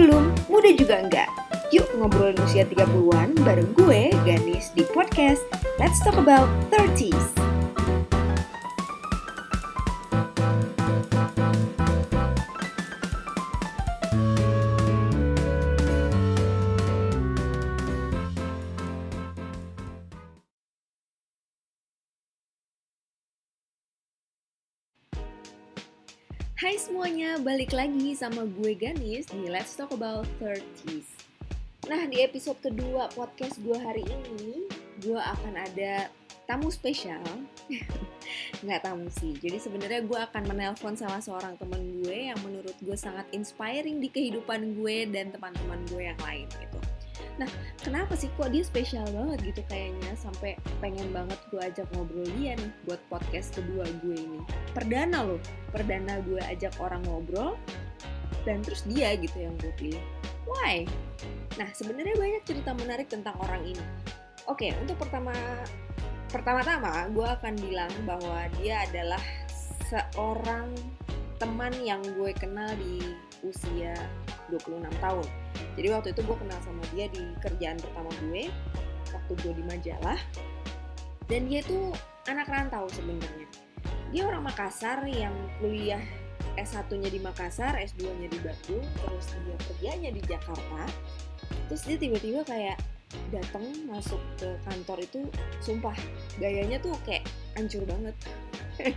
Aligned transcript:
belum, 0.00 0.32
muda 0.48 0.70
juga 0.72 0.96
enggak. 0.96 1.28
Yuk 1.76 1.84
ngobrolin 2.00 2.40
usia 2.48 2.64
30-an 2.64 3.36
bareng 3.44 3.70
gue, 3.76 4.08
Ganis, 4.24 4.72
di 4.72 4.80
podcast 4.88 5.44
Let's 5.76 6.00
Talk 6.00 6.16
About 6.16 6.48
30s. 6.72 7.49
Semuanya, 26.90 27.38
balik 27.38 27.70
lagi 27.70 28.18
sama 28.18 28.42
gue 28.50 28.74
Ganis 28.74 29.30
di 29.30 29.46
Let's 29.46 29.78
Talk 29.78 29.94
About 29.94 30.26
30s. 30.42 31.06
Nah, 31.86 32.02
di 32.10 32.18
episode 32.18 32.58
kedua 32.58 33.06
podcast 33.14 33.62
gue 33.62 33.78
hari 33.78 34.02
ini, 34.02 34.66
gue 34.98 35.14
akan 35.14 35.54
ada 35.54 36.10
tamu 36.50 36.66
spesial. 36.66 37.22
Nggak 38.66 38.90
tamu 38.90 39.06
sih, 39.06 39.38
jadi 39.38 39.62
sebenarnya 39.62 40.02
gue 40.02 40.18
akan 40.18 40.50
menelpon 40.50 40.98
salah 40.98 41.22
seorang 41.22 41.54
temen 41.62 42.02
gue 42.02 42.34
yang 42.34 42.38
menurut 42.42 42.74
gue 42.82 42.98
sangat 42.98 43.30
inspiring 43.30 44.02
di 44.02 44.10
kehidupan 44.10 44.74
gue 44.74 45.06
dan 45.14 45.30
teman-teman 45.30 45.78
gue 45.94 46.10
yang 46.10 46.18
lain 46.18 46.50
gitu. 46.58 46.78
Nah, 47.40 47.48
kenapa 47.80 48.12
sih 48.18 48.28
kok 48.36 48.52
dia 48.52 48.60
spesial 48.60 49.06
banget 49.10 49.54
gitu 49.54 49.62
kayaknya 49.70 50.12
sampai 50.18 50.60
pengen 50.84 51.08
banget 51.14 51.40
gue 51.48 51.60
ajak 51.60 51.88
ngobrol 51.96 52.28
dia 52.36 52.52
nih 52.58 52.70
buat 52.84 53.00
podcast 53.08 53.56
kedua 53.56 53.88
gue 54.04 54.16
ini. 54.16 54.40
Perdana 54.76 55.24
loh, 55.24 55.40
perdana 55.72 56.20
gue 56.24 56.40
ajak 56.50 56.76
orang 56.80 57.00
ngobrol 57.08 57.56
dan 58.44 58.60
terus 58.60 58.84
dia 58.88 59.16
gitu 59.16 59.36
yang 59.40 59.54
gue 59.60 59.72
pilih. 59.80 60.04
Why? 60.44 60.84
Nah, 61.56 61.68
sebenarnya 61.72 62.16
banyak 62.16 62.42
cerita 62.44 62.72
menarik 62.76 63.08
tentang 63.08 63.36
orang 63.40 63.64
ini. 63.64 63.84
Oke, 64.48 64.72
untuk 64.80 64.96
pertama 64.98 65.32
pertama-tama 66.30 67.10
gue 67.10 67.26
akan 67.26 67.54
bilang 67.58 67.90
bahwa 68.06 68.46
dia 68.62 68.86
adalah 68.86 69.20
seorang 69.90 70.70
teman 71.42 71.74
yang 71.82 71.98
gue 72.14 72.30
kenal 72.36 72.70
di 72.78 73.02
usia 73.46 73.94
26 74.52 74.82
tahun. 75.00 75.26
Jadi 75.78 75.88
waktu 75.90 76.08
itu 76.12 76.20
gue 76.26 76.36
kenal 76.36 76.60
sama 76.60 76.82
dia 76.92 77.06
di 77.08 77.22
kerjaan 77.40 77.78
pertama 77.78 78.10
gue, 78.26 78.50
waktu 79.14 79.32
gue 79.40 79.52
di 79.54 79.64
majalah. 79.64 80.20
Dan 81.30 81.46
dia 81.46 81.62
tuh 81.62 81.94
anak 82.26 82.50
rantau 82.50 82.90
sebenarnya. 82.90 83.46
Dia 84.10 84.26
orang 84.26 84.42
Makassar 84.50 85.06
yang 85.06 85.32
kuliah 85.62 86.02
S1-nya 86.58 87.08
di 87.08 87.22
Makassar, 87.22 87.78
S2-nya 87.78 88.26
di 88.26 88.38
Bandung, 88.42 88.82
terus 88.82 89.26
dia 89.46 89.56
kerjanya 89.70 90.10
di 90.10 90.22
Jakarta. 90.26 90.82
Terus 91.70 91.82
dia 91.86 91.96
tiba-tiba 91.96 92.42
kayak 92.42 92.76
datang 93.30 93.62
masuk 93.86 94.18
ke 94.38 94.46
kantor 94.66 94.98
itu 95.02 95.20
sumpah 95.62 95.94
gayanya 96.38 96.78
tuh 96.78 96.94
kayak 97.02 97.26
hancur 97.58 97.82
banget 97.82 98.14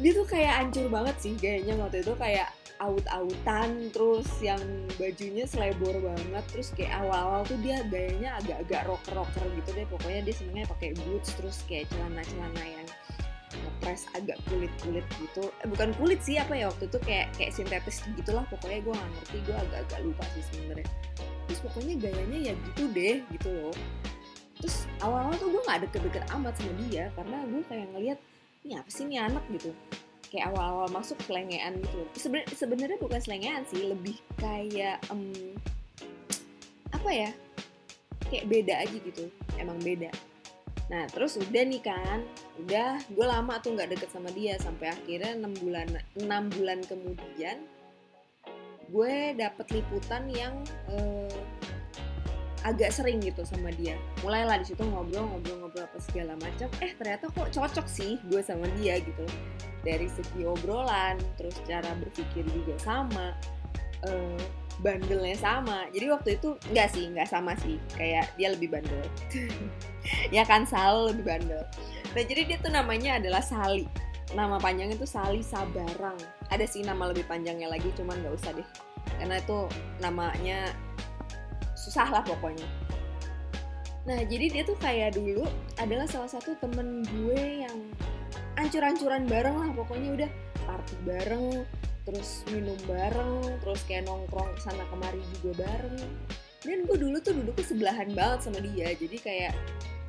dia 0.00 0.12
tuh 0.12 0.26
kayak 0.28 0.52
hancur 0.64 0.86
banget 0.92 1.16
sih 1.16 1.32
gayanya 1.40 1.74
waktu 1.80 2.04
itu 2.04 2.12
kayak 2.20 2.52
aut-autan 2.78 3.90
terus 3.90 4.28
yang 4.38 4.60
bajunya 4.96 5.44
selebor 5.44 5.94
banget 5.98 6.44
terus 6.50 6.70
kayak 6.74 6.94
awal-awal 7.02 7.42
tuh 7.46 7.58
dia 7.62 7.82
gayanya 7.90 8.38
agak-agak 8.42 8.82
rocker-rocker 8.86 9.44
gitu 9.58 9.70
deh. 9.74 9.86
Pokoknya 9.90 10.20
dia 10.30 10.34
senengnya 10.34 10.66
pakai 10.70 10.94
boots 11.06 11.34
terus 11.34 11.62
kayak 11.66 11.90
celana-celana 11.90 12.64
yang 12.64 12.86
ngepres 13.48 14.06
agak 14.14 14.38
kulit-kulit 14.46 15.06
gitu. 15.18 15.50
Eh, 15.64 15.68
bukan 15.68 15.90
kulit 15.98 16.20
sih 16.22 16.38
apa 16.38 16.54
ya 16.54 16.70
waktu 16.70 16.86
itu 16.86 16.98
kayak 17.02 17.26
kayak 17.34 17.52
sintetis 17.54 18.04
gitulah. 18.14 18.44
Pokoknya 18.46 18.80
gue 18.86 18.94
gak 18.94 19.10
ngerti 19.18 19.36
gue 19.42 19.56
agak-agak 19.56 20.00
lupa 20.06 20.24
sih 20.36 20.44
sebenarnya. 20.52 20.88
Terus 21.50 21.60
pokoknya 21.64 21.94
gayanya 21.98 22.38
ya 22.52 22.54
gitu 22.72 22.82
deh 22.94 23.16
gitu 23.34 23.48
loh. 23.50 23.74
Terus 24.58 24.76
awal-awal 25.02 25.34
tuh 25.38 25.48
gue 25.50 25.62
gak 25.66 25.80
deket-deket 25.90 26.24
amat 26.34 26.54
sama 26.58 26.72
dia 26.86 27.10
karena 27.14 27.36
gue 27.46 27.62
kayak 27.66 27.86
ngeliat 27.94 28.18
ini 28.66 28.74
apa 28.74 28.90
sih 28.90 29.06
ini 29.06 29.16
anak? 29.16 29.44
gitu 29.54 29.70
kayak 30.28 30.52
awal-awal 30.52 30.88
masuk 30.92 31.16
selengean 31.24 31.80
gitu 31.80 32.00
Seben 32.16 32.44
sebenarnya 32.52 33.00
bukan 33.00 33.20
selengean 33.20 33.64
sih 33.68 33.88
lebih 33.88 34.16
kayak 34.36 35.00
um, 35.08 35.32
apa 36.92 37.10
ya? 37.12 37.30
Kayak 38.28 38.46
beda 38.48 38.74
aja 38.84 38.96
gitu 38.96 39.24
emang 39.56 39.80
beda. 39.80 40.12
Nah 40.88 41.04
terus 41.08 41.36
udah 41.36 41.64
nih 41.64 41.80
kan 41.84 42.24
udah 42.64 43.00
gue 43.08 43.26
lama 43.28 43.60
tuh 43.60 43.76
nggak 43.76 43.92
deket 43.96 44.08
sama 44.12 44.28
dia 44.32 44.56
sampai 44.60 44.92
akhirnya 44.92 45.36
enam 45.36 45.52
bulan 45.60 45.88
enam 46.16 46.48
bulan 46.52 46.80
kemudian 46.84 47.64
gue 48.88 49.36
dapet 49.36 49.66
liputan 49.80 50.32
yang 50.32 50.64
uh, 50.88 51.40
agak 52.66 52.90
sering 52.90 53.20
gitu 53.20 53.44
sama 53.44 53.72
dia. 53.76 53.96
Mulailah 54.24 54.60
di 54.60 54.72
situ 54.72 54.82
ngobrol-ngobrol-ngobrol 54.82 55.88
apa 55.88 55.98
segala 56.04 56.34
macam. 56.40 56.68
Eh 56.84 56.92
ternyata 56.96 57.30
kok 57.32 57.48
cocok 57.52 57.86
sih 57.86 58.16
gue 58.28 58.40
sama 58.44 58.66
dia 58.80 59.00
gitu 59.00 59.24
dari 59.88 60.04
segi 60.12 60.44
obrolan 60.44 61.16
terus 61.40 61.56
cara 61.64 61.96
berpikir 61.96 62.44
juga 62.52 62.76
sama 62.76 63.32
uh, 64.04 64.40
bandelnya 64.78 65.34
sama. 65.34 65.90
Jadi 65.90 66.06
waktu 66.12 66.28
itu 66.38 66.54
nggak 66.70 66.88
sih 66.92 67.04
nggak 67.10 67.28
sama 67.28 67.56
sih. 67.58 67.80
Kayak 67.96 68.30
dia 68.36 68.52
lebih 68.52 68.68
bandel. 68.72 69.02
Ya 70.32 70.40
kan 70.40 70.64
Sal 70.64 71.12
lebih 71.12 71.28
bandel. 71.28 71.60
Nah 72.16 72.22
jadi 72.24 72.48
dia 72.48 72.56
tuh 72.64 72.72
namanya 72.72 73.20
adalah 73.20 73.44
Sali. 73.44 73.84
Nama 74.32 74.56
panjangnya 74.56 74.96
itu 74.96 75.04
Sali 75.04 75.44
Sabarang. 75.44 76.16
Ada 76.48 76.64
sih 76.64 76.80
nama 76.80 77.12
lebih 77.12 77.28
panjangnya 77.28 77.68
lagi 77.68 77.92
cuman 77.92 78.16
nggak 78.24 78.34
usah 78.40 78.56
deh. 78.56 78.68
Karena 79.20 79.36
itu 79.36 79.68
namanya 80.00 80.72
susah 81.76 82.08
lah 82.08 82.24
pokoknya. 82.24 82.64
Nah 84.08 84.24
jadi 84.24 84.48
dia 84.48 84.62
tuh 84.64 84.80
kayak 84.80 85.20
dulu 85.20 85.44
adalah 85.76 86.08
salah 86.08 86.32
satu 86.32 86.56
temen 86.56 87.04
gue 87.04 87.68
yang 87.68 87.76
ancur-ancuran 88.58 89.24
bareng 89.30 89.56
lah 89.56 89.70
pokoknya 89.74 90.08
udah 90.18 90.30
party 90.66 90.96
bareng 91.06 91.46
terus 92.02 92.42
minum 92.48 92.76
bareng 92.88 93.44
terus 93.60 93.84
kayak 93.84 94.08
nongkrong 94.08 94.48
sana 94.58 94.84
kemari 94.90 95.20
juga 95.38 95.64
bareng. 95.68 96.10
Dan 96.58 96.84
gue 96.90 96.96
dulu 96.98 97.16
tuh 97.22 97.38
duduknya 97.38 97.64
sebelahan 97.64 98.10
banget 98.12 98.50
sama 98.50 98.58
dia 98.58 98.90
jadi 98.98 99.16
kayak 99.22 99.52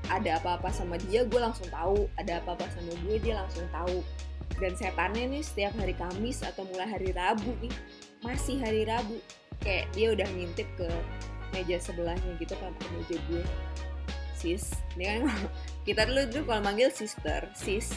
ada 0.10 0.42
apa-apa 0.42 0.74
sama 0.74 0.98
dia 0.98 1.28
gue 1.28 1.40
langsung 1.40 1.70
tahu. 1.70 2.10
Ada 2.18 2.42
apa-apa 2.42 2.66
sama 2.74 2.92
gue 3.06 3.16
dia 3.22 3.38
langsung 3.38 3.68
tahu. 3.70 4.02
Dan 4.58 4.74
setannya 4.76 5.30
nih 5.30 5.44
setiap 5.46 5.78
hari 5.78 5.94
Kamis 5.96 6.42
atau 6.42 6.66
mulai 6.68 6.90
hari 6.90 7.14
Rabu 7.14 7.54
nih 7.62 7.72
masih 8.26 8.58
hari 8.60 8.84
Rabu. 8.88 9.22
Kayak 9.62 9.92
dia 9.94 10.08
udah 10.16 10.28
ngintip 10.34 10.68
ke 10.80 10.90
meja 11.54 11.78
sebelahnya 11.82 12.32
gitu 12.38 12.54
kan 12.58 12.72
ke 12.78 12.86
meja 12.96 13.18
gue 13.30 13.44
sis 14.40 14.72
ini 14.96 15.04
kan 15.04 15.22
kita 15.88 16.08
dulu 16.08 16.22
dulu 16.32 16.44
kalau 16.48 16.62
manggil 16.64 16.90
sister 16.94 17.44
sis 17.52 17.92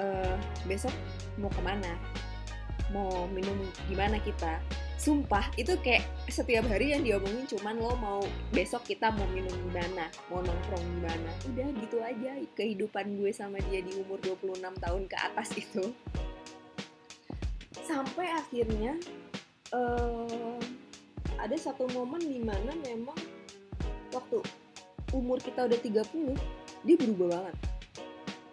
uh, 0.00 0.34
besok 0.64 0.92
mau 1.36 1.52
ke 1.52 1.60
mana? 1.60 1.92
Mau 2.90 3.28
minum 3.30 3.54
gimana 3.86 4.18
kita? 4.18 4.58
Sumpah 5.00 5.48
itu 5.56 5.72
kayak 5.80 6.04
setiap 6.28 6.68
hari 6.68 6.92
yang 6.92 7.00
diomongin 7.00 7.48
cuman 7.48 7.80
lo 7.80 7.96
mau 7.96 8.20
besok 8.52 8.84
kita 8.84 9.08
mau 9.14 9.24
minum 9.32 9.52
di 9.52 9.70
mana? 9.72 10.12
Mau 10.28 10.44
nongkrong 10.44 10.84
di 10.84 11.00
mana? 11.00 11.30
Udah 11.48 11.68
gitu 11.80 11.96
aja 12.04 12.36
kehidupan 12.58 13.16
gue 13.16 13.32
sama 13.32 13.62
dia 13.70 13.80
di 13.80 13.96
umur 13.96 14.20
26 14.20 14.60
tahun 14.60 15.02
ke 15.08 15.16
atas 15.16 15.48
itu. 15.56 15.84
Sampai 17.80 18.28
akhirnya 18.28 19.00
uh, 19.72 20.60
ada 21.40 21.56
satu 21.56 21.88
momen 21.96 22.20
di 22.20 22.44
mana 22.44 22.76
memang 22.84 23.16
waktu 24.12 24.44
umur 25.16 25.40
kita 25.40 25.64
udah 25.64 25.80
30 25.80 26.36
dia 26.84 26.96
berubah 27.00 27.28
banget. 27.40 27.56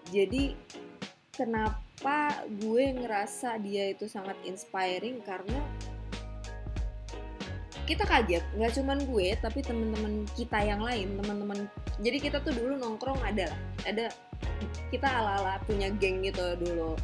Jadi 0.07 0.55
kenapa 1.37 2.41
gue 2.49 2.97
ngerasa 2.97 3.61
dia 3.61 3.93
itu 3.93 4.09
sangat 4.09 4.35
inspiring? 4.43 5.21
Karena 5.21 5.61
kita 7.87 8.03
kaget 8.03 8.43
nggak 8.59 8.73
cuman 8.75 8.99
gue 9.07 9.27
tapi 9.39 9.63
teman-teman 9.63 10.27
kita 10.35 10.59
yang 10.59 10.83
lain 10.83 11.15
teman-teman 11.23 11.71
jadi 12.03 12.19
kita 12.19 12.43
tuh 12.43 12.51
dulu 12.51 12.75
nongkrong 12.75 13.15
ada 13.23 13.47
ada 13.87 14.11
kita 14.91 15.07
ala-ala 15.07 15.55
punya 15.63 15.87
geng 15.95 16.19
gitu 16.27 16.59
dulu. 16.59 16.99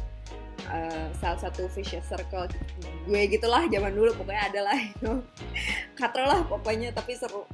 Uh, 0.64 1.12
salah 1.20 1.36
satu 1.36 1.68
vicious 1.76 2.08
circle 2.08 2.48
gue 3.04 3.22
gitulah 3.28 3.68
zaman 3.68 3.92
dulu 3.92 4.16
pokoknya 4.16 4.42
ada 4.48 4.60
lah 4.72 4.78
itu. 4.80 5.12
Katro 5.98 6.24
lah 6.24 6.40
pokoknya 6.44 6.92
tapi 6.92 7.16
seru. 7.16 7.44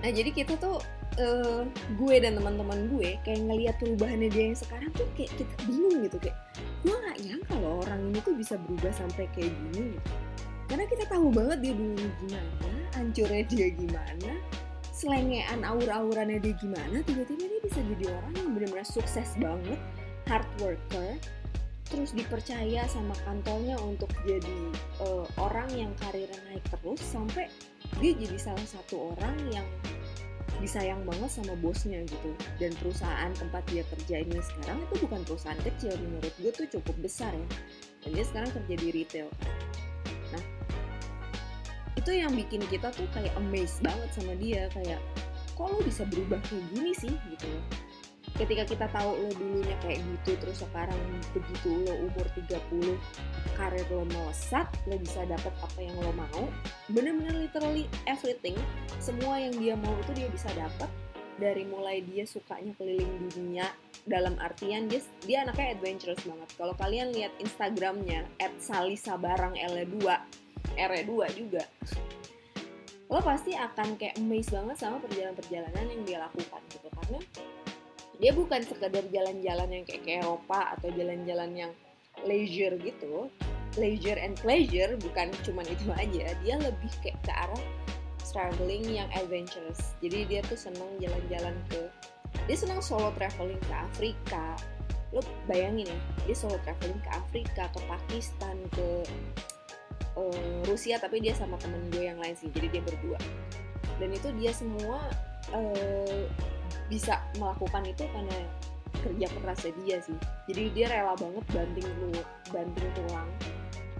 Nah 0.00 0.08
jadi 0.12 0.32
kita 0.32 0.56
tuh 0.56 0.80
uh, 1.18 1.62
gue 1.98 2.14
dan 2.22 2.38
teman-teman 2.38 2.86
gue 2.92 3.18
kayak 3.26 3.40
ngelihat 3.42 3.74
perubahannya 3.82 4.28
dia 4.30 4.44
yang 4.52 4.58
sekarang 4.58 4.90
tuh 4.94 5.08
kayak 5.18 5.32
kita 5.34 5.54
bingung 5.66 6.04
gitu 6.06 6.16
kayak 6.22 6.36
gue 6.86 6.94
nggak 6.94 7.18
nyangka 7.26 7.54
loh 7.58 7.82
orang 7.82 8.00
ini 8.12 8.18
tuh 8.22 8.34
bisa 8.38 8.54
berubah 8.68 8.92
sampai 8.94 9.24
kayak 9.34 9.50
gini. 9.50 9.98
Karena 10.70 10.86
kita 10.86 11.04
tahu 11.10 11.34
banget 11.34 11.58
dia 11.66 11.74
dulu 11.74 11.98
gimana 12.22 12.70
hancurnya 12.94 13.42
dia 13.50 13.68
gimana 13.74 14.32
selengean 15.00 15.64
aura-auranya 15.64 16.36
dia 16.44 16.54
gimana 16.60 17.00
tiba-tiba 17.08 17.48
dia 17.48 17.60
bisa 17.64 17.80
jadi 17.96 18.04
orang 18.12 18.34
yang 18.36 18.50
benar-benar 18.52 18.84
sukses 18.86 19.32
banget 19.40 19.80
hard 20.28 20.44
worker 20.60 21.16
terus 21.90 22.14
dipercaya 22.14 22.86
sama 22.86 23.16
kantornya 23.26 23.74
untuk 23.82 24.12
jadi 24.22 24.60
uh, 25.02 25.26
orang 25.40 25.66
yang 25.74 25.90
karirnya 25.98 26.38
naik 26.52 26.62
terus 26.68 27.00
sampai 27.02 27.50
dia 27.98 28.12
jadi 28.14 28.36
salah 28.38 28.66
satu 28.68 29.16
orang 29.16 29.34
yang 29.50 29.66
disayang 30.60 31.02
banget 31.08 31.30
sama 31.32 31.56
bosnya 31.58 32.04
gitu. 32.06 32.30
Dan 32.60 32.70
perusahaan 32.78 33.32
tempat 33.34 33.64
dia 33.72 33.82
kerja 33.88 34.22
ini 34.22 34.38
sekarang 34.38 34.78
itu 34.84 34.94
bukan 35.04 35.20
perusahaan 35.26 35.60
kecil 35.64 35.96
menurut 35.98 36.32
gue 36.38 36.52
tuh 36.52 36.68
cukup 36.78 36.96
besar 37.00 37.32
ya. 37.32 37.46
Dan 38.04 38.10
dia 38.16 38.24
sekarang 38.24 38.50
kerja 38.52 38.74
di 38.76 38.88
retail. 38.92 39.28
Nah 40.36 40.44
itu 41.98 42.10
yang 42.14 42.32
bikin 42.32 42.62
kita 42.70 42.94
tuh 42.94 43.08
kayak 43.12 43.34
amazed 43.36 43.82
banget 43.82 44.08
sama 44.14 44.32
dia 44.38 44.70
kayak 44.72 45.00
kok 45.58 45.68
lo 45.68 45.80
bisa 45.84 46.06
berubah 46.06 46.38
kayak 46.46 46.64
gini 46.72 46.92
sih? 46.94 47.12
Gitu 47.12 47.46
loh 47.48 47.89
ketika 48.38 48.62
kita 48.68 48.86
tahu 48.94 49.16
lo 49.16 49.30
dulunya 49.34 49.74
kayak 49.82 49.98
gitu 50.04 50.38
terus 50.38 50.62
sekarang 50.62 50.96
begitu 51.34 51.82
lo 51.88 51.94
umur 52.06 52.26
30 52.38 52.94
karir 53.58 53.86
lo 53.90 54.04
melesat 54.06 54.70
lo 54.86 54.96
bisa 55.00 55.26
dapat 55.26 55.52
apa 55.60 55.78
yang 55.80 55.96
lo 56.00 56.12
mau 56.14 56.44
bener-bener 56.92 57.48
literally 57.48 57.84
everything 58.06 58.56
semua 59.02 59.40
yang 59.40 59.54
dia 59.58 59.74
mau 59.74 59.92
itu 59.98 60.12
dia 60.24 60.28
bisa 60.30 60.48
dapat 60.54 60.88
dari 61.40 61.64
mulai 61.64 62.04
dia 62.04 62.28
sukanya 62.28 62.76
keliling 62.76 63.32
dunia 63.32 63.64
dalam 64.04 64.36
artian 64.36 64.86
dia 64.86 65.00
dia 65.24 65.44
anaknya 65.44 65.72
adventurous 65.72 66.20
banget. 66.24 66.48
Kalau 66.60 66.76
kalian 66.76 67.16
lihat 67.16 67.32
instagramnya 67.40 68.28
at 68.36 68.52
salisa 68.60 69.16
barang 69.16 69.56
L2 69.56 69.96
R2 70.76 71.12
juga 71.36 71.64
lo 73.10 73.18
pasti 73.26 73.58
akan 73.58 73.98
kayak 73.98 74.22
amazed 74.22 74.54
banget 74.54 74.76
sama 74.78 75.02
perjalanan-perjalanan 75.02 75.82
yang 75.82 76.02
dia 76.06 76.18
lakukan 76.22 76.62
gitu. 76.70 76.86
Karena 76.94 77.18
dia 78.20 78.36
bukan 78.36 78.60
sekedar 78.60 79.00
jalan-jalan 79.08 79.80
yang 79.80 79.84
kayak 79.88 80.04
ke 80.04 80.10
Eropa 80.20 80.76
atau 80.76 80.92
jalan-jalan 80.92 81.50
yang 81.56 81.72
leisure 82.28 82.76
gitu. 82.84 83.32
Leisure 83.80 84.20
and 84.20 84.36
pleasure 84.36 84.92
bukan 85.00 85.32
cuman 85.40 85.64
itu 85.64 85.88
aja. 85.96 86.36
Dia 86.44 86.60
lebih 86.60 86.92
kayak 87.00 87.16
ke 87.24 87.32
arah 87.32 87.64
traveling 88.28 88.84
yang 88.86 89.08
adventurous. 89.16 89.96
Jadi 90.04 90.28
dia 90.28 90.40
tuh 90.44 90.60
seneng 90.60 91.00
jalan-jalan 91.00 91.56
ke 91.72 91.80
dia 92.46 92.56
senang 92.60 92.84
solo 92.84 93.08
traveling 93.16 93.58
ke 93.64 93.74
Afrika. 93.74 94.54
Lo 95.10 95.24
bayangin 95.48 95.88
ya 95.88 95.98
dia 96.28 96.36
solo 96.36 96.60
traveling 96.62 97.00
ke 97.00 97.10
Afrika 97.16 97.72
ke 97.72 97.80
Pakistan 97.88 98.56
ke 98.76 98.88
uh, 100.20 100.60
Rusia 100.68 101.00
tapi 101.00 101.24
dia 101.24 101.32
sama 101.32 101.56
temen 101.56 101.88
gue 101.88 102.04
yang 102.04 102.20
lain 102.20 102.36
sih. 102.36 102.52
Jadi 102.52 102.68
dia 102.68 102.82
berdua. 102.84 103.18
Dan 103.96 104.12
itu 104.12 104.28
dia 104.36 104.52
semua 104.52 105.00
uh, 105.56 106.24
bisa 106.90 107.22
melakukan 107.38 107.86
itu 107.86 108.04
karena 108.10 108.38
kerja 109.00 109.26
kerasnya 109.40 109.72
dia 109.86 109.96
sih. 110.02 110.18
Jadi 110.50 110.62
dia 110.74 110.86
rela 110.90 111.14
banget 111.14 111.44
banting 111.54 111.88
lu 112.02 112.10
banting 112.50 112.90
tulang 112.98 113.30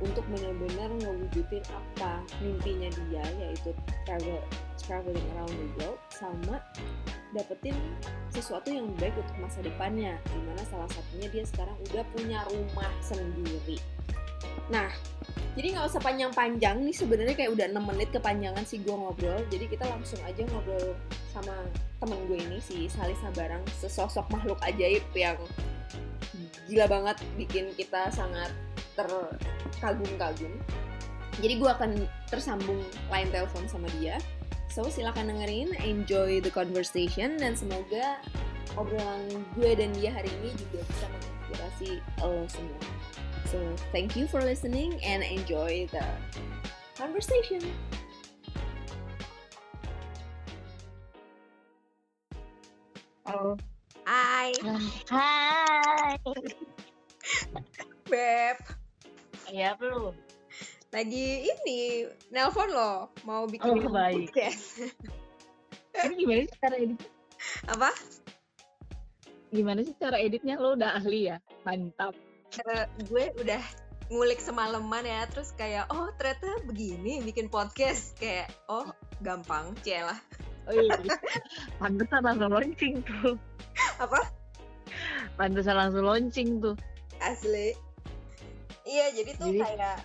untuk 0.00 0.25
benar-benar 0.32 0.88
ngewujudin 1.04 1.64
apa 1.70 2.25
mimpinya 2.40 2.88
dia 2.88 3.25
yaitu 3.38 3.70
travel 4.08 4.40
traveling 4.81 5.28
around 5.37 5.52
the 5.52 5.69
world 5.78 6.00
sama 6.08 6.56
dapetin 7.37 7.76
sesuatu 8.34 8.72
yang 8.72 8.90
baik 8.98 9.14
untuk 9.14 9.36
masa 9.38 9.62
depannya. 9.62 10.19
Di 10.26 10.40
mana 10.43 10.62
salah 10.66 10.90
satunya 10.90 11.28
dia 11.31 11.44
sekarang 11.46 11.76
udah 11.93 12.04
punya 12.12 12.43
rumah 12.50 12.90
sendiri 13.00 13.78
nah 14.70 14.88
jadi 15.58 15.76
nggak 15.76 15.87
usah 15.90 16.00
panjang-panjang. 16.02 16.78
Nih 16.87 16.94
sebenarnya 16.94 17.34
kayak 17.34 17.52
udah 17.58 17.66
6 17.75 17.90
menit 17.90 18.08
kepanjangan 18.14 18.62
sih 18.62 18.78
gue 18.81 18.94
ngobrol. 18.94 19.42
Jadi 19.50 19.66
kita 19.66 19.84
langsung 19.90 20.22
aja 20.22 20.40
ngobrol 20.46 20.94
sama 21.34 21.66
temen 21.98 22.19
gue 22.31 22.38
ini 22.38 22.58
si 22.62 22.87
Salisa 22.87 23.28
Barang 23.34 23.62
sesosok 23.82 24.31
makhluk 24.31 24.56
ajaib 24.62 25.02
yang 25.12 25.37
gila 26.70 26.87
banget 26.87 27.19
bikin 27.34 27.75
kita 27.75 28.08
sangat 28.14 28.54
terkagum-kagum. 28.94 30.54
Jadi 31.43 31.54
gue 31.58 31.70
akan 31.70 31.90
tersambung 32.31 32.78
line 33.10 33.31
telepon 33.34 33.66
sama 33.66 33.90
dia. 33.98 34.22
So 34.70 34.86
silakan 34.86 35.34
dengerin. 35.34 35.75
Enjoy 35.82 36.38
the 36.38 36.52
conversation 36.52 37.34
dan 37.43 37.58
semoga 37.58 38.22
obrolan 38.78 39.26
gue 39.56 39.70
dan 39.75 39.90
dia 39.96 40.14
hari 40.14 40.31
ini 40.43 40.55
juga 40.55 40.82
bisa 40.87 41.06
menginspirasi 41.08 41.90
lo 42.22 42.46
semua 42.46 42.81
So 43.50 43.58
thank 43.90 44.14
you 44.14 44.31
for 44.31 44.38
listening 44.38 45.02
and 45.02 45.26
enjoy 45.26 45.90
the 45.90 46.06
conversation. 46.94 47.58
Halo. 53.26 53.58
Hai. 54.06 54.55
Hai. 55.11 56.14
Beb. 58.06 58.56
Iya, 59.50 59.75
lu. 59.82 60.14
Lagi 60.94 61.50
ini 61.50 62.06
nelpon 62.31 62.70
lo 62.70 63.11
mau 63.26 63.50
bikin 63.50 63.82
oh, 63.82 63.90
baik. 63.90 64.31
podcast. 64.31 64.94
Ini 66.06 66.14
gimana 66.14 66.43
sih 66.46 66.58
cara 66.62 66.76
edit? 66.78 67.02
Apa? 67.67 67.90
Gimana 69.50 69.82
sih 69.82 69.94
cara 69.99 70.19
editnya? 70.19 70.56
Lo 70.58 70.79
udah 70.79 70.99
ahli 70.99 71.31
ya? 71.31 71.43
Mantap. 71.67 72.14
Uh, 72.67 72.87
gue 73.06 73.31
udah 73.38 73.62
ngulik 74.11 74.43
semalaman 74.43 75.06
ya 75.06 75.23
terus 75.31 75.55
kayak 75.55 75.87
oh 75.94 76.11
ternyata 76.19 76.62
begini 76.67 77.23
bikin 77.23 77.47
podcast. 77.50 78.19
Kayak 78.19 78.50
oh 78.67 78.91
gampang 79.23 79.76
celah 79.85 80.19
oh 80.70 80.75
iya 80.75 80.97
pantesan 81.81 82.23
langsung 82.23 82.50
launching 82.52 82.94
tuh. 83.02 83.35
Apa? 83.99 84.20
Pantesan 85.35 85.76
langsung 85.76 86.05
launching 86.06 86.62
tuh. 86.62 86.76
Asli. 87.20 87.75
Iya 88.87 89.12
jadi 89.12 89.31
tuh 89.37 89.50
jadi, 89.55 89.61
kayak 89.61 89.96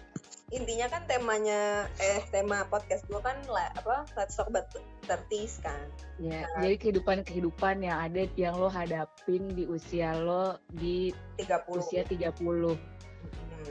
intinya 0.53 0.87
kan 0.93 1.01
temanya 1.09 1.89
eh 1.97 2.21
tema 2.29 2.69
podcast 2.69 3.01
gue 3.09 3.17
kan 3.17 3.33
lah 3.49 3.73
apa 3.73 4.05
let's 4.13 4.37
talk 4.37 4.45
about 4.45 4.69
tertis 5.05 5.61
kan 5.61 5.87
ya 6.19 6.43
nah, 6.43 6.65
jadi 6.65 6.75
kehidupan 6.81 7.17
kehidupan 7.23 7.85
yang 7.85 7.97
ada 8.01 8.27
yang 8.35 8.55
lo 8.57 8.67
hadapin 8.67 9.47
di 9.53 9.69
usia 9.69 10.17
lo 10.17 10.57
di 10.73 11.13
30 11.39 11.79
usia 11.79 12.01
30 12.03 12.33
hmm, 12.35 12.75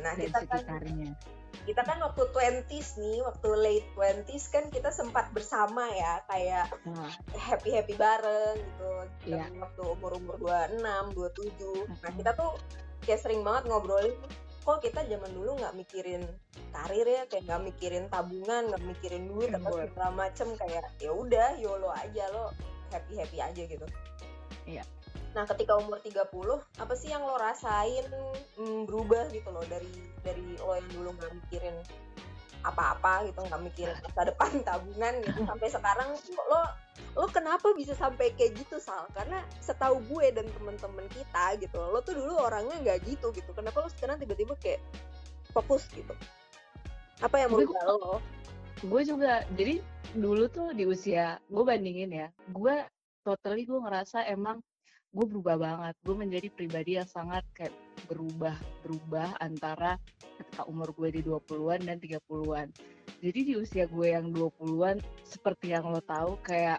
nah 0.00 0.12
kita 0.16 0.38
kan 0.46 0.62
sekitarnya 0.62 1.12
kan, 1.12 1.32
kita 1.64 1.80
kan 1.80 1.96
waktu 2.04 2.28
20s 2.28 3.00
nih, 3.00 3.24
waktu 3.24 3.48
late 3.56 3.88
20s 3.96 4.44
kan 4.52 4.68
kita 4.68 4.92
sempat 4.92 5.32
bersama 5.32 5.88
ya, 5.96 6.20
kayak 6.28 6.68
nah. 6.84 7.08
happy-happy 7.32 7.96
bareng 7.96 8.60
gitu. 8.60 8.90
Yeah. 9.32 9.48
Waktu 9.56 9.82
umur-umur 9.96 10.36
26, 10.44 10.84
27. 11.16 11.88
Nah, 11.88 12.12
kita 12.20 12.30
tuh 12.36 12.52
kayak 13.08 13.20
sering 13.24 13.40
banget 13.40 13.72
ngobrolin 13.72 14.12
kok 14.64 14.80
kita 14.80 15.04
zaman 15.04 15.28
dulu 15.36 15.60
nggak 15.60 15.76
mikirin 15.76 16.24
karir 16.72 17.04
ya 17.04 17.22
kayak 17.28 17.44
nggak 17.44 17.62
mikirin 17.68 18.04
tabungan 18.08 18.72
nggak 18.72 18.82
mikirin 18.82 19.28
duit 19.28 19.52
atau 19.52 19.76
segala 19.76 20.10
macem 20.16 20.48
kayak 20.56 20.88
ya 20.96 21.12
udah 21.12 21.60
yolo 21.60 21.92
aja 21.92 22.24
lo 22.32 22.50
happy 22.88 23.20
happy 23.20 23.38
aja 23.44 23.62
gitu. 23.68 23.86
Iya. 24.64 24.82
Nah 25.36 25.44
ketika 25.44 25.76
umur 25.76 26.00
30 26.00 26.16
apa 26.80 26.94
sih 26.96 27.12
yang 27.12 27.28
lo 27.28 27.36
rasain 27.36 28.08
mm, 28.56 28.88
berubah 28.88 29.28
gitu 29.36 29.52
loh 29.52 29.62
dari 29.68 29.92
dari 30.24 30.56
lo 30.56 30.72
yang 30.72 30.88
dulu 30.96 31.08
nggak 31.12 31.32
mikirin 31.44 31.76
apa-apa 32.64 33.28
gitu 33.28 33.44
nggak 33.44 33.62
mikirin 33.62 33.96
masa 34.00 34.32
depan 34.32 34.50
tabungan 34.68 35.14
gitu. 35.20 35.40
Sampai 35.44 35.68
sekarang 35.68 36.10
lo 36.48 36.62
lo 37.14 37.26
kenapa 37.30 37.70
bisa 37.76 37.92
sampai 37.94 38.32
kayak 38.34 38.58
gitu 38.58 38.80
sal? 38.80 39.06
Karena 39.12 39.44
setahu 39.60 40.00
gue 40.08 40.32
dan 40.32 40.48
temen-temen 40.50 41.06
kita 41.12 41.60
gitu 41.60 41.78
lo 41.78 42.00
tuh 42.00 42.16
dulu 42.16 42.40
orangnya 42.40 42.76
nggak 42.80 42.98
gitu 43.04 43.30
gitu. 43.36 43.50
Kenapa 43.52 43.84
lo 43.84 43.88
sekarang 43.92 44.16
tiba-tiba 44.18 44.56
kayak 44.58 44.80
fokus 45.52 45.86
gitu? 45.92 46.16
Apa 47.22 47.44
yang 47.44 47.52
merubah 47.52 47.84
lo 47.86 48.18
gue 48.84 49.02
juga 49.06 49.46
jadi 49.56 49.80
dulu 50.12 50.44
tuh 50.52 50.76
di 50.76 50.84
usia 50.84 51.40
gue 51.48 51.64
bandingin 51.64 52.10
ya 52.12 52.28
gue 52.52 52.76
totally 53.24 53.64
gue 53.64 53.80
ngerasa 53.80 54.28
emang 54.28 54.60
gue 55.14 55.24
berubah 55.30 55.56
banget. 55.56 55.94
Gue 56.02 56.16
menjadi 56.18 56.48
pribadi 56.50 56.98
yang 56.98 57.06
sangat 57.06 57.46
kayak 57.54 57.74
berubah 58.10 58.58
berubah 58.82 59.38
antara 59.38 59.96
ketika 60.42 60.66
umur 60.66 60.90
gue 60.98 61.14
di 61.14 61.20
20-an 61.22 61.86
dan 61.86 61.96
30-an 62.02 62.68
jadi 63.24 63.40
di 63.40 63.54
usia 63.56 63.88
gue 63.88 64.12
yang 64.12 64.36
20-an 64.36 65.00
seperti 65.24 65.72
yang 65.72 65.88
lo 65.88 65.96
tahu 66.04 66.36
kayak 66.44 66.76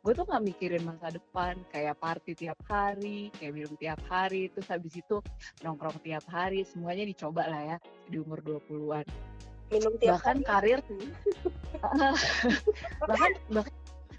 gue 0.00 0.12
tuh 0.16 0.24
gak 0.24 0.40
mikirin 0.40 0.80
masa 0.80 1.12
depan. 1.12 1.60
Kayak 1.68 2.00
party 2.00 2.32
tiap 2.32 2.56
hari 2.64 3.28
kayak 3.36 3.52
minum 3.52 3.76
tiap 3.76 4.00
hari 4.08 4.48
terus 4.48 4.68
habis 4.72 4.96
itu 4.96 5.20
nongkrong 5.60 6.00
tiap 6.00 6.24
hari 6.32 6.64
semuanya 6.64 7.04
dicoba 7.04 7.44
lah 7.48 7.76
ya 7.76 7.78
di 8.08 8.16
umur 8.16 8.40
20-an 8.40 9.04
minum 9.72 9.92
tiap 10.00 10.20
bahkan 10.20 10.40
hari. 10.40 10.48
karir 10.48 10.80
bahkan 13.08 13.32
bahkan 13.52 13.74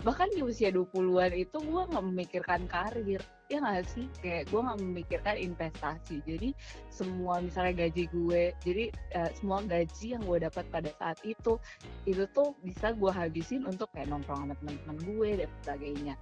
bahkan 0.06 0.30
di 0.38 0.42
usia 0.46 0.70
20-an 0.70 1.34
itu 1.34 1.58
gue 1.58 1.82
nggak 1.90 2.06
memikirkan 2.06 2.62
karir 2.70 3.22
ya 3.46 3.62
nggak 3.62 3.86
sih? 3.94 4.06
Kayak 4.22 4.50
gue 4.50 4.60
nggak 4.62 4.80
memikirkan 4.82 5.36
investasi. 5.38 6.22
Jadi 6.25 6.50
semua 6.90 7.38
misalnya 7.42 7.86
gaji 7.86 8.10
gue 8.10 8.42
jadi 8.66 8.86
uh, 9.18 9.30
semua 9.38 9.62
gaji 9.66 10.18
yang 10.18 10.24
gue 10.25 10.38
dapat 10.42 10.66
pada 10.74 10.90
saat 10.98 11.20
itu 11.22 11.62
itu 12.10 12.24
tuh 12.34 12.58
bisa 12.66 12.96
gue 12.98 13.12
habisin 13.12 13.68
untuk 13.70 13.90
kayak 13.94 14.10
nongkrong 14.10 14.50
sama 14.50 14.56
teman-teman 14.58 14.98
gue 15.06 15.30
dan 15.46 15.50
sebagainya. 15.62 16.16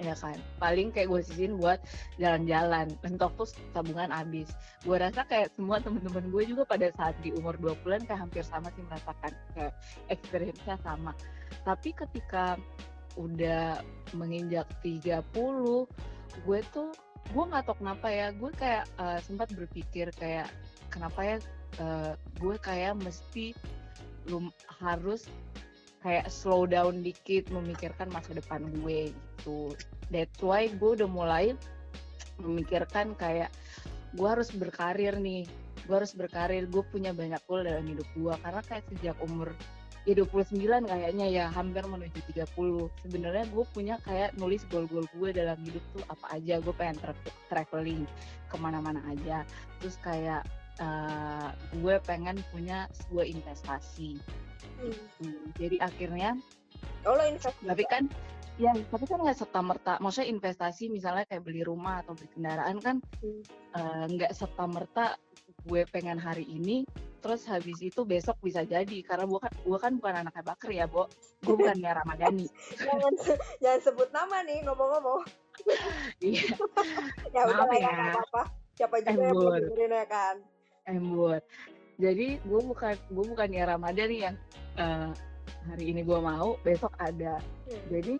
Ya 0.00 0.16
kan? 0.16 0.38
Paling 0.56 0.96
kayak 0.96 1.12
gue 1.12 1.20
sisihin 1.20 1.60
buat 1.60 1.76
jalan-jalan. 2.16 2.88
Mentok 3.04 3.36
tuh 3.36 3.48
tabungan 3.76 4.08
habis. 4.08 4.48
Gue 4.82 4.96
rasa 4.96 5.28
kayak 5.28 5.52
semua 5.52 5.78
temen-temen 5.84 6.32
gue 6.32 6.42
juga 6.48 6.64
pada 6.64 6.88
saat 6.96 7.14
di 7.20 7.36
umur 7.36 7.58
20-an 7.60 8.08
kayak 8.08 8.20
hampir 8.24 8.42
sama 8.46 8.72
sih 8.72 8.82
merasakan. 8.86 9.32
Kayak 9.52 9.72
experience-nya 10.08 10.76
sama. 10.80 11.12
Tapi 11.68 11.92
ketika 11.92 12.56
udah 13.14 13.78
menginjak 14.14 14.66
30 14.82 15.86
gue 16.42 16.60
tuh 16.74 16.90
gue 17.32 17.44
nggak 17.44 17.64
tahu 17.64 17.80
kenapa 17.80 18.06
ya 18.12 18.26
gue 18.34 18.50
kayak 18.52 18.84
uh, 19.00 19.18
sempat 19.22 19.48
berpikir 19.54 20.12
kayak 20.18 20.50
kenapa 20.92 21.20
ya 21.24 21.36
uh, 21.80 22.12
gue 22.42 22.54
kayak 22.60 22.98
mesti 23.00 23.56
belum 24.26 24.52
harus 24.82 25.28
kayak 26.04 26.28
slow 26.28 26.68
down 26.68 27.00
dikit 27.00 27.48
memikirkan 27.48 28.12
masa 28.12 28.36
depan 28.36 28.60
gue 28.80 29.08
gitu. 29.10 29.72
That's 30.12 30.36
why 30.44 30.68
gue 30.68 30.90
udah 31.00 31.08
mulai 31.08 31.56
memikirkan 32.36 33.16
kayak 33.16 33.48
gue 34.12 34.28
harus 34.28 34.52
berkarir 34.52 35.16
nih 35.16 35.48
gue 35.84 35.94
harus 35.96 36.16
berkarir 36.16 36.64
gue 36.68 36.84
punya 36.92 37.12
banyak 37.12 37.40
goal 37.48 37.64
dalam 37.64 37.88
hidup 37.88 38.08
gue. 38.12 38.34
Karena 38.36 38.62
kayak 38.68 38.84
sejak 38.92 39.16
umur 39.24 39.56
ya 40.04 40.12
29 40.12 40.60
kayaknya 40.84 41.26
ya 41.32 41.44
hampir 41.48 41.80
menuju 41.88 42.20
30 42.36 42.48
sebenarnya 43.08 43.44
gue 43.48 43.64
punya 43.72 43.96
kayak 44.04 44.36
nulis 44.36 44.60
goal-goal 44.68 45.08
gue 45.16 45.28
dalam 45.32 45.56
hidup 45.64 45.80
tuh 45.96 46.04
apa 46.12 46.36
aja 46.36 46.60
gue 46.60 46.74
pengen 46.76 47.00
tra 47.00 47.12
traveling 47.48 48.04
ke 48.52 48.56
mana-mana 48.60 49.00
aja 49.08 49.48
terus 49.80 49.96
kayak 50.04 50.44
uh, 50.76 51.48
gue 51.80 51.96
pengen 52.04 52.36
punya 52.52 52.84
sebuah 52.92 53.24
investasi 53.24 54.20
Hmm. 54.80 54.96
hmm. 55.22 55.44
Jadi 55.58 55.76
akhirnya 55.80 56.30
Oh 57.04 57.16
lo 57.16 57.24
investasi. 57.24 57.68
Tapi 57.68 57.84
kan 57.88 58.02
ya 58.54 58.70
tapi 58.70 59.04
kan 59.10 59.18
nggak 59.18 59.34
serta 59.34 59.60
merta 59.66 59.98
maksudnya 59.98 60.30
investasi 60.30 60.86
misalnya 60.86 61.26
kayak 61.26 61.42
beli 61.42 61.66
rumah 61.66 62.06
atau 62.06 62.14
beli 62.14 62.30
kendaraan 62.38 62.78
kan 62.78 62.96
hmm. 63.18 63.42
Eh, 63.74 64.04
nggak 64.14 64.30
hmm. 64.30 64.36
uh, 64.36 64.40
serta 64.46 64.64
merta 64.70 65.06
gue 65.66 65.82
pengen 65.90 66.22
hari 66.22 66.46
ini 66.46 66.86
terus 67.24 67.48
habis 67.48 67.80
itu 67.80 68.04
besok 68.04 68.36
bisa 68.44 68.60
jadi 68.68 69.00
karena 69.00 69.24
gue 69.24 69.40
kan 69.40 69.52
gue 69.64 69.78
kan 69.80 69.92
bukan 69.96 70.14
anaknya 70.20 70.44
Bakar 70.44 70.70
ya 70.70 70.84
Bo. 70.84 71.08
Gue 71.40 71.56
bukan 71.56 71.80
ya 71.80 71.96
Ramadhani. 71.96 72.44
Jangan 72.84 73.12
jangan 73.64 73.80
sebut 73.80 74.08
nama 74.12 74.44
nih 74.44 74.60
ngomong-ngomong. 74.68 75.24
Iya. 76.20 76.52
Ya 77.32 77.40
udah 77.48 77.66
ya 77.72 77.88
apa-apa. 78.12 78.42
Siapa 78.76 79.00
juga 79.00 79.22
yang 79.24 79.32
mau 79.32 79.56
dengerin 79.56 79.92
ya 79.96 80.04
kan? 80.04 80.36
Embur 80.84 81.40
jadi 81.98 82.42
gue 82.42 82.60
bukan 82.60 82.94
gue 83.10 83.24
bukan 83.24 83.48
ya 83.54 83.64
Ramadan 83.70 84.10
yang 84.10 84.36
uh, 84.78 85.14
hari 85.70 85.94
ini 85.94 86.02
gue 86.02 86.18
mau 86.18 86.58
besok 86.66 86.92
ada. 86.98 87.38
Hmm. 87.70 87.82
jadi 87.88 88.14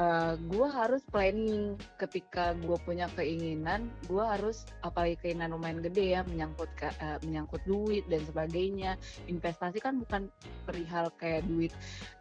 uh, 0.00 0.34
gue 0.36 0.66
harus 0.68 1.02
planning. 1.08 1.76
Ketika 2.00 2.56
gue 2.56 2.76
punya 2.84 3.08
keinginan 3.16 3.88
gue 4.08 4.22
harus 4.22 4.64
apalagi 4.84 5.16
keinginan 5.20 5.56
lumayan 5.56 5.80
gede 5.84 6.16
ya 6.16 6.20
menyangkut 6.24 6.70
uh, 6.82 7.18
menyangkut 7.24 7.62
duit 7.64 8.04
dan 8.08 8.22
sebagainya. 8.24 9.00
Investasi 9.28 9.80
kan 9.80 10.00
bukan 10.00 10.28
perihal 10.64 11.10
kayak 11.16 11.44
duit 11.48 11.72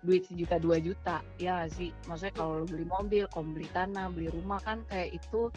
duit 0.03 0.27
sejuta 0.27 0.59
dua 0.59 0.77
juta. 0.79 1.21
Ya 1.39 1.67
sih? 1.71 1.91
Maksudnya 2.07 2.35
kalau 2.35 2.63
beli 2.67 2.87
mobil 2.87 3.23
kalau 3.31 3.47
beli 3.51 3.67
tanah 3.71 4.11
beli 4.11 4.31
rumah 4.31 4.59
kan 4.63 4.83
kayak 4.87 5.15
itu 5.15 5.51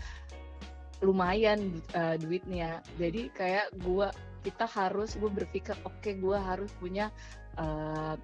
lumayan 1.03 1.79
uh, 1.95 2.19
duitnya. 2.19 2.83
Jadi 2.99 3.31
kayak 3.35 3.71
gue 3.79 4.11
kita 4.47 4.67
harus 4.71 5.19
gue 5.19 5.31
berpikir 5.31 5.75
oke 5.83 5.99
okay, 5.99 6.15
gue 6.15 6.39
harus 6.39 6.71
punya 6.79 7.11
uh, 7.59 8.15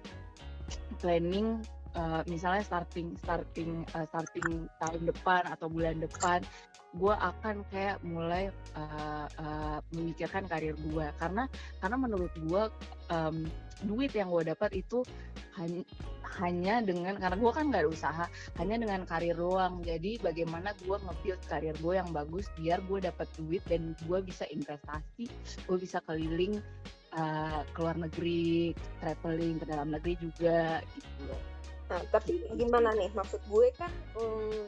planning 1.03 1.61
uh, 1.95 2.21
misalnya 2.27 2.63
starting 2.63 3.15
starting 3.19 3.83
uh, 3.95 4.05
starting 4.11 4.67
tahun 4.83 5.01
depan 5.09 5.41
atau 5.49 5.67
bulan 5.71 5.99
depan 5.99 6.43
gue 6.95 7.11
akan 7.11 7.67
kayak 7.75 7.99
mulai 8.07 8.47
uh, 8.79 9.27
uh, 9.27 9.79
memikirkan 9.91 10.47
karir 10.47 10.79
gue 10.79 11.07
karena 11.19 11.43
karena 11.83 11.97
menurut 11.99 12.31
gue 12.39 12.63
um, 13.11 13.43
duit 13.83 14.15
yang 14.15 14.31
gue 14.31 14.47
dapat 14.47 14.79
itu 14.79 15.03
hanya 15.59 15.83
hanya 16.39 16.83
dengan 16.83 17.15
karena 17.15 17.35
gue 17.39 17.51
kan 17.51 17.71
nggak 17.71 17.83
ada 17.87 17.91
usaha 17.91 18.25
hanya 18.59 18.75
dengan 18.75 19.07
karir 19.07 19.35
doang. 19.39 19.79
Jadi 19.83 20.19
bagaimana 20.19 20.75
gue 20.83 20.97
nge-build 20.99 21.41
karir 21.47 21.75
gue 21.79 21.93
yang 21.95 22.11
bagus 22.11 22.47
biar 22.59 22.83
gue 22.87 22.99
dapat 23.03 23.27
duit 23.39 23.63
dan 23.67 23.95
gue 24.03 24.19
bisa 24.23 24.43
investasi 24.51 25.31
gue 25.67 25.77
bisa 25.79 26.03
keliling 26.03 26.59
uh, 27.15 27.63
ke 27.71 27.79
luar 27.79 27.95
negeri 27.99 28.75
traveling 28.99 29.63
ke 29.63 29.65
dalam 29.67 29.91
negeri 29.91 30.19
juga 30.19 30.83
gitu 30.95 31.54
nah 31.85 32.01
tapi 32.09 32.41
gimana 32.57 32.93
nih 32.97 33.13
maksud 33.13 33.41
gue 33.45 33.67
kan 33.77 33.91
um, 34.17 34.65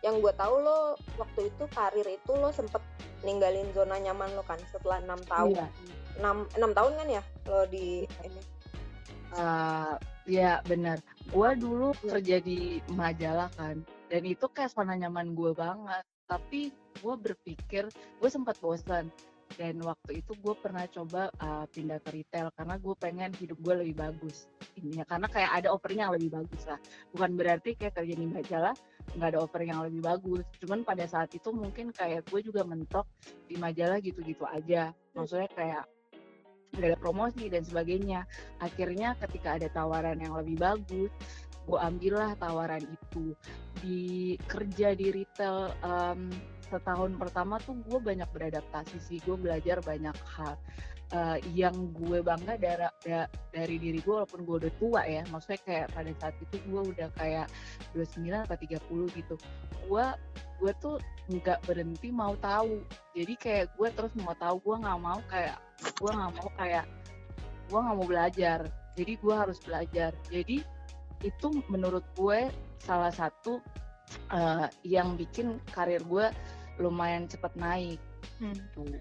yang 0.00 0.18
gue 0.18 0.32
tahu 0.34 0.54
lo 0.64 0.96
waktu 1.20 1.52
itu 1.52 1.64
karir 1.76 2.08
itu 2.08 2.32
lo 2.32 2.50
sempet 2.50 2.80
ninggalin 3.22 3.68
zona 3.76 4.00
nyaman 4.00 4.32
lo 4.32 4.42
kan 4.48 4.58
setelah 4.72 4.98
enam 5.04 5.20
tahun 5.28 5.54
iya. 5.54 5.68
enam 6.18 6.36
iya. 6.48 6.54
enam 6.56 6.70
tahun 6.72 6.92
kan 6.96 7.08
ya 7.08 7.22
lo 7.46 7.60
di 7.68 8.08
ini 8.24 8.42
uh, 9.36 9.94
ya 10.24 10.64
benar 10.64 10.98
gue 11.30 11.50
dulu 11.60 11.92
ya. 12.02 12.18
kerja 12.18 12.36
di 12.40 12.80
majalah 12.90 13.52
kan 13.54 13.84
dan 14.10 14.22
itu 14.26 14.46
kayak 14.50 14.72
zona 14.72 14.96
nyaman 14.96 15.36
gue 15.36 15.52
banget 15.52 16.04
tapi 16.26 16.74
gue 16.98 17.14
berpikir 17.14 17.84
gue 17.92 18.30
sempat 18.30 18.56
bosan 18.58 19.12
dan 19.58 19.82
waktu 19.82 20.22
itu 20.22 20.32
gue 20.38 20.54
pernah 20.58 20.86
coba 20.86 21.30
uh, 21.42 21.66
pindah 21.70 21.98
ke 22.02 22.22
retail 22.22 22.54
karena 22.54 22.74
gue 22.78 22.94
pengen 22.98 23.30
hidup 23.34 23.58
gue 23.58 23.74
lebih 23.82 23.96
bagus. 23.98 24.46
Ini 24.78 25.02
ya 25.02 25.04
karena 25.06 25.26
kayak 25.26 25.50
ada 25.62 25.68
offering 25.74 26.00
yang 26.02 26.12
lebih 26.14 26.30
bagus 26.30 26.62
lah. 26.66 26.78
Bukan 27.10 27.30
berarti 27.34 27.74
kayak 27.74 27.94
kerja 27.98 28.14
di 28.14 28.26
majalah 28.30 28.74
nggak 29.18 29.28
ada 29.34 29.38
offering 29.42 29.70
yang 29.74 29.82
lebih 29.82 30.02
bagus. 30.06 30.44
Cuman 30.62 30.86
pada 30.86 31.04
saat 31.10 31.34
itu 31.34 31.50
mungkin 31.50 31.90
kayak 31.90 32.30
gue 32.30 32.40
juga 32.46 32.62
mentok 32.62 33.06
di 33.50 33.58
majalah 33.58 33.98
gitu-gitu 33.98 34.46
aja. 34.46 34.94
Maksudnya 35.18 35.50
kayak 35.50 35.84
nggak 36.70 36.88
ada 36.94 36.98
promosi 36.98 37.50
dan 37.50 37.66
sebagainya. 37.66 38.24
Akhirnya 38.62 39.18
ketika 39.18 39.58
ada 39.58 39.66
tawaran 39.74 40.22
yang 40.22 40.38
lebih 40.38 40.56
bagus 40.58 41.10
gue 41.68 41.78
ambillah 41.78 42.34
tawaran 42.40 42.82
itu. 42.82 43.36
Di 43.78 44.34
kerja 44.48 44.96
di 44.96 45.12
retail 45.14 45.70
um, 45.86 46.32
setahun 46.70 47.10
pertama 47.18 47.58
tuh 47.60 47.76
gue 47.84 47.98
banyak 47.98 48.30
beradaptasi 48.30 48.96
sih. 49.02 49.18
Gue 49.26 49.34
belajar 49.34 49.82
banyak 49.82 50.14
hal 50.38 50.54
uh, 51.14 51.38
yang 51.54 51.74
gue 51.94 52.22
bangga 52.22 52.54
dari 52.56 52.86
da, 53.02 53.26
dari 53.50 53.76
diri 53.76 53.98
gue 54.00 54.14
walaupun 54.14 54.46
gue 54.46 54.56
udah 54.66 54.72
tua 54.78 55.02
ya. 55.06 55.22
Maksudnya 55.28 55.60
kayak 55.66 55.86
pada 55.92 56.10
saat 56.22 56.34
itu 56.38 56.56
gue 56.70 56.82
udah 56.94 57.08
kayak 57.18 57.46
29 57.94 58.46
atau 58.46 58.56
30 58.56 59.18
gitu. 59.18 59.34
Gue 59.90 60.06
gue 60.60 60.72
tuh 60.78 60.96
nggak 61.28 61.66
berhenti 61.66 62.08
mau 62.14 62.34
tahu. 62.38 62.86
Jadi 63.12 63.34
kayak 63.36 63.74
gue 63.74 63.88
terus 63.90 64.12
mau 64.22 64.34
tahu 64.38 64.62
gue 64.62 64.76
nggak 64.86 65.00
mau 65.02 65.20
kayak 65.28 65.58
gue 65.82 66.10
nggak 66.10 66.32
mau 66.38 66.48
kayak 66.56 66.84
gue 67.68 67.78
nggak 67.78 67.96
mau 67.98 68.06
belajar. 68.06 68.60
Jadi 68.94 69.12
gue 69.18 69.34
harus 69.34 69.58
belajar. 69.62 70.14
Jadi 70.30 70.62
itu 71.20 71.48
menurut 71.68 72.04
gue 72.16 72.48
salah 72.80 73.12
satu 73.12 73.60
uh, 74.32 74.66
yang 74.82 75.14
bikin 75.14 75.60
karir 75.70 76.00
gue 76.08 76.26
lumayan 76.80 77.28
cepat 77.28 77.52
naik 77.54 78.00
hmm. 78.40 78.56
Gitu. 78.56 78.98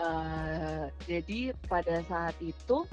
Uh, 0.00 0.88
jadi 1.04 1.52
pada 1.68 2.00
saat 2.08 2.34
itu 2.40 2.88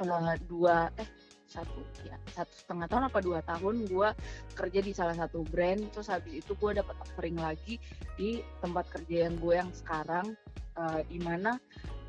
uh, 0.00 0.34
dua 0.48 0.88
eh 0.96 1.08
satu 1.48 1.80
ya 2.04 2.16
satu 2.36 2.52
setengah 2.52 2.86
tahun 2.92 3.04
apa 3.08 3.18
dua 3.24 3.40
tahun 3.40 3.88
gue 3.88 4.08
kerja 4.52 4.80
di 4.84 4.92
salah 4.92 5.16
satu 5.16 5.40
brand 5.48 5.80
terus 5.96 6.12
habis 6.12 6.44
itu 6.44 6.52
gue 6.52 6.76
dapat 6.76 6.92
offering 7.00 7.40
lagi 7.40 7.80
di 8.20 8.44
tempat 8.60 8.84
kerja 8.92 9.26
yang 9.28 9.34
gue 9.40 9.54
yang 9.56 9.72
sekarang 9.72 10.36
uh, 10.76 11.00
di 11.08 11.16
mana 11.24 11.56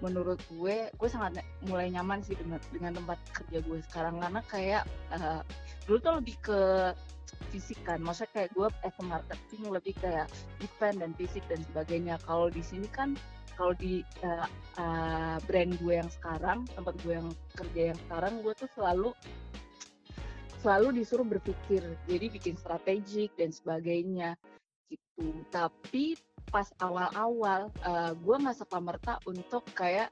menurut 0.04 0.40
gue 0.52 0.92
gue 0.92 1.10
sangat 1.10 1.44
mulai 1.68 1.88
nyaman 1.88 2.20
sih 2.20 2.36
dengan 2.36 2.60
dengan 2.72 3.00
tempat 3.00 3.20
kerja 3.32 3.58
gue 3.64 3.80
sekarang 3.88 4.20
karena 4.20 4.42
kayak 4.48 4.84
uh, 5.16 5.42
dulu 5.88 5.98
tuh 6.04 6.14
lebih 6.20 6.36
ke 6.44 6.60
fisik 7.50 7.80
kan 7.88 8.00
maksudnya 8.02 8.32
kayak 8.34 8.50
gue 8.54 8.68
as 8.86 8.96
a 8.98 9.04
marketing 9.06 9.64
lebih 9.70 9.94
kayak 10.00 10.28
event 10.62 10.98
dan 11.02 11.12
fisik 11.18 11.44
dan 11.50 11.62
sebagainya. 11.72 12.16
Kalau 12.26 12.48
di 12.50 12.62
sini 12.62 12.88
kan 12.90 13.18
kalau 13.60 13.76
di 13.76 14.00
uh, 14.24 14.48
uh, 14.80 15.36
brand 15.44 15.76
gue 15.84 15.94
yang 16.00 16.08
sekarang 16.08 16.64
tempat 16.72 16.96
gue 17.04 17.14
yang 17.20 17.30
kerja 17.60 17.82
yang 17.92 18.00
sekarang 18.08 18.34
gue 18.40 18.54
tuh 18.56 18.70
selalu 18.72 19.12
selalu 20.64 21.04
disuruh 21.04 21.28
berpikir. 21.28 21.84
Jadi 22.08 22.26
bikin 22.32 22.56
strategik 22.56 23.36
dan 23.36 23.52
sebagainya 23.52 24.40
gitu. 24.88 25.44
Tapi 25.52 26.16
pas 26.50 26.72
awal-awal 26.80 27.70
uh, 27.84 28.12
gue 28.16 28.36
nggak 28.40 28.58
serta 28.58 28.80
merta 28.80 29.14
untuk 29.28 29.68
kayak 29.76 30.10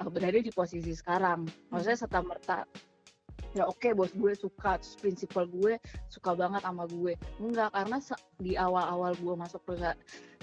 uh, 0.00 0.08
berada 0.12 0.40
di 0.40 0.52
posisi 0.52 0.92
sekarang. 0.92 1.48
Maksudnya 1.72 1.98
serta 1.98 2.20
merta 2.20 2.68
ya 3.54 3.64
oke 3.70 3.78
okay, 3.78 3.94
bos 3.94 4.10
gue 4.12 4.34
suka 4.34 4.82
terus 4.82 4.98
prinsipal 4.98 5.46
gue 5.46 5.78
suka 6.10 6.34
banget 6.34 6.62
sama 6.66 6.84
gue. 6.90 7.14
Enggak 7.38 7.70
karena 7.70 7.96
di 8.42 8.52
awal-awal 8.58 9.14
gue 9.14 9.34
masuk 9.38 9.62
ke 9.64 9.74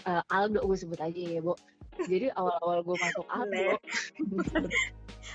uh, 0.08 0.24
Aldo 0.32 0.64
gue 0.64 0.78
sebut 0.80 1.00
aja 1.00 1.20
ya 1.20 1.44
bu 1.44 1.54
jadi 2.08 2.32
awal-awal 2.34 2.82
gue 2.88 2.98
masuk 2.98 3.26
Aldo 3.28 3.68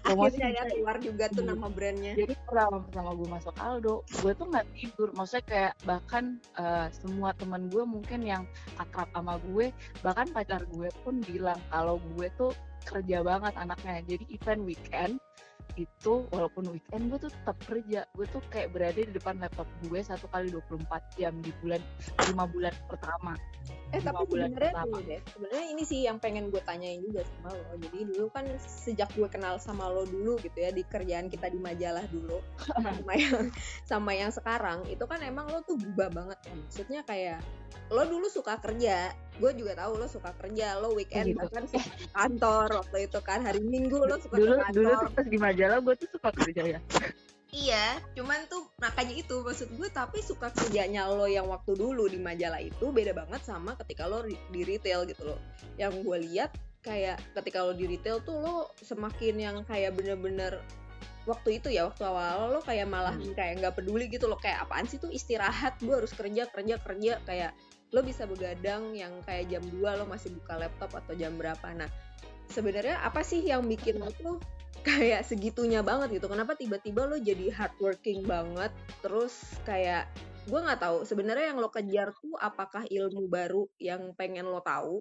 akhirnya 0.06 0.48
ya 0.54 0.62
keluar 0.70 0.96
juga 1.02 1.24
tuh 1.30 1.42
nama 1.46 1.66
brandnya. 1.66 2.14
Jadi 2.14 2.34
pertama 2.46 2.82
pertama 2.84 3.10
gue 3.16 3.28
masuk 3.28 3.54
Aldo 3.58 3.94
gue 4.22 4.32
tuh 4.34 4.46
nggak 4.50 4.66
tidur. 4.74 5.08
Maksudnya 5.14 5.44
kayak 5.46 5.74
bahkan 5.82 6.24
eh, 6.58 6.86
semua 6.94 7.34
teman 7.34 7.66
gue 7.70 7.82
mungkin 7.82 8.22
yang 8.22 8.42
akrab 8.78 9.10
sama 9.10 9.38
gue 9.50 9.74
bahkan 10.06 10.26
pacar 10.30 10.62
gue 10.70 10.88
pun 11.02 11.18
bilang 11.26 11.58
kalau 11.70 11.98
gue 12.14 12.28
tuh 12.38 12.52
kerja 12.86 13.22
banget 13.22 13.54
anaknya. 13.58 14.02
Jadi 14.06 14.24
event 14.30 14.62
weekend 14.62 15.12
itu 15.74 16.24
walaupun 16.30 16.70
weekend 16.72 17.10
gue 17.12 17.18
tuh 17.28 17.32
tetap 17.32 17.56
kerja 17.66 18.00
gue 18.14 18.26
tuh 18.30 18.42
kayak 18.48 18.72
berada 18.72 19.00
di 19.02 19.12
depan 19.12 19.36
laptop 19.42 19.68
gue 19.84 20.00
satu 20.00 20.30
kali 20.30 20.48
24 20.54 21.18
jam 21.18 21.34
di 21.42 21.50
bulan 21.60 21.82
lima 22.30 22.44
bulan 22.48 22.74
pertama 22.88 23.34
Eh 23.94 24.02
tapi 24.02 24.26
bulan 24.26 24.50
sebenarnya 24.50 24.98
deh, 25.06 25.20
sebenarnya 25.30 25.66
ini 25.70 25.82
sih 25.86 26.00
yang 26.10 26.18
pengen 26.18 26.50
gue 26.50 26.58
tanyain 26.66 26.98
juga 26.98 27.22
sama 27.22 27.54
lo. 27.54 27.78
Jadi 27.78 27.98
dulu 28.02 28.26
kan 28.34 28.44
sejak 28.58 29.08
gue 29.14 29.28
kenal 29.30 29.62
sama 29.62 29.86
lo 29.86 30.02
dulu 30.02 30.42
gitu 30.42 30.58
ya 30.58 30.74
di 30.74 30.82
kerjaan 30.82 31.30
kita 31.30 31.46
di 31.46 31.58
majalah 31.62 32.02
dulu 32.10 32.42
sama 32.66 33.12
yang 33.14 33.38
sama 33.86 34.12
yang 34.18 34.30
sekarang 34.34 34.82
itu 34.90 35.06
kan 35.06 35.22
emang 35.22 35.46
lo 35.46 35.62
tuh 35.62 35.78
berubah 35.78 36.10
banget 36.10 36.38
ya. 36.50 36.54
Maksudnya 36.58 37.00
kayak 37.06 37.38
lo 37.94 38.02
dulu 38.10 38.26
suka 38.26 38.58
kerja, 38.58 39.14
gue 39.36 39.50
juga 39.52 39.72
tahu 39.76 39.92
lo 40.00 40.06
suka 40.08 40.32
kerja, 40.40 40.80
lo 40.80 40.96
weekend 40.96 41.32
gitu. 41.32 41.40
bahkan 41.44 41.64
suka 41.68 41.88
kantor 42.12 42.68
waktu 42.84 42.98
itu 43.04 43.18
kan 43.20 43.38
hari 43.44 43.60
Minggu 43.60 43.98
lo 44.00 44.16
suka 44.16 44.34
dulu 44.36 44.54
ke 44.56 44.72
dulu 44.72 44.88
kantor. 44.88 45.04
tuh 45.04 45.12
pas 45.12 45.26
di 45.28 45.38
majalah 45.38 45.78
gue 45.80 45.94
tuh 45.96 46.08
suka 46.12 46.28
kerja 46.32 46.62
ya 46.76 46.80
Iya, 47.56 48.02
cuman 48.12 48.44
tuh 48.52 48.68
makanya 48.82 49.16
itu 49.16 49.40
maksud 49.40 49.70
gue 49.78 49.88
tapi 49.88 50.20
suka 50.20 50.52
kerjanya 50.52 51.08
lo 51.08 51.24
yang 51.24 51.46
waktu 51.48 51.72
dulu 51.72 52.04
di 52.04 52.20
majalah 52.20 52.60
itu 52.60 52.90
beda 52.92 53.16
banget 53.16 53.40
sama 53.48 53.72
ketika 53.80 54.04
lo 54.04 54.20
di 54.26 54.36
di 54.52 54.60
retail 54.66 55.06
gitu 55.08 55.24
loh. 55.24 55.40
Yang 55.80 56.04
gue 56.04 56.16
lihat 56.26 56.50
kayak 56.84 57.16
ketika 57.32 57.64
lo 57.64 57.72
di 57.72 57.86
retail 57.88 58.20
tuh 58.20 58.42
lo 58.44 58.56
semakin 58.84 59.34
yang 59.40 59.56
kayak 59.64 59.94
bener-bener 59.96 60.60
waktu 61.24 61.62
itu 61.62 61.72
ya 61.72 61.88
waktu 61.88 62.04
awal 62.04 62.50
lo 62.50 62.60
kayak 62.60 62.86
malah 62.86 63.14
Hmm. 63.14 63.32
kayak 63.32 63.62
nggak 63.62 63.74
peduli 63.78 64.06
gitu 64.06 64.26
loh 64.28 64.36
kayak 64.36 64.66
apaan 64.66 64.84
sih 64.84 64.98
tuh 65.00 65.08
istirahat 65.08 65.78
gue 65.80 65.94
harus 65.96 66.12
kerja 66.12 66.50
kerja 66.50 66.76
kerja 66.82 67.14
kayak 67.24 67.50
lo 67.96 68.04
bisa 68.04 68.28
begadang 68.28 68.92
yang 68.92 69.24
kayak 69.24 69.48
jam 69.48 69.64
2 69.64 69.80
lo 69.96 70.04
masih 70.04 70.36
buka 70.36 70.60
laptop 70.60 70.92
atau 70.92 71.16
jam 71.16 71.32
berapa. 71.40 71.64
Nah 71.72 71.88
sebenarnya 72.52 73.00
apa 73.00 73.24
sih 73.24 73.40
yang 73.40 73.64
bikin 73.64 73.96
lo 73.96 74.12
tuh 74.12 74.36
kayak 74.84 75.24
segitunya 75.24 75.80
banget 75.80 76.20
gitu? 76.20 76.28
Kenapa 76.28 76.52
tiba-tiba 76.52 77.08
lo 77.08 77.16
jadi 77.16 77.48
hardworking 77.48 78.28
banget? 78.28 78.68
Terus 79.00 79.32
kayak 79.64 80.12
gue 80.44 80.60
nggak 80.60 80.78
tahu 80.78 81.08
sebenarnya 81.08 81.56
yang 81.56 81.58
lo 81.58 81.72
kejar 81.72 82.12
tuh 82.20 82.36
apakah 82.36 82.84
ilmu 82.84 83.32
baru 83.32 83.64
yang 83.80 84.12
pengen 84.12 84.44
lo 84.44 84.60
tahu? 84.60 85.00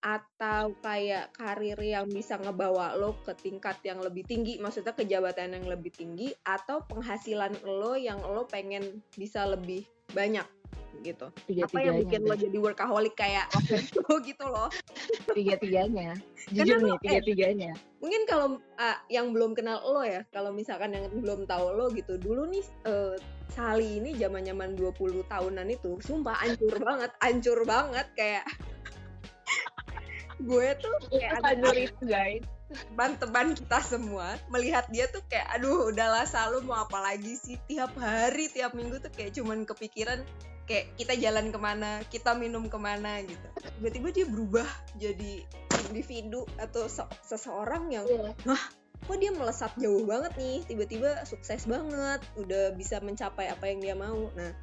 Atau 0.00 0.78
kayak 0.80 1.34
karir 1.34 1.76
yang 1.82 2.06
bisa 2.08 2.38
ngebawa 2.38 2.94
lo 2.94 3.18
ke 3.26 3.34
tingkat 3.36 3.82
yang 3.82 3.98
lebih 4.00 4.22
tinggi 4.22 4.56
maksudnya 4.62 4.94
ke 4.94 5.02
jabatan 5.02 5.58
yang 5.58 5.66
lebih 5.66 5.92
tinggi 5.92 6.30
atau 6.46 6.86
penghasilan 6.86 7.58
lo 7.66 7.98
yang 7.98 8.22
lo 8.22 8.46
pengen 8.48 9.02
bisa 9.18 9.44
lebih 9.44 9.84
banyak 10.16 10.59
gitu. 11.00 11.26
Tiga 11.48 11.64
apa 11.64 11.78
yang 11.80 11.96
bikin 12.04 12.20
lo 12.28 12.36
jadi 12.36 12.58
workaholic 12.60 13.14
kayak 13.16 13.48
waktu 13.56 13.80
itu 13.88 14.04
gitu 14.24 14.44
loh? 14.44 14.68
Tiga 15.32 15.54
tiganya 15.56 16.16
Karena 16.52 16.64
jujur 16.64 16.76
lo- 16.80 16.86
nih 16.86 16.96
tiga 17.04 17.20
tiganya 17.24 17.72
mungkin 18.00 18.24
kalau 18.24 18.46
ah, 18.80 18.96
yang 19.12 19.30
belum 19.36 19.52
kenal 19.52 19.84
lo 19.84 20.00
ya 20.00 20.24
kalau 20.32 20.50
misalkan 20.50 20.96
yang 20.96 21.06
belum 21.12 21.44
tahu 21.44 21.76
lo 21.76 21.92
gitu 21.92 22.16
dulu 22.16 22.48
nih 22.48 22.64
eh, 22.88 23.14
Sali 23.50 23.98
ini 23.98 24.14
zaman 24.14 24.46
zaman 24.46 24.78
20 24.78 25.26
tahunan 25.26 25.66
itu 25.68 25.98
sumpah 26.00 26.38
ancur 26.40 26.74
banget 26.80 27.10
ancur 27.20 27.58
banget 27.66 28.06
kayak 28.14 28.44
gue 30.40 30.68
tuh 30.80 30.94
kayak 31.12 31.36
Hancur 31.44 31.76
itu 31.76 32.02
guys. 32.08 32.40
teman-teman 32.70 33.52
kita 33.52 33.78
semua 33.84 34.38
melihat 34.48 34.86
dia 34.88 35.10
tuh 35.10 35.20
kayak 35.28 35.44
aduh 35.58 35.92
udahlah 35.92 36.24
selalu 36.24 36.64
mau 36.64 36.86
apa 36.86 37.02
lagi 37.02 37.36
sih? 37.36 37.60
Tiap 37.68 37.92
hari 37.98 38.48
tiap 38.48 38.72
minggu 38.72 39.02
tuh 39.04 39.12
kayak 39.12 39.36
cuman 39.36 39.68
kepikiran 39.68 40.22
kayak 40.70 40.94
kita 40.94 41.18
jalan 41.18 41.50
ke 41.50 41.58
mana 41.58 41.98
kita 42.06 42.30
minum 42.38 42.70
ke 42.70 42.78
mana 42.78 43.18
gitu. 43.26 43.48
Tiba-tiba 43.82 44.08
dia 44.14 44.26
berubah 44.30 44.68
jadi 44.94 45.42
individu 45.90 46.46
atau 46.62 46.86
se- 46.86 47.10
seseorang 47.26 47.90
yang 47.90 48.06
kok 49.02 49.18
dia 49.18 49.34
melesat 49.34 49.74
jauh 49.82 50.06
banget 50.06 50.30
nih? 50.38 50.62
Tiba-tiba 50.70 51.26
sukses 51.26 51.66
banget 51.66 52.22
udah 52.38 52.70
bisa 52.78 53.02
mencapai 53.02 53.50
apa 53.50 53.66
yang 53.66 53.82
dia 53.82 53.98
mau. 53.98 54.30
Nah 54.38 54.54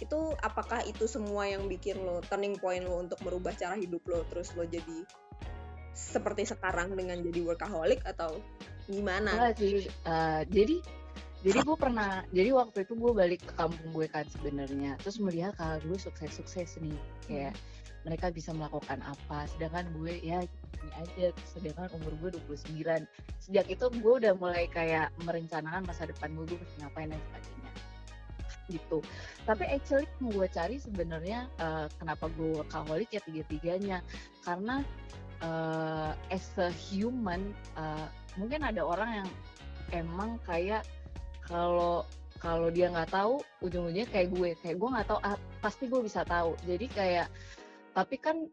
itu 0.00 0.32
apakah 0.40 0.80
itu 0.88 1.04
semua 1.04 1.44
yang 1.44 1.68
bikin 1.68 2.00
lo 2.00 2.24
turning 2.24 2.56
point 2.56 2.80
lo 2.80 3.04
untuk 3.04 3.20
merubah 3.20 3.52
cara 3.52 3.76
hidup 3.76 4.00
lo 4.08 4.24
terus 4.32 4.56
lo 4.56 4.64
jadi 4.64 5.04
seperti 5.92 6.48
sekarang 6.48 6.96
dengan 6.96 7.20
jadi 7.20 7.44
workaholic 7.44 8.00
atau 8.08 8.40
gimana? 8.88 9.36
Enggak 9.36 9.60
sih 9.60 9.92
eh, 9.92 10.40
jadi 10.48 10.80
jadi 11.40 11.64
gue 11.64 11.76
pernah 11.76 12.20
jadi 12.36 12.52
waktu 12.52 12.84
itu 12.84 12.92
gue 13.00 13.12
balik 13.16 13.40
ke 13.40 13.52
kampung 13.56 13.96
gue 13.96 14.06
kan 14.12 14.28
sebenarnya. 14.28 15.00
Terus 15.00 15.16
melihat 15.24 15.56
kalau 15.56 15.80
gue 15.80 15.96
sukses 15.96 16.36
sukses 16.36 16.76
nih. 16.76 17.00
Kayak 17.24 17.56
mereka 18.04 18.28
bisa 18.28 18.52
melakukan 18.52 19.00
apa. 19.00 19.48
Sedangkan 19.48 19.88
gue 19.96 20.20
ya 20.20 20.44
gini 20.44 20.92
aja. 21.00 21.32
Sedangkan 21.48 21.88
umur 21.96 22.12
gue 22.20 22.36
29 22.44 23.08
sejak 23.40 23.66
itu 23.72 23.84
gue 23.88 24.14
udah 24.20 24.36
mulai 24.36 24.68
kayak 24.68 25.08
merencanakan 25.24 25.88
masa 25.88 26.04
depan 26.04 26.28
gue 26.36 26.44
gue 26.44 26.58
mesti 26.60 26.76
ngapain 26.84 27.08
dan 27.08 27.20
sebagainya. 27.32 27.72
Gitu. 28.68 28.98
Tapi 29.48 29.64
actually 29.64 30.06
yang 30.20 30.28
gue 30.36 30.48
cari 30.52 30.76
sebenarnya 30.76 31.48
eh, 31.56 31.86
kenapa 31.96 32.28
gue 32.36 32.60
workaholic 32.60 33.08
ya 33.16 33.24
tiga 33.24 33.42
tiganya 33.48 33.98
karena 34.44 34.84
eh, 35.40 36.12
as 36.36 36.52
a 36.60 36.68
human 36.68 37.56
eh, 37.80 38.06
mungkin 38.36 38.60
ada 38.60 38.84
orang 38.84 39.24
yang 39.24 39.28
emang 40.04 40.36
kayak 40.44 40.84
kalau 41.50 42.06
kalau 42.40 42.72
dia 42.72 42.88
nggak 42.88 43.12
tahu 43.12 43.42
ujung-ujungnya 43.60 44.08
kayak 44.08 44.32
gue 44.32 44.50
kayak 44.64 44.76
gue 44.80 44.88
nggak 44.88 45.08
tahu 45.12 45.20
ah, 45.20 45.36
pasti 45.60 45.90
gue 45.90 46.00
bisa 46.00 46.24
tahu. 46.24 46.56
Jadi 46.64 46.86
kayak 46.88 47.28
tapi 47.92 48.16
kan 48.16 48.48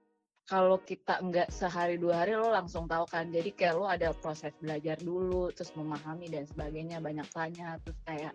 kalau 0.48 0.80
kita 0.84 1.22
nggak 1.24 1.54
sehari 1.54 1.96
dua 1.96 2.26
hari 2.26 2.36
lo 2.36 2.52
langsung 2.52 2.90
tahu 2.90 3.08
kan. 3.08 3.32
Jadi 3.32 3.56
kayak 3.56 3.76
lo 3.80 3.88
ada 3.88 4.12
proses 4.12 4.52
belajar 4.60 5.00
dulu 5.00 5.54
terus 5.56 5.72
memahami 5.78 6.28
dan 6.28 6.44
sebagainya 6.50 7.00
banyak 7.00 7.28
tanya 7.32 7.80
terus 7.86 8.00
kayak 8.04 8.34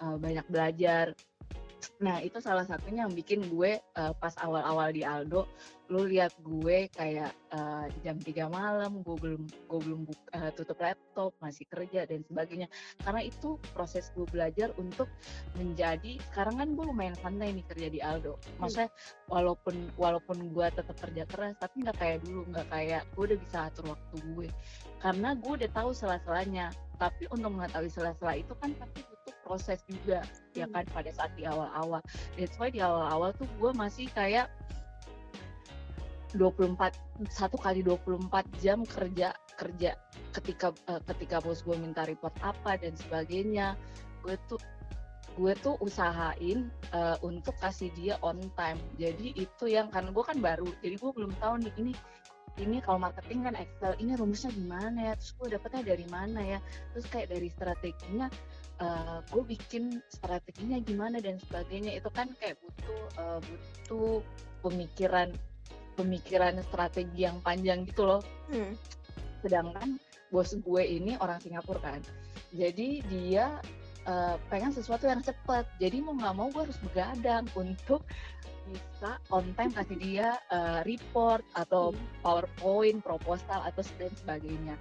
eh, 0.00 0.16
banyak 0.16 0.46
belajar 0.48 1.12
nah 2.00 2.20
itu 2.20 2.40
salah 2.40 2.64
satunya 2.64 3.08
yang 3.08 3.14
bikin 3.14 3.40
gue 3.48 3.80
eh, 3.80 4.12
pas 4.20 4.34
awal-awal 4.40 4.92
di 4.92 5.04
Aldo 5.04 5.48
lu 5.86 6.02
lihat 6.02 6.34
gue 6.42 6.90
kayak 6.90 7.30
eh, 7.54 7.86
jam 8.02 8.18
3 8.18 8.50
malam 8.50 9.06
gue 9.06 9.16
belum 9.22 9.42
gue 9.46 9.80
belum 9.86 10.00
buk- 10.02 10.30
eh, 10.34 10.50
tutup 10.58 10.78
laptop 10.82 11.30
masih 11.38 11.62
kerja 11.70 12.02
dan 12.10 12.26
sebagainya. 12.26 12.66
Karena 13.06 13.22
itu 13.22 13.54
proses 13.70 14.10
gue 14.18 14.26
belajar 14.26 14.74
untuk 14.82 15.06
menjadi 15.54 16.18
sekarang 16.32 16.58
kan 16.58 16.68
gue 16.74 16.84
lumayan 16.90 17.16
santai 17.22 17.54
nih 17.54 17.66
kerja 17.70 17.88
di 17.90 18.00
Aldo. 18.02 18.34
Maksudnya 18.58 18.90
walaupun 19.30 19.74
walaupun 19.94 20.50
gue 20.50 20.66
tetap 20.74 20.96
kerja 20.98 21.22
keras 21.30 21.54
tapi 21.62 21.86
nggak 21.86 21.98
kayak 22.02 22.18
dulu 22.26 22.42
nggak 22.50 22.66
kayak 22.66 23.02
gue 23.14 23.24
udah 23.30 23.38
bisa 23.38 23.58
atur 23.70 23.84
waktu 23.94 24.16
gue. 24.34 24.48
Karena 24.98 25.38
gue 25.38 25.52
udah 25.62 25.70
tahu 25.70 25.90
sela-selanya. 25.94 26.74
Tapi 26.96 27.28
untuk 27.30 27.52
mengetahui 27.52 27.92
sela-sela 27.92 28.40
itu 28.40 28.56
kan 28.58 28.74
pasti 28.74 29.04
butuh 29.06 29.34
proses 29.44 29.78
juga 29.86 30.24
ya 30.56 30.66
kan 30.72 30.88
pada 30.90 31.10
saat 31.12 31.32
di 31.36 31.44
awal-awal. 31.44 32.00
That's 32.34 32.56
why 32.56 32.72
di 32.72 32.80
awal-awal 32.80 33.36
tuh 33.36 33.48
gue 33.60 33.72
masih 33.76 34.08
kayak 34.16 34.48
24 36.34 36.76
satu 37.32 37.56
kali 37.56 37.80
24 37.84 38.44
jam 38.60 38.84
kerja 38.84 39.32
kerja 39.56 39.96
ketika 40.36 40.72
eh, 40.88 41.00
ketika 41.12 41.40
bos 41.40 41.64
gue 41.64 41.76
minta 41.76 42.04
report 42.08 42.34
apa 42.40 42.80
dan 42.80 42.96
sebagainya. 42.96 43.76
Gue 44.24 44.36
tuh 44.48 44.60
gue 45.36 45.52
tuh 45.60 45.76
usahain 45.84 46.72
eh, 46.92 47.16
untuk 47.20 47.56
kasih 47.60 47.92
dia 47.92 48.16
on 48.24 48.40
time. 48.56 48.80
Jadi 48.96 49.36
itu 49.36 49.64
yang 49.68 49.92
karena 49.92 50.12
gue 50.12 50.24
kan 50.24 50.40
baru 50.40 50.68
jadi 50.80 50.96
gue 50.96 51.12
belum 51.12 51.32
tahu 51.40 51.60
nih 51.60 51.74
ini 51.80 51.92
ini 52.56 52.80
kalau 52.80 52.96
marketing 52.96 53.44
kan 53.44 53.54
Excel 53.56 53.92
ini 54.00 54.16
rumusnya 54.16 54.48
gimana 54.48 55.12
ya? 55.12 55.14
Terus 55.20 55.32
gue 55.36 55.48
dapetnya 55.56 55.82
dari 55.92 56.06
mana 56.08 56.40
ya? 56.40 56.58
Terus 56.96 57.06
kayak 57.12 57.28
dari 57.36 57.48
strateginya 57.52 58.26
eh, 58.80 59.18
gue 59.30 59.42
bikin 59.44 60.00
strateginya 60.10 60.78
gimana 60.82 61.18
dan 61.20 61.40
sebagainya. 61.40 61.96
Itu 61.96 62.10
kan 62.12 62.32
kayak 62.38 62.60
butuh 62.60 63.02
eh, 63.16 63.40
butuh 63.42 64.20
pemikiran 64.64 65.28
pemikiran 65.96 66.60
strategi 66.60 67.24
yang 67.24 67.40
panjang 67.40 67.88
gitu 67.88 68.04
loh. 68.04 68.22
Hmm. 68.52 68.76
sedangkan 69.44 70.00
bos 70.34 70.58
gue 70.58 70.82
ini 70.82 71.14
orang 71.22 71.38
Singapura 71.38 71.78
kan. 71.78 72.02
Jadi 72.50 73.04
dia 73.06 73.62
eh, 74.08 74.36
pengen 74.50 74.74
sesuatu 74.74 75.06
yang 75.06 75.22
cepat. 75.22 75.68
Jadi 75.78 76.02
mau 76.02 76.16
nggak 76.18 76.34
mau 76.34 76.48
gue 76.50 76.66
harus 76.66 76.80
begadang 76.82 77.46
untuk 77.54 78.02
bisa 78.66 79.22
on 79.30 79.46
time 79.54 79.70
kasih 79.70 79.98
dia 80.02 80.28
eh, 80.50 80.80
report 80.82 81.46
atau 81.54 81.94
PowerPoint 82.26 82.98
proposal 82.98 83.62
atau 83.62 83.82
dan 83.96 84.12
sebagainya 84.18 84.74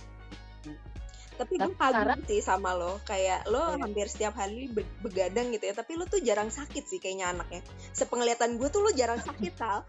tapi 1.35 1.59
gue 1.59 1.75
kagum 1.75 2.21
sih 2.25 2.39
sama 2.39 2.73
lo. 2.75 2.99
Kayak 3.03 3.47
lo 3.51 3.75
Iya. 3.75 3.83
hampir 3.83 4.05
setiap 4.07 4.33
hari 4.39 4.71
be- 4.71 4.87
begadang 5.03 5.51
gitu 5.51 5.67
ya. 5.69 5.75
Tapi 5.75 5.99
lo 5.99 6.07
tuh 6.07 6.19
jarang 6.23 6.49
sakit 6.49 6.83
sih 6.87 6.99
kayaknya 6.99 7.35
anaknya. 7.35 7.61
Sepenglihatan 7.91 8.57
gue 8.57 8.67
tuh 8.71 8.81
lo 8.83 8.91
jarang 8.95 9.19
sakit 9.19 9.53
Sal 9.59 9.83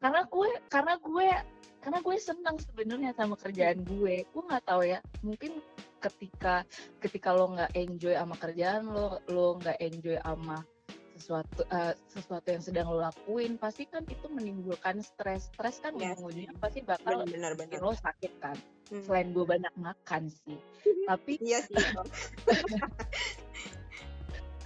karena 0.00 0.24
gue 0.24 0.48
karena 0.72 0.94
gue 0.96 1.28
karena 1.80 1.98
gue 2.00 2.16
senang 2.16 2.56
sebenarnya 2.56 3.12
sama 3.12 3.36
kerjaan 3.36 3.84
gue. 3.84 4.24
Gue 4.32 4.42
nggak 4.48 4.64
tahu 4.64 4.82
ya 4.88 4.98
mungkin 5.20 5.60
ketika 6.00 6.64
ketika 6.96 7.36
lo 7.36 7.52
nggak 7.52 7.76
enjoy 7.76 8.16
sama 8.16 8.34
kerjaan 8.40 8.88
lo 8.88 9.20
lo 9.28 9.60
nggak 9.60 9.76
enjoy 9.78 10.16
sama 10.16 10.64
sesuatu 11.20 11.62
uh, 11.68 11.92
sesuatu 12.08 12.48
yang 12.48 12.64
sedang 12.64 12.88
lo 12.88 13.04
lakuin 13.04 13.60
pasti 13.60 13.84
kan 13.84 14.08
itu 14.08 14.24
menimbulkan 14.32 15.04
stres. 15.04 15.52
Stres 15.52 15.84
kan 15.84 15.92
yes. 16.00 16.16
ujung-ujungnya 16.16 16.56
pasti 16.56 16.80
bakal 16.80 17.28
benar, 17.28 17.52
benar, 17.60 17.78
lo 17.84 17.92
sakit 17.92 18.32
kan. 18.40 18.56
Hmm. 18.88 19.04
selain 19.06 19.30
gue 19.36 19.44
banyak 19.44 19.74
makan 19.76 20.32
sih. 20.32 20.58
Tapi 21.04 21.36
iya 21.44 21.60
sih 21.68 21.76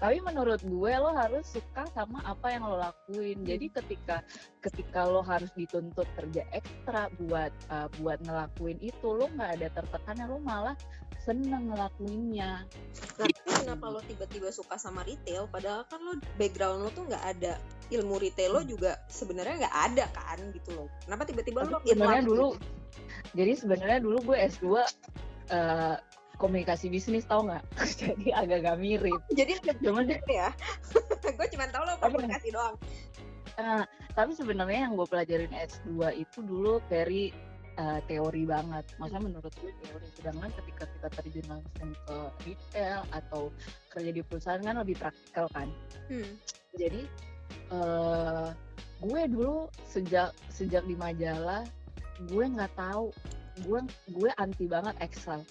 tapi 0.05 0.21
menurut 0.21 0.61
gue 0.61 0.93
lo 1.01 1.17
harus 1.17 1.49
suka 1.49 1.89
sama 1.97 2.21
apa 2.29 2.53
yang 2.53 2.69
lo 2.69 2.77
lakuin. 2.77 3.41
Hmm. 3.41 3.49
jadi 3.49 3.67
ketika 3.73 4.17
ketika 4.61 5.09
lo 5.09 5.25
harus 5.25 5.49
dituntut 5.57 6.05
kerja 6.13 6.45
ekstra 6.53 7.09
buat 7.25 7.49
uh, 7.73 7.89
buat 8.03 8.21
ngelakuin 8.27 8.77
itu 8.85 9.07
lo 9.09 9.31
nggak 9.33 9.51
ada 9.57 9.69
tertekan 9.73 10.29
lo 10.29 10.37
malah 10.45 10.77
seneng 11.25 11.73
ngelakuinnya. 11.73 12.69
Tapi 13.17 13.33
kenapa 13.49 13.89
lo 13.89 14.01
tiba-tiba 14.05 14.53
suka 14.53 14.77
sama 14.77 15.01
retail? 15.09 15.49
Padahal 15.49 15.89
kan 15.89 16.05
lo 16.05 16.21
background 16.37 16.85
lo 16.85 16.91
tuh 16.93 17.09
nggak 17.09 17.25
ada. 17.25 17.57
Ilmu 17.89 18.21
retail 18.21 18.53
lo 18.53 18.61
hmm. 18.61 18.71
juga 18.71 19.01
sebenarnya 19.09 19.65
nggak 19.65 19.77
ada 19.93 20.05
kan 20.13 20.39
gitu 20.53 20.71
loh. 20.77 20.89
Kenapa 21.09 21.25
tiba-tiba 21.25 21.65
lo 21.65 21.81
sebenarnya 21.81 22.25
dulu 22.25 22.49
gitu? 22.55 22.67
jadi 23.35 23.53
sebenarnya 23.59 23.99
dulu 24.05 24.19
gue 24.33 24.37
S2 24.39 24.67
uh, 25.51 25.97
komunikasi 26.37 26.93
bisnis 26.93 27.25
tau 27.25 27.47
nggak? 27.47 27.65
Jadi 28.01 28.35
agak-agak 28.35 28.77
mirip. 28.79 29.21
Jadi 29.33 29.59
cuma 29.81 30.05
ya? 30.29 30.51
Gue 31.39 31.47
cuma 31.51 31.67
tau 31.71 31.83
lo 31.87 31.95
komunikasi 32.03 32.53
doang. 32.53 32.77
Uh, 33.55 33.87
tapi 34.19 34.35
sebenarnya 34.35 34.91
yang 34.91 34.99
gue 34.99 35.07
pelajarin 35.07 35.51
S2 35.55 36.27
itu 36.27 36.43
dulu 36.43 36.83
very 36.91 37.31
uh, 37.79 38.01
teori 38.07 38.45
banget. 38.47 38.85
Maksudnya 38.99 39.23
menurut 39.23 39.53
gue 39.59 39.73
teori 39.83 40.09
sedangkan 40.19 40.51
ketika 40.63 40.85
kita 40.89 41.09
terjun 41.21 41.47
langsung 41.51 41.91
ke 42.07 42.19
retail 42.47 43.01
atau 43.11 43.43
kerja 43.91 44.11
di 44.11 44.23
perusahaan 44.23 44.63
kan 44.63 44.77
lebih 44.81 44.97
praktikal 44.99 45.47
kan. 45.55 45.69
Hmm. 46.11 46.37
jadi 46.75 47.07
uh, 47.71 48.51
gue 48.99 49.23
dulu 49.31 49.71
sejak 49.87 50.35
sejak 50.51 50.83
di 50.85 50.99
majalah 50.99 51.63
gue 52.31 52.45
nggak 52.45 52.73
tahu. 52.79 53.11
Gue 53.63 53.81
gue 54.11 54.31
anti 54.39 54.67
banget 54.67 54.95
Excel. 54.99 55.43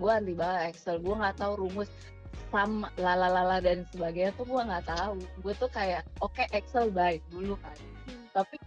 Gue 0.00 0.10
anti 0.12 0.32
banget 0.32 0.72
Excel. 0.72 1.00
Gue 1.00 1.14
nggak 1.16 1.36
tahu 1.40 1.68
rumus 1.68 1.88
sama 2.52 2.92
lala 3.00 3.64
dan 3.64 3.88
sebagainya 3.92 4.32
tuh 4.36 4.44
gue 4.48 4.60
nggak 4.60 4.84
tahu. 4.88 5.20
Gue 5.40 5.52
tuh 5.56 5.68
kayak 5.72 6.04
oke 6.20 6.32
okay, 6.36 6.48
Excel 6.52 6.88
baik 6.92 7.20
dulu 7.32 7.56
kan. 7.60 7.76
Hmm. 8.02 8.26
tapi 8.34 8.58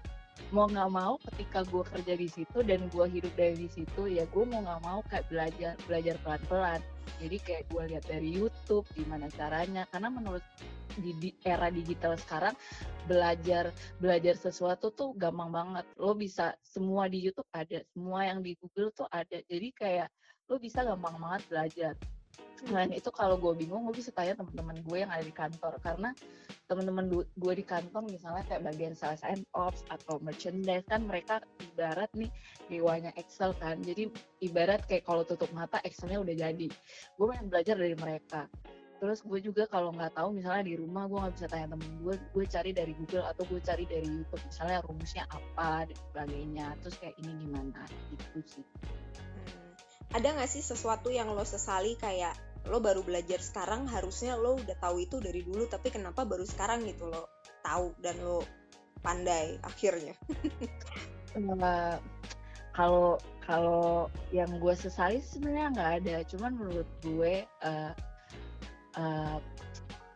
mau 0.56 0.72
nggak 0.72 0.92
mau 0.96 1.20
ketika 1.20 1.68
gue 1.68 1.84
kerja 1.84 2.14
di 2.16 2.28
situ 2.32 2.64
dan 2.64 2.88
gue 2.88 3.06
hidup 3.12 3.34
dari 3.36 3.68
situ 3.68 4.08
ya 4.08 4.24
gue 4.32 4.44
mau 4.48 4.64
nggak 4.64 4.82
mau 4.88 5.04
kayak 5.12 5.28
belajar 5.28 5.76
belajar 5.84 6.16
pelan 6.24 6.44
pelan 6.48 6.82
jadi 7.20 7.38
kayak 7.40 7.64
gue 7.72 7.84
lihat 7.96 8.06
dari 8.06 8.30
YouTube 8.36 8.86
gimana 8.92 9.32
caranya. 9.32 9.88
Karena 9.88 10.10
menurut 10.12 10.44
di, 11.00 11.12
di 11.20 11.30
era 11.44 11.72
digital 11.72 12.20
sekarang 12.20 12.56
belajar 13.06 13.72
belajar 14.02 14.36
sesuatu 14.36 14.92
tuh 14.92 15.16
gampang 15.16 15.52
banget. 15.54 15.86
Lo 15.96 16.16
bisa 16.18 16.56
semua 16.66 17.08
di 17.08 17.24
YouTube 17.24 17.48
ada 17.56 17.80
semua 17.96 18.28
yang 18.28 18.44
di 18.44 18.58
Google 18.60 18.92
tuh 18.92 19.08
ada. 19.12 19.40
Jadi 19.48 19.72
kayak 19.72 20.10
lo 20.52 20.60
bisa 20.60 20.84
gampang 20.84 21.16
banget 21.18 21.42
belajar 21.50 21.94
selain 22.66 22.90
itu 22.96 23.14
kalau 23.14 23.38
gue 23.38 23.54
bingung 23.54 23.86
gue 23.86 23.96
bisa 23.96 24.10
tanya 24.10 24.34
teman-teman 24.40 24.82
gue 24.82 24.98
yang 25.06 25.12
ada 25.14 25.22
di 25.22 25.34
kantor. 25.34 25.78
Karena 25.84 26.10
teman-teman 26.66 27.06
gue 27.14 27.54
di 27.54 27.66
kantor 27.66 28.10
misalnya 28.10 28.44
kayak 28.50 28.66
bagian 28.66 28.94
sales 28.98 29.22
and 29.22 29.46
ops 29.54 29.86
atau 29.94 30.18
merchandise 30.24 30.86
kan 30.90 31.06
mereka 31.06 31.44
ibarat 31.62 32.10
nih 32.18 32.32
dewanya 32.68 33.12
Excel 33.20 33.54
kan. 33.62 33.78
Jadi 33.86 34.10
ibarat 34.42 34.84
kayak 34.90 35.06
kalau 35.06 35.22
tutup 35.22 35.52
mata 35.54 35.78
Excelnya 35.86 36.18
udah 36.20 36.36
jadi. 36.36 36.68
Gue 37.16 37.26
pengen 37.30 37.48
belajar 37.54 37.76
dari 37.78 37.96
mereka. 37.96 38.50
Terus 38.96 39.22
gue 39.22 39.40
juga 39.44 39.68
kalau 39.68 39.92
nggak 39.92 40.16
tahu 40.16 40.34
misalnya 40.34 40.64
di 40.66 40.80
rumah 40.80 41.06
gue 41.06 41.20
nggak 41.20 41.36
bisa 41.36 41.48
tanya 41.52 41.76
temen 41.76 41.90
gue 42.00 42.16
gue 42.16 42.46
cari 42.48 42.72
dari 42.72 42.94
Google 42.96 43.28
atau 43.28 43.44
gue 43.46 43.60
cari 43.62 43.84
dari 43.86 44.08
YouTube. 44.08 44.42
Misalnya 44.48 44.80
rumusnya 44.88 45.24
apa 45.30 45.86
dan 45.86 45.98
sebagainya. 46.10 46.68
Terus 46.82 46.96
kayak 46.98 47.16
ini 47.22 47.32
gimana? 47.44 47.84
Gitu 48.10 48.40
sih 48.48 48.66
ada 50.16 50.32
nggak 50.32 50.48
sih 50.48 50.64
sesuatu 50.64 51.12
yang 51.12 51.28
lo 51.36 51.44
sesali 51.44 52.00
kayak 52.00 52.32
lo 52.72 52.80
baru 52.80 53.04
belajar 53.04 53.44
sekarang 53.44 53.86
harusnya 53.86 54.40
lo 54.40 54.56
udah 54.56 54.80
tahu 54.80 55.04
itu 55.04 55.20
dari 55.20 55.44
dulu 55.44 55.68
tapi 55.68 55.92
kenapa 55.92 56.24
baru 56.24 56.48
sekarang 56.48 56.88
gitu 56.88 57.12
lo 57.12 57.28
tahu 57.62 57.92
dan 58.00 58.16
lo 58.24 58.42
pandai 59.04 59.60
akhirnya? 59.62 60.16
Kalau 62.76 63.20
kalau 63.44 64.12
yang 64.34 64.50
gue 64.58 64.74
sesali 64.74 65.20
sebenarnya 65.22 65.68
nggak 65.76 65.92
ada. 66.02 66.16
Cuman 66.32 66.52
menurut 66.58 66.90
gue 67.04 67.46
uh, 67.64 67.92
uh, 68.98 69.38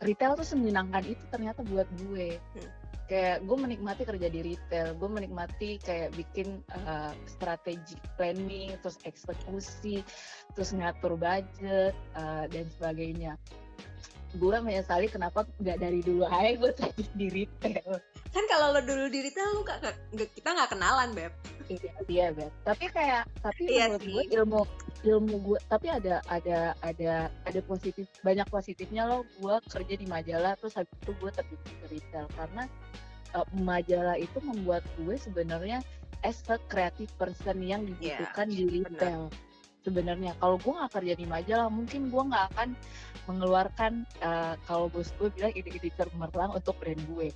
retail 0.02 0.34
tuh 0.34 0.48
semenyenangkan 0.48 1.06
itu 1.06 1.24
ternyata 1.28 1.60
buat 1.68 1.86
gue. 2.08 2.40
Hmm 2.56 2.79
kayak 3.10 3.42
gue 3.42 3.58
menikmati 3.58 4.06
kerja 4.06 4.30
di 4.30 4.40
retail 4.54 4.94
gue 4.94 5.10
menikmati 5.10 5.82
kayak 5.82 6.14
bikin 6.14 6.62
uh, 6.86 7.10
strategi 7.26 7.98
planning 8.14 8.78
terus 8.86 9.02
eksekusi 9.02 10.06
terus 10.54 10.70
ngatur 10.70 11.18
budget 11.18 11.98
uh, 12.14 12.46
dan 12.46 12.70
sebagainya. 12.78 13.34
Gue 14.38 14.54
menyesali 14.62 15.10
kenapa 15.10 15.42
nggak 15.58 15.82
dari 15.82 16.06
dulu 16.06 16.22
aja 16.22 16.54
gue 16.54 16.70
terjun 16.78 17.10
di 17.18 17.26
retail 17.34 17.98
kan 18.30 18.44
kalau 18.46 18.70
lo 18.70 18.80
dulu 18.82 19.10
di 19.10 19.26
retail 19.26 19.58
lu 19.58 19.62
gak, 19.66 19.98
kita 20.14 20.48
nggak 20.54 20.70
kenalan 20.70 21.10
beb. 21.18 21.32
Iya 21.66 21.92
iya 22.06 22.26
beb. 22.30 22.52
Tapi 22.62 22.86
kayak 22.90 23.26
tapi 23.42 23.62
iya 23.66 23.90
menurut 23.90 24.06
gue 24.06 24.24
ilmu 24.38 24.60
ilmu 25.00 25.34
gue 25.50 25.58
tapi 25.66 25.86
ada 25.90 26.22
ada 26.30 26.74
ada 26.86 27.26
ada 27.26 27.60
positif 27.66 28.06
banyak 28.22 28.46
positifnya 28.46 29.10
lo. 29.10 29.26
Gue 29.42 29.58
kerja 29.66 29.94
di 29.98 30.06
majalah 30.06 30.54
terus 30.62 30.78
habis 30.78 30.94
itu 31.02 31.12
gue 31.18 31.30
terjun 31.34 31.58
ke 31.58 31.86
retail. 31.90 32.26
Karena 32.38 32.64
uh, 33.34 33.46
majalah 33.58 34.14
itu 34.14 34.38
membuat 34.46 34.86
gue 35.02 35.14
sebenarnya 35.18 35.82
as 36.22 36.38
a 36.52 36.58
creative 36.70 37.10
person 37.18 37.58
yang 37.64 37.82
iya, 37.98 38.14
dibutuhkan 38.22 38.46
yeah, 38.46 38.54
di 38.54 38.64
retail 38.78 39.22
sebenarnya. 39.82 40.32
Kalau 40.38 40.54
gue 40.62 40.70
nggak 40.70 40.92
kerja 40.94 41.14
di 41.18 41.26
majalah 41.26 41.66
mungkin 41.66 42.14
gue 42.14 42.22
nggak 42.30 42.46
akan 42.54 42.68
mengeluarkan 43.26 43.92
uh, 44.22 44.54
kalau 44.70 44.86
bos 44.86 45.10
gue 45.18 45.30
bilang 45.34 45.50
ide-ide 45.58 45.90
cemerlang 45.98 46.54
untuk 46.54 46.78
brand 46.78 47.02
gue 47.10 47.34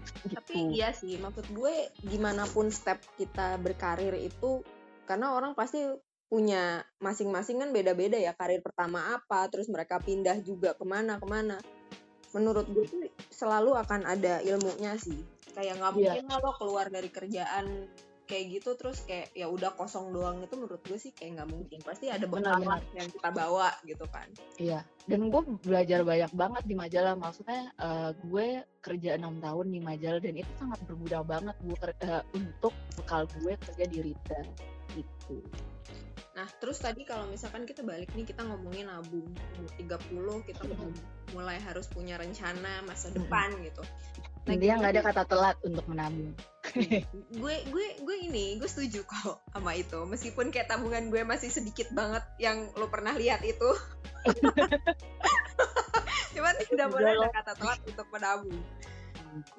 gitu. 0.00 0.34
tapi 0.36 0.74
iya 0.74 0.90
sih 0.90 1.16
maksud 1.20 1.46
gue 1.52 1.90
gimana 2.06 2.44
pun 2.48 2.68
step 2.72 3.00
kita 3.16 3.60
berkarir 3.60 4.14
itu 4.16 4.64
karena 5.04 5.34
orang 5.34 5.52
pasti 5.58 5.82
punya 6.30 6.86
masing-masing 7.02 7.58
kan 7.58 7.70
beda-beda 7.74 8.14
ya 8.14 8.30
karir 8.38 8.62
pertama 8.62 9.18
apa 9.18 9.50
terus 9.50 9.66
mereka 9.66 9.98
pindah 9.98 10.38
juga 10.46 10.78
ke 10.78 10.86
mana 10.86 11.18
ke 11.18 11.26
mana 11.26 11.58
menurut 12.30 12.70
gue 12.70 12.86
tuh 12.86 13.02
selalu 13.34 13.74
akan 13.74 14.06
ada 14.06 14.38
ilmunya 14.46 14.94
sih 14.94 15.18
kayak 15.50 15.82
nggak 15.82 15.92
iya. 15.98 16.14
mungkin 16.14 16.26
yeah. 16.30 16.38
lo 16.38 16.52
keluar 16.54 16.86
dari 16.86 17.10
kerjaan 17.10 17.66
kayak 18.30 18.62
gitu 18.62 18.78
terus 18.78 19.02
kayak 19.02 19.34
ya 19.34 19.50
udah 19.50 19.74
kosong 19.74 20.14
doang 20.14 20.38
itu 20.38 20.54
menurut 20.54 20.78
gue 20.86 20.98
sih 21.02 21.10
kayak 21.10 21.42
nggak 21.42 21.50
mungkin. 21.50 21.78
Pasti 21.82 22.06
ada 22.06 22.30
bekal 22.30 22.62
yang 22.94 23.10
kita 23.10 23.30
bawa 23.34 23.74
gitu 23.82 24.06
kan. 24.06 24.30
Iya 24.62 24.86
dan 25.10 25.26
gue 25.26 25.42
belajar 25.66 26.06
banyak 26.06 26.32
banget 26.38 26.62
di 26.70 26.74
majalah. 26.78 27.18
Maksudnya 27.18 27.74
uh, 27.82 28.14
gue 28.14 28.62
kerja 28.78 29.18
enam 29.18 29.42
tahun 29.42 29.66
di 29.74 29.80
majalah 29.82 30.22
dan 30.22 30.38
itu 30.38 30.52
sangat 30.54 30.78
berguna 30.86 31.20
banget 31.26 31.56
gue 31.66 31.76
uh, 32.06 32.22
untuk 32.38 32.74
bekal 32.94 33.26
gue 33.42 33.58
kerja 33.58 33.84
di 33.90 33.98
retail 34.06 34.46
gitu. 34.94 35.42
Nah, 36.30 36.46
terus 36.62 36.78
tadi 36.78 37.02
kalau 37.02 37.26
misalkan 37.26 37.66
kita 37.66 37.82
balik 37.82 38.14
nih 38.14 38.24
kita 38.24 38.46
ngomongin 38.46 38.86
nabung 38.86 39.28
umur 39.58 39.70
30 39.76 40.48
kita 40.48 40.62
mulai 41.34 41.58
harus 41.58 41.90
punya 41.90 42.16
rencana 42.16 42.86
masa 42.86 43.10
depan 43.10 43.50
gitu. 43.66 43.82
Nah, 44.48 44.56
dia 44.56 44.72
nggak 44.80 44.92
ada 44.96 45.02
kata 45.04 45.22
telat 45.28 45.56
untuk 45.62 45.84
menabung. 45.90 46.32
gue 47.40 47.56
gue 47.66 47.86
gue 47.98 48.16
ini 48.30 48.54
gue 48.60 48.68
setuju 48.70 49.02
kok 49.02 49.42
sama 49.50 49.74
itu 49.74 50.06
meskipun 50.06 50.54
kayak 50.54 50.70
tabungan 50.70 51.10
gue 51.10 51.26
masih 51.26 51.50
sedikit 51.50 51.90
banget 51.90 52.22
yang 52.38 52.70
lo 52.78 52.88
pernah 52.88 53.12
lihat 53.16 53.42
itu. 53.44 53.70
Cuman 56.36 56.54
tidak 56.62 56.88
boleh 56.88 57.10
ada 57.20 57.28
kata 57.32 57.52
telat 57.58 57.80
untuk 57.84 58.06
menabung. 58.14 58.60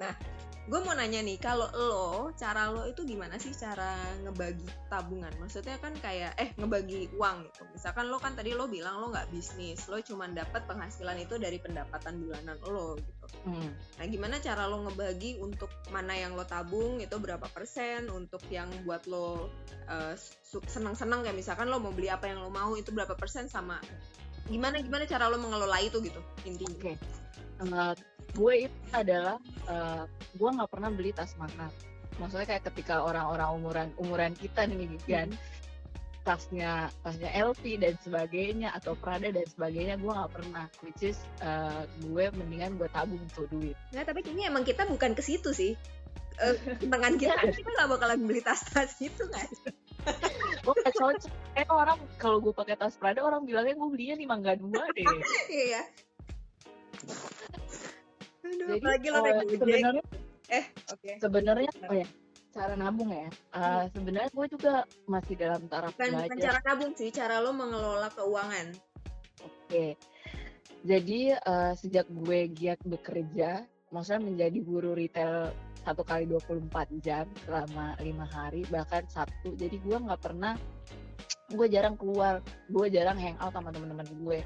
Nah, 0.00 0.14
gue 0.62 0.78
mau 0.78 0.94
nanya 0.94 1.18
nih 1.26 1.42
kalau 1.42 1.66
lo 1.74 2.30
cara 2.38 2.70
lo 2.70 2.86
itu 2.86 3.02
gimana 3.02 3.34
sih 3.34 3.50
cara 3.50 3.98
ngebagi 4.22 4.62
tabungan 4.86 5.34
maksudnya 5.42 5.74
kan 5.82 5.90
kayak 5.98 6.38
eh 6.38 6.54
ngebagi 6.54 7.10
uang 7.18 7.50
gitu 7.50 7.66
misalkan 7.74 8.06
lo 8.06 8.22
kan 8.22 8.38
tadi 8.38 8.54
lo 8.54 8.70
bilang 8.70 9.02
lo 9.02 9.10
nggak 9.10 9.26
bisnis 9.34 9.90
lo 9.90 9.98
cuma 10.06 10.30
dapat 10.30 10.62
penghasilan 10.70 11.18
itu 11.18 11.34
dari 11.34 11.58
pendapatan 11.58 12.22
bulanan 12.22 12.54
lo 12.62 12.94
gitu 12.94 13.26
hmm. 13.50 13.70
nah 13.98 14.06
gimana 14.06 14.38
cara 14.38 14.70
lo 14.70 14.86
ngebagi 14.86 15.42
untuk 15.42 15.70
mana 15.90 16.14
yang 16.14 16.38
lo 16.38 16.46
tabung 16.46 17.02
itu 17.02 17.18
berapa 17.18 17.50
persen 17.50 18.06
untuk 18.06 18.46
yang 18.46 18.70
buat 18.86 19.02
lo 19.10 19.50
uh, 19.90 20.14
senang-senang 20.70 21.26
kayak 21.26 21.42
misalkan 21.42 21.66
lo 21.74 21.82
mau 21.82 21.90
beli 21.90 22.06
apa 22.06 22.30
yang 22.30 22.38
lo 22.38 22.54
mau 22.54 22.78
itu 22.78 22.94
berapa 22.94 23.18
persen 23.18 23.50
sama 23.50 23.82
gimana 24.46 24.78
gimana 24.78 25.10
cara 25.10 25.26
lo 25.26 25.42
mengelola 25.42 25.82
itu 25.82 25.98
gitu 25.98 26.22
intinya 26.46 26.94
okay. 26.94 26.96
Uh, 27.60 27.94
gue 28.32 28.54
itu 28.68 28.78
adalah 28.96 29.36
uh, 29.68 30.04
gue 30.36 30.48
nggak 30.48 30.70
pernah 30.72 30.88
beli 30.88 31.12
tas 31.12 31.36
mahal 31.36 31.68
maksudnya 32.20 32.46
kayak 32.48 32.64
ketika 32.72 33.04
orang-orang 33.04 33.50
umuran 33.56 33.88
umuran 34.00 34.32
kita 34.36 34.68
nih 34.68 34.96
kan 35.04 35.28
hmm. 35.28 35.40
tasnya 36.22 36.92
tasnya 37.02 37.30
LV 37.34 37.62
dan 37.80 37.94
sebagainya 38.04 38.68
atau 38.76 38.96
Prada 38.96 39.32
dan 39.32 39.46
sebagainya 39.48 39.98
gue 40.00 40.12
nggak 40.12 40.32
pernah 40.32 40.66
which 40.84 41.02
is 41.02 41.18
uh, 41.44 41.84
gue 42.04 42.28
mendingan 42.36 42.76
gue 42.76 42.88
tabung 42.92 43.22
tuh 43.32 43.48
duit 43.48 43.76
Nggak, 43.92 44.12
tapi 44.12 44.20
kayaknya 44.24 44.44
emang 44.52 44.64
kita 44.64 44.86
bukan 44.86 45.18
ke 45.18 45.22
situ 45.24 45.50
sih. 45.50 45.74
Eh, 46.40 46.56
tangan 46.92 47.20
kita 47.20 47.36
kita 47.52 47.68
nggak 47.68 47.90
bakalan 47.90 48.20
beli 48.24 48.40
tas-tas 48.40 48.96
itu 49.02 49.24
kan? 49.28 49.48
gue 50.62 50.74
gak 50.82 50.94
cocok 50.98 51.30
eh 51.58 51.66
orang 51.70 51.98
kalau 52.18 52.42
gue 52.42 52.54
pakai 52.54 52.74
tas 52.78 52.94
Prada 52.98 53.22
orang 53.22 53.46
bilangnya 53.46 53.74
gue 53.78 53.88
belinya 53.90 54.16
di 54.18 54.26
Mangga 54.26 54.54
Dua 54.58 54.82
deh 54.94 55.06
Iya. 55.66 55.82
Aduh, 58.42 58.66
jadi 58.66 58.78
apalagi 58.78 59.06
lo 59.08 59.18
uh, 59.18 59.22
naik 59.22 59.36
sebenarnya 59.56 60.04
Oke. 60.92 61.10
sebenarnya 61.18 61.70
oh 61.88 61.94
ya 61.96 62.08
cara 62.52 62.74
nabung 62.76 63.10
ya 63.10 63.28
Uh, 63.52 63.84
sebenarnya 63.92 64.30
gue 64.32 64.46
juga 64.48 64.74
masih 65.04 65.34
dalam 65.36 65.62
taraf 65.68 65.92
Bukan, 65.92 66.08
bukan 66.08 66.36
belajar 66.36 66.40
cara 66.40 66.60
nabung 66.64 66.92
sih, 66.96 67.08
cara 67.12 67.36
lo 67.44 67.52
mengelola 67.52 68.08
keuangan. 68.16 68.72
Oke. 69.44 69.96
Jadi 70.82 71.30
eh, 71.30 71.72
sejak 71.78 72.10
gue 72.10 72.50
giat 72.50 72.80
bekerja, 72.82 73.62
maksudnya 73.94 74.22
menjadi 74.24 74.58
buruh 74.64 74.98
retail 74.98 75.54
satu 75.82 76.02
kali 76.02 76.26
24 76.26 76.72
jam 77.02 77.26
selama 77.46 77.94
lima 78.02 78.26
hari 78.26 78.66
bahkan 78.70 79.06
Sabtu. 79.06 79.54
Jadi 79.54 79.78
gue 79.82 79.96
nggak 79.98 80.22
pernah 80.22 80.54
gue 81.52 81.68
jarang 81.68 81.94
keluar, 82.00 82.40
gue 82.72 82.86
jarang 82.88 83.16
hangout 83.20 83.52
sama 83.52 83.70
teman-teman 83.70 84.08
gue. 84.24 84.40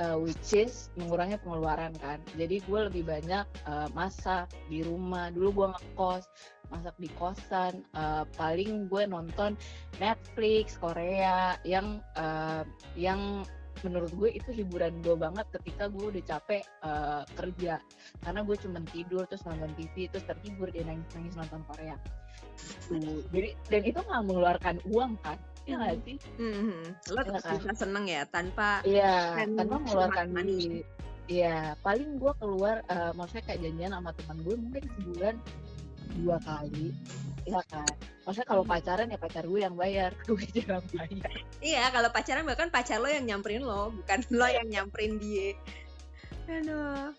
Eh, 0.00 0.16
which 0.16 0.56
is 0.56 0.88
mengurangi 0.96 1.36
pengeluaran 1.42 1.92
kan. 2.00 2.22
Jadi 2.38 2.62
gue 2.64 2.80
lebih 2.88 3.04
banyak 3.04 3.44
eh, 3.44 3.88
masak 3.92 4.48
di 4.70 4.80
rumah. 4.86 5.28
Dulu 5.34 5.48
gue 5.52 5.66
ngekos, 5.76 6.24
masak 6.72 6.94
di 6.96 7.08
kosan. 7.18 7.84
Eh, 7.92 8.24
paling 8.38 8.88
gue 8.88 9.02
nonton 9.04 9.58
Netflix 9.98 10.78
Korea 10.80 11.58
yang 11.66 12.00
eh, 12.16 12.62
yang 12.96 13.44
menurut 13.80 14.12
gue 14.12 14.30
itu 14.36 14.50
hiburan 14.52 15.00
gue 15.00 15.16
banget 15.16 15.48
ketika 15.58 15.88
gue 15.88 16.04
udah 16.12 16.24
capek 16.28 16.62
eh, 16.84 17.22
kerja. 17.34 17.74
Karena 18.20 18.40
gue 18.44 18.56
cuma 18.60 18.78
tidur 18.92 19.24
terus 19.26 19.42
nonton 19.48 19.72
TV 19.80 20.12
terus 20.12 20.24
terhibur 20.28 20.68
dia 20.68 20.84
nangis 20.84 21.08
nangis 21.16 21.34
nonton 21.34 21.60
Korea. 21.66 21.96
Tuh 22.86 23.24
jadi 23.32 23.56
dan 23.72 23.82
itu 23.82 23.98
nggak 23.98 24.22
mengeluarkan 24.28 24.76
uang 24.92 25.12
kan? 25.24 25.38
Ya 25.64 25.78
nggak 25.78 25.98
sih? 26.04 26.16
Mhm. 26.38 26.82
Lo 27.14 27.20
Iya 27.22 27.26
tetap 27.26 27.42
kan? 27.42 27.54
bisa 27.58 27.72
seneng 27.78 28.04
ya? 28.10 28.22
Tanpa 28.28 28.82
iya 28.84 29.46
tanpa 29.56 29.78
mengeluarkan 29.78 30.26
money. 30.34 30.82
Iya, 31.30 31.78
paling 31.86 32.18
gue 32.18 32.34
keluar, 32.42 32.82
eh, 32.90 33.12
maksudnya 33.14 33.46
kayak 33.46 33.62
janjian 33.62 33.94
sama 33.94 34.10
teman 34.10 34.38
gue 34.42 34.54
mungkin 34.58 34.84
sebulan 34.98 35.34
dua 36.18 36.36
kali, 36.42 36.90
ya 37.46 37.62
kan. 37.66 37.88
Maksudnya 38.22 38.48
kalau 38.48 38.62
pacaran 38.62 39.10
ya 39.10 39.18
pacar 39.18 39.44
gue 39.46 39.60
yang 39.60 39.74
bayar, 39.74 40.14
gue 40.28 40.46
jarang 40.54 40.84
bayar. 40.94 41.32
Iya, 41.58 41.84
kalau 41.90 42.08
pacaran 42.14 42.44
bahkan 42.46 42.70
pacar 42.70 42.98
lo 43.02 43.08
yang 43.10 43.26
nyamperin 43.26 43.62
lo, 43.62 43.90
bukan 43.90 44.20
lo 44.38 44.46
yang 44.46 44.68
nyamperin 44.70 45.18
dia. 45.18 45.54
Aduh. 46.50 47.14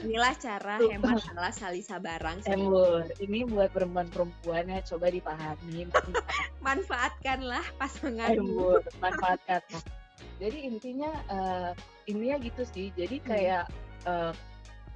Inilah 0.00 0.32
cara 0.40 0.80
hemat 0.80 1.20
ala 1.36 1.52
Salisa 1.52 2.00
Barang. 2.00 2.40
Embur, 2.48 3.04
ini 3.20 3.44
buat 3.44 3.68
perempuan-perempuan 3.76 4.64
ya 4.64 4.80
coba 4.80 5.12
dipahami. 5.12 5.84
Manfaatkanlah 6.64 7.64
pasangan. 7.76 8.32
Embur, 8.32 8.80
manfaatkan. 8.96 9.60
Nah, 9.68 9.84
jadi 10.40 10.72
intinya 10.72 11.12
eh, 11.28 11.70
intinya 12.08 12.36
gitu 12.40 12.64
sih. 12.64 12.88
Jadi 12.96 13.20
kayak 13.20 13.68
eh, 14.08 14.32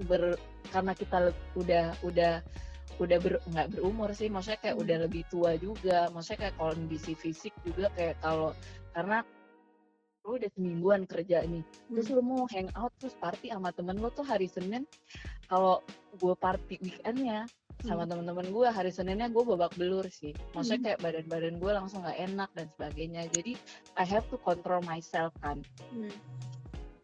ber 0.09 0.41
karena 0.73 0.97
kita 0.97 1.37
udah 1.53 1.93
udah 2.01 2.41
udah 3.00 3.18
ber, 3.22 3.40
nggak 3.48 3.68
berumur 3.76 4.11
sih, 4.12 4.28
maksudnya 4.28 4.61
kayak 4.61 4.76
Hmm. 4.76 4.85
udah 4.85 4.96
lebih 5.09 5.22
tua 5.33 5.57
juga, 5.57 6.12
maksudnya 6.12 6.48
kayak 6.48 6.57
kondisi 6.61 7.12
fisik 7.16 7.55
juga 7.64 7.88
kayak 7.96 8.20
kalau 8.20 8.52
karena 8.92 9.24
lu 10.22 10.38
udah 10.38 10.50
semingguan 10.55 11.02
kerja 11.09 11.42
nih, 11.42 11.64
terus 11.90 12.07
lu 12.12 12.22
mau 12.22 12.46
hangout 12.52 12.92
terus 13.02 13.16
party 13.18 13.50
sama 13.50 13.74
temen 13.74 13.98
lu 13.98 14.07
tuh 14.14 14.22
hari 14.22 14.46
Senin, 14.46 14.87
kalau 15.50 15.83
gue 16.20 16.35
party 16.38 16.78
weekendnya 16.78 17.48
sama 17.83 18.07
teman-teman 18.07 18.46
gue 18.55 18.68
hari 18.70 18.94
Seninnya 18.94 19.26
gue 19.26 19.42
babak 19.42 19.74
belur 19.74 20.07
sih, 20.07 20.31
maksudnya 20.55 20.94
kayak 20.94 21.00
badan-badan 21.02 21.59
gue 21.59 21.72
langsung 21.74 22.07
nggak 22.07 22.18
enak 22.31 22.50
dan 22.55 22.66
sebagainya, 22.78 23.22
jadi 23.35 23.59
I 23.98 24.05
have 24.07 24.22
to 24.31 24.38
control 24.38 24.78
myself 24.87 25.35
kan. 25.42 25.66
Hmm. 25.90 26.14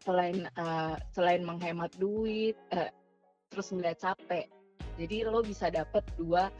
selain 0.07 0.49
eh, 0.49 0.97
selain 1.13 1.45
menghemat 1.45 1.93
duit 2.01 2.57
eh, 2.73 2.89
terus 3.53 3.69
nggak 3.77 4.01
capek 4.01 4.49
jadi 4.99 5.31
lo 5.31 5.41
bisa 5.47 5.71
dapet 5.71 6.03
dua 6.19 6.51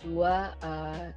dua 0.00 0.56
eh, 0.64 1.12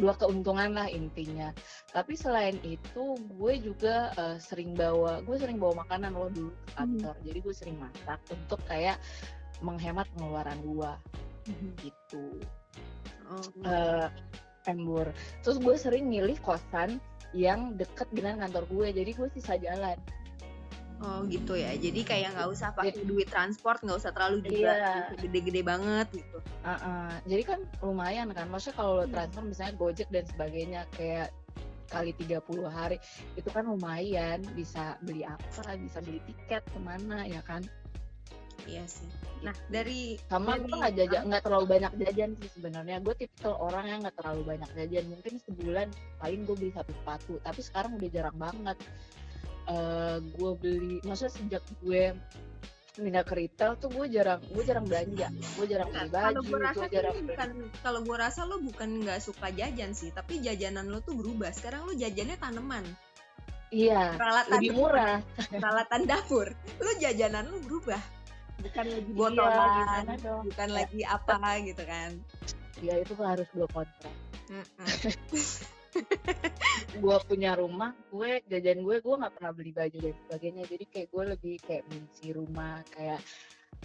dua 0.00 0.16
keuntungan 0.16 0.72
lah 0.72 0.88
intinya. 0.88 1.52
Tapi 1.92 2.16
selain 2.16 2.56
itu 2.64 3.16
gue 3.36 3.54
juga 3.60 4.10
eh, 4.16 4.36
sering 4.40 4.72
bawa 4.72 5.20
gue 5.22 5.36
sering 5.36 5.60
bawa 5.60 5.84
makanan 5.84 6.16
lo 6.16 6.32
dulu 6.32 6.50
ke 6.50 6.68
kantor. 6.80 7.14
Jadi 7.22 7.38
gue 7.44 7.54
sering 7.54 7.76
masak 7.76 8.20
untuk 8.32 8.60
kayak 8.64 8.96
menghemat 9.60 10.08
pengeluaran 10.16 10.58
gue. 10.64 10.92
Gitu. 11.84 12.24
Oh. 13.30 14.08
embur. 14.68 15.08
Terus 15.40 15.56
gue 15.56 15.72
sering 15.78 16.04
milih 16.10 16.36
kosan 16.44 17.00
yang 17.32 17.78
deket 17.78 18.10
dengan 18.12 18.44
kantor 18.44 18.66
gue. 18.68 18.88
Jadi 18.92 19.10
gue 19.16 19.28
sisa 19.32 19.56
jalan 19.56 19.96
Oh 21.00 21.24
gitu 21.24 21.56
ya. 21.56 21.72
Jadi 21.72 22.00
kayak 22.04 22.36
nggak 22.36 22.48
usah 22.52 22.76
pakai 22.76 22.92
duit 23.08 23.24
transport, 23.24 23.80
nggak 23.80 23.98
usah 24.04 24.12
terlalu 24.12 24.44
juga 24.44 24.72
Iya. 24.76 24.94
gede-gede 25.16 25.62
banget 25.64 26.06
gitu. 26.12 26.38
Uh-uh. 26.60 27.08
Jadi 27.24 27.42
kan 27.42 27.60
lumayan 27.80 28.28
kan. 28.36 28.52
Maksudnya 28.52 28.76
kalau 28.76 28.92
lo 29.00 29.04
Hmm. 29.08 29.12
transfer 29.16 29.42
misalnya 29.42 29.74
Gojek 29.80 30.08
dan 30.12 30.24
sebagainya 30.28 30.84
kayak 30.92 31.32
kali 31.90 32.12
30 32.14 32.70
hari 32.70 33.00
itu 33.34 33.48
kan 33.50 33.66
lumayan 33.66 34.44
bisa 34.54 34.94
beli 35.02 35.26
apa, 35.26 35.74
bisa 35.74 35.98
beli 35.98 36.20
tiket 36.22 36.62
ke 36.62 36.78
mana 36.78 37.24
ya 37.26 37.40
kan. 37.42 37.64
Iya 38.68 38.84
sih. 38.84 39.08
Nah 39.40 39.56
dari 39.72 40.20
Sama 40.28 40.54
Dari- 40.54 40.68
gue 40.68 40.76
nggak 40.78 40.94
jajan 41.00 41.22
nggak 41.32 41.42
terlalu 41.42 41.66
banyak 41.66 41.92
jajan 41.96 42.30
sih 42.38 42.50
sebenarnya. 42.60 43.00
Gue 43.00 43.16
tipikal 43.16 43.56
orang 43.56 43.84
yang 43.88 43.98
nggak 44.04 44.16
terlalu 44.20 44.42
banyak 44.44 44.70
jajan. 44.76 45.04
Mungkin 45.08 45.34
sebulan 45.48 45.88
paling 46.20 46.40
gue 46.44 46.56
beli 46.60 46.72
satu 46.76 46.92
sepatu. 46.92 47.34
Tapi 47.40 47.60
sekarang 47.64 47.96
udah 47.96 48.10
jarang 48.12 48.36
banget. 48.36 48.76
Eh 49.70 50.16
gue 50.34 50.52
beli, 50.58 50.98
maksudnya 51.06 51.30
sejak 51.30 51.62
gue 51.78 52.10
pindah 52.98 53.22
ke 53.22 53.32
retail 53.38 53.78
tuh 53.78 53.86
gue 53.94 54.10
jarang 54.10 54.42
gue 54.50 54.62
jarang 54.66 54.82
belanja. 54.84 55.30
Gue 55.54 55.66
jarang 55.70 55.88
beli 55.94 56.10
baju. 56.10 56.26
kalau 56.26 56.42
gue 56.42 56.58
rasa 56.58 56.74
gue 56.74 56.88
sih 56.90 56.94
jarang 56.98 57.14
bukan 57.22 57.48
kalau 57.80 58.00
gue 58.02 58.16
rasa 58.18 58.40
lo 58.44 58.56
bukan 58.58 58.88
nggak 59.06 59.20
suka 59.22 59.46
jajan 59.54 59.94
sih, 59.94 60.10
tapi 60.10 60.42
jajanan 60.42 60.90
lo 60.90 60.98
tuh 61.00 61.14
berubah. 61.14 61.54
Sekarang 61.54 61.86
lo 61.86 61.94
jajannya 61.94 62.34
tanaman, 62.36 62.82
Iya, 63.70 64.18
peralatan 64.18 64.50
lebih 64.58 64.70
murah. 64.74 65.22
peralatan 65.62 66.00
dapur. 66.02 66.50
Lo 66.82 66.90
jajanan 66.98 67.46
lo 67.46 67.62
berubah. 67.62 68.02
Bukan 68.60 68.84
lagi 68.84 69.08
Iya, 69.14 69.72
gimana 69.72 70.12
dong? 70.20 70.42
bukan 70.50 70.68
Ya. 70.68 70.74
lagi 70.74 71.00
apa 71.06 71.36
gitu 71.62 71.82
kan. 71.86 72.10
Ya 72.82 72.94
itu 72.98 73.12
harus 73.16 73.46
gue 73.54 73.68
kontrak. 73.70 74.14
Mm-mm. 74.50 74.86
Gue 77.02 77.16
punya 77.26 77.58
rumah, 77.58 77.94
gue 78.10 78.42
jajan 78.46 78.82
gue, 78.82 78.96
gue 79.02 79.16
nggak 79.20 79.34
pernah 79.38 79.52
beli 79.54 79.72
baju 79.74 79.98
dan 79.98 80.14
sebagainya. 80.26 80.64
Jadi 80.66 80.84
kayak 80.86 81.08
gue 81.10 81.24
lebih 81.36 81.56
kayak 81.62 81.84
mengisi 81.90 82.28
rumah, 82.30 82.82
kayak 82.94 83.20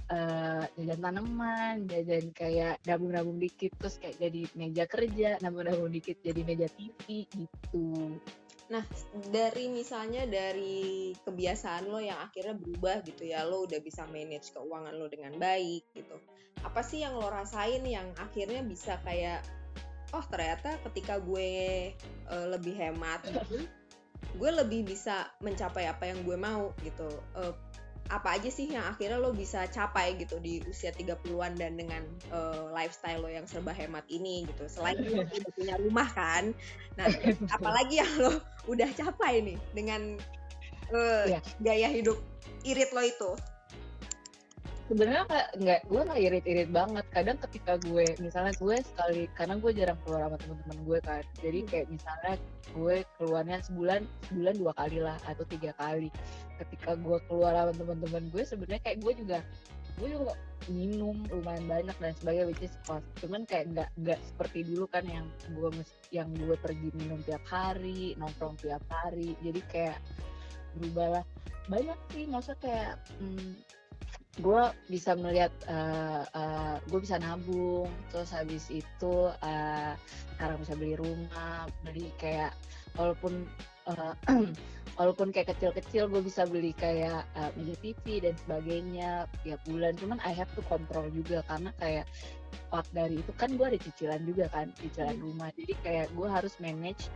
eh, 0.09 0.63
jajan 0.77 0.99
tanaman, 1.01 1.75
jajan 1.89 2.25
kayak 2.33 2.81
nabung-nabung 2.85 3.37
dikit, 3.41 3.73
terus 3.77 3.97
kayak 3.97 4.17
jadi 4.21 4.41
meja 4.57 4.85
kerja, 4.85 5.29
nabung-nabung 5.41 5.89
dikit 5.89 6.17
jadi 6.21 6.41
meja 6.45 6.67
TV 6.73 7.25
gitu. 7.25 8.17
Nah, 8.65 8.81
dari 9.29 9.69
misalnya 9.69 10.25
dari 10.25 11.13
kebiasaan 11.13 11.85
lo 11.85 12.01
yang 12.01 12.17
akhirnya 12.17 12.57
berubah 12.57 13.05
gitu 13.05 13.29
ya, 13.29 13.45
lo 13.45 13.69
udah 13.69 13.77
bisa 13.77 14.09
manage 14.09 14.49
keuangan 14.57 14.97
lo 14.97 15.05
dengan 15.05 15.37
baik 15.37 15.85
gitu. 15.93 16.17
Apa 16.65 16.81
sih 16.81 17.05
yang 17.05 17.13
lo 17.21 17.29
rasain 17.29 17.85
yang 17.85 18.09
akhirnya 18.17 18.65
bisa 18.65 18.97
kayak, 19.05 19.45
oh 20.15 20.23
ternyata 20.31 20.79
ketika 20.89 21.19
gue 21.19 21.51
eh, 21.99 22.47
lebih 22.47 22.71
hemat 22.79 23.19
gitu, 23.27 23.67
gue 24.39 24.51
lebih 24.51 24.87
bisa 24.87 25.27
mencapai 25.43 25.85
apa 25.91 26.07
yang 26.07 26.23
gue 26.23 26.37
mau 26.39 26.71
gitu. 26.81 27.07
Eh, 27.35 27.53
apa 28.05 28.37
aja 28.37 28.53
sih 28.53 28.69
yang 28.69 28.85
akhirnya 28.85 29.17
lo 29.17 29.33
bisa 29.33 29.65
capai 29.65 30.13
gitu 30.21 30.37
di 30.37 30.61
usia 30.69 30.93
30-an 30.93 31.57
dan 31.57 31.73
dengan 31.73 32.05
eh, 32.29 32.65
lifestyle 32.69 33.25
lo 33.25 33.29
yang 33.33 33.49
serba 33.49 33.73
hemat 33.73 34.05
ini 34.07 34.45
gitu. 34.45 34.69
Selain 34.69 34.95
lo 35.01 35.25
udah 35.25 35.51
punya 35.57 35.75
rumah 35.81 36.07
kan. 36.13 36.53
Nah, 37.01 37.09
apalagi 37.49 37.99
yang 37.99 38.11
lo 38.21 38.39
udah 38.69 38.89
capai 38.93 39.41
nih 39.41 39.57
dengan 39.73 40.21
eh, 40.93 41.25
Iya. 41.33 41.39
gaya 41.59 41.89
hidup 41.89 42.17
irit 42.63 42.93
lo 42.93 43.01
itu. 43.01 43.31
Sebenarnya 44.85 45.25
nggak 45.25 45.47
nggak 45.61 45.79
gue 45.89 46.01
nggak 46.05 46.21
irit-irit 46.21 46.69
banget. 46.69 47.05
Kadang 47.09 47.37
ketika 47.49 47.73
gue 47.81 48.05
misalnya 48.21 48.53
gue 48.57 48.75
sekali 48.85 49.23
karena 49.33 49.55
gue 49.57 49.71
jarang 49.73 49.99
keluar 50.05 50.29
sama 50.29 50.37
teman-teman 50.37 50.79
gue 50.85 50.99
kan. 51.01 51.23
Jadi 51.41 51.59
Hmm. 51.65 51.69
kayak 51.69 51.87
misalnya 51.89 52.33
gue 52.75 52.95
keluarnya 53.17 53.57
sebulan 53.65 54.01
sebulan 54.29 54.55
dua 54.61 54.73
kali 54.77 54.97
lah 55.01 55.17
atau 55.25 55.43
tiga 55.49 55.71
kali. 55.77 56.09
Ketika 56.61 56.91
gue 56.97 57.17
keluar 57.25 57.51
sama 57.57 57.73
teman-teman 57.73 58.23
gue 58.29 58.43
sebenarnya 58.45 58.81
kayak 58.85 58.99
gue 59.01 59.13
juga 59.25 59.37
gue 59.95 60.07
juga 60.11 60.35
minum 60.67 61.15
lumayan 61.31 61.65
banyak 61.71 61.95
dan 62.03 62.11
sebagainya 62.19 62.51
which 62.51 62.67
is 62.67 62.75
cost 62.83 63.05
cuman 63.23 63.47
kayak 63.47 63.71
nggak 63.71 63.89
nggak 63.95 64.19
seperti 64.27 64.67
dulu 64.67 64.91
kan 64.91 65.07
yang 65.07 65.23
gue 65.55 65.69
yang 66.11 66.27
gue 66.35 66.57
pergi 66.59 66.91
minum 66.99 67.21
tiap 67.23 67.41
hari 67.47 68.13
nongkrong 68.21 68.59
tiap 68.61 68.83
hari. 68.91 69.33
Jadi 69.41 69.61
kayak 69.71 69.97
berubah 70.77 71.21
lah. 71.21 71.25
Banyak 71.65 71.97
sih 72.13 72.29
maksudnya 72.29 72.59
kayak 72.61 72.93
hmm, 73.17 73.51
gue 74.43 74.63
bisa 74.91 75.15
melihat 75.15 75.51
gue 76.91 76.99
bisa 76.99 77.15
nabung 77.17 77.87
terus 78.11 78.35
habis 78.35 78.67
itu 78.67 79.15
eh, 79.41 79.93
sekarang 80.35 80.59
bisa 80.59 80.73
beli 80.75 80.95
rumah 80.99 81.65
beli 81.87 82.11
kayak 82.19 82.51
walaupun 82.99 83.47
eh, 83.87 84.13
walaupun 84.99 85.31
kayak 85.35 85.55
kecil-kecil 85.55 86.07
gue 86.07 86.23
bisa 86.23 86.47
beli 86.47 86.71
kayak 86.75 87.27
eh, 87.35 87.51
meja 87.59 87.75
TV 87.83 88.23
dan 88.23 88.35
sebagainya 88.39 89.27
tiap 89.43 89.59
bulan. 89.67 89.93
Cuman 89.99 90.19
I 90.23 90.31
have 90.31 90.51
to 90.55 90.63
control 90.67 91.11
juga 91.11 91.43
karena 91.51 91.71
kayak 91.79 92.07
part 92.71 92.87
dari 92.95 93.19
itu 93.19 93.31
kan 93.35 93.51
gue 93.55 93.65
ada 93.67 93.79
cicilan 93.79 94.23
juga 94.23 94.47
kan 94.51 94.71
cicilan 94.79 95.19
rumah. 95.19 95.51
Jadi 95.55 95.73
kayak 95.83 96.07
gue 96.15 96.27
harus 96.27 96.55
manage 96.63 97.11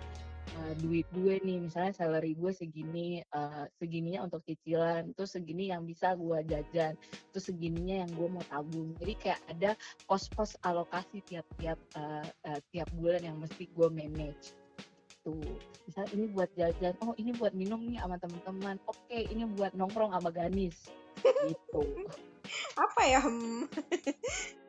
uh, 0.57 0.73
duit 0.81 1.05
gue 1.13 1.37
nih 1.41 1.57
misalnya 1.61 1.93
salary 1.93 2.33
gue 2.33 2.51
segini 2.53 3.21
uh, 3.33 3.65
segininya 3.77 4.25
untuk 4.25 4.41
cicilan 4.45 5.13
terus 5.13 5.35
segini 5.35 5.69
yang 5.69 5.85
bisa 5.85 6.13
gue 6.17 6.37
jajan 6.49 6.97
terus 7.33 7.45
segininya 7.49 8.05
yang 8.05 8.11
gue 8.13 8.27
mau 8.29 8.43
tabung. 8.47 8.95
Jadi 8.97 9.13
kayak 9.17 9.41
ada 9.51 9.71
pos-pos 10.09 10.57
alokasi 10.65 11.21
tiap-tiap 11.25 11.79
uh, 11.97 12.25
uh, 12.25 12.59
tiap 12.73 12.89
bulan 12.97 13.21
yang 13.25 13.37
mesti 13.37 13.69
gue 13.69 13.87
manage. 13.89 14.55
Tuh 15.25 15.41
misalnya 15.85 16.11
ini 16.15 16.25
buat 16.31 16.49
jajan 16.55 16.93
oh 17.03 17.13
ini 17.19 17.31
buat 17.35 17.51
minum 17.51 17.81
nih 17.83 17.99
sama 17.99 18.15
teman-teman 18.21 18.77
oke 18.87 19.17
ini 19.17 19.43
buat 19.57 19.73
nongkrong 19.75 20.13
sama 20.15 20.29
Ganis. 20.31 20.89
Gitu. 21.19 21.81
Apa 22.85 23.01
ya? 23.05 23.21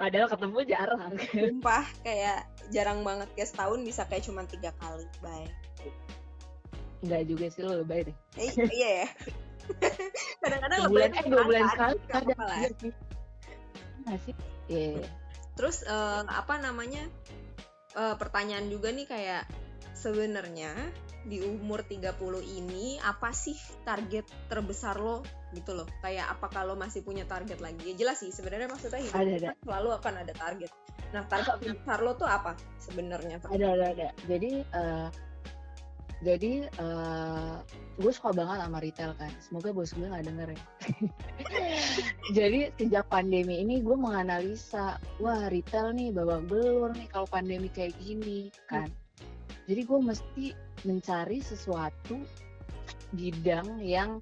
Padahal 0.00 0.26
ketemu 0.30 0.58
jarang 0.66 1.00
Sumpah 1.30 1.84
kayak 2.02 2.38
jarang 2.70 3.00
banget 3.02 3.28
kayak 3.36 3.48
setahun 3.50 3.80
bisa 3.84 4.02
kayak 4.08 4.24
cuma 4.26 4.42
tiga 4.46 4.70
kali. 4.78 5.06
Bye. 5.20 5.50
Nggak 7.00 7.22
juga 7.28 7.46
sih 7.48 7.62
lo 7.64 7.80
lebay 7.80 8.04
deh 8.08 8.16
Eh, 8.36 8.52
iya 8.76 8.90
ya. 9.04 9.08
Kadang-kadang 10.42 10.78
sebulan 10.84 11.08
lebaran 11.10 11.24
eh 11.24 11.30
dua 11.30 11.42
bulan 11.46 11.62
sekali 11.70 11.96
apa-apa 12.10 12.44
lah. 12.44 12.58
iya 12.58 12.70
sih 12.76 12.92
nggak 14.00 14.18
sih 14.24 14.34
Iya. 14.70 15.02
Terus 15.58 15.76
eh, 15.82 16.22
apa 16.26 16.54
namanya? 16.62 17.04
Eh, 17.96 18.14
pertanyaan 18.16 18.70
juga 18.70 18.94
nih 18.94 19.06
kayak 19.08 19.44
sebenarnya 19.98 20.72
di 21.28 21.44
umur 21.44 21.84
30 21.84 22.16
ini 22.42 22.96
apa 23.04 23.34
sih 23.34 23.56
target 23.84 24.24
terbesar 24.48 24.96
lo 24.96 25.20
gitu 25.52 25.76
loh. 25.76 25.88
Kayak 26.00 26.32
apa 26.38 26.46
kalau 26.48 26.74
masih 26.78 27.04
punya 27.04 27.28
target 27.28 27.60
lagi? 27.60 27.92
Ya 27.92 27.94
jelas 28.06 28.22
sih 28.24 28.32
sebenarnya 28.32 28.70
maksudnya 28.70 29.02
hidup 29.02 29.20
Ada, 29.20 29.32
ada. 29.36 29.48
selalu 29.64 29.88
akan 30.00 30.14
ada 30.24 30.32
target. 30.34 30.70
Nah, 31.10 31.22
target 31.26 31.54
terbesar 31.60 31.98
lo 32.00 32.12
tuh 32.16 32.28
apa 32.30 32.56
sebenarnya? 32.78 33.42
Ada 33.44 33.66
ada 33.76 33.86
ada 33.92 34.08
jadi 34.24 34.62
eh, 34.62 35.08
jadi 36.20 36.68
eh, 36.68 37.56
gue 38.00 38.12
suka 38.12 38.32
banget 38.32 38.64
sama 38.64 38.78
retail 38.80 39.12
kan 39.16 39.32
semoga 39.40 39.72
bos 39.72 39.92
gue 39.96 40.08
nggak 40.08 40.24
denger 40.28 40.48
ya 40.52 40.60
jadi 42.36 42.60
sejak 42.76 43.04
pandemi 43.08 43.60
ini 43.60 43.80
gue 43.80 43.96
menganalisa 43.96 45.00
wah 45.20 45.48
retail 45.48 45.92
nih 45.96 46.12
babak 46.12 46.44
belur 46.48 46.92
nih 46.92 47.08
kalau 47.08 47.28
pandemi 47.28 47.68
kayak 47.72 47.96
gini 48.00 48.52
kan 48.68 48.88
jadi 49.70 49.86
gue 49.86 50.00
mesti 50.02 50.44
mencari 50.82 51.38
sesuatu 51.38 52.18
bidang 53.14 53.78
yang 53.78 54.18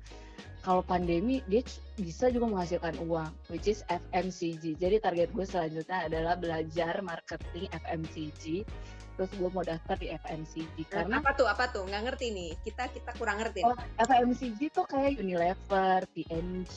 kalau 0.61 0.85
pandemi 0.85 1.41
dia 1.49 1.65
bisa 1.97 2.29
juga 2.29 2.53
menghasilkan 2.53 3.01
uang 3.09 3.33
which 3.49 3.65
is 3.65 3.81
FMCG 3.89 4.77
jadi 4.77 5.01
target 5.01 5.33
gue 5.33 5.49
selanjutnya 5.49 6.05
adalah 6.05 6.37
belajar 6.37 7.01
marketing 7.01 7.73
FMCG 7.73 8.69
terus 9.17 9.33
gue 9.35 9.51
mau 9.51 9.65
daftar 9.65 9.97
di 9.99 10.15
FMCG 10.15 10.95
karena 10.95 11.19
apa 11.19 11.35
tuh? 11.35 11.51
Apa 11.51 11.75
tuh? 11.75 11.83
Nggak 11.91 12.07
ngerti 12.07 12.31
nih. 12.31 12.51
Kita 12.63 12.87
kita 12.87 13.11
kurang 13.19 13.43
ngerti. 13.43 13.67
Oh, 13.67 13.75
FMCG 13.99 14.71
tuh 14.71 14.87
kayak 14.87 15.19
Unilever, 15.19 16.07
P&G, 16.15 16.77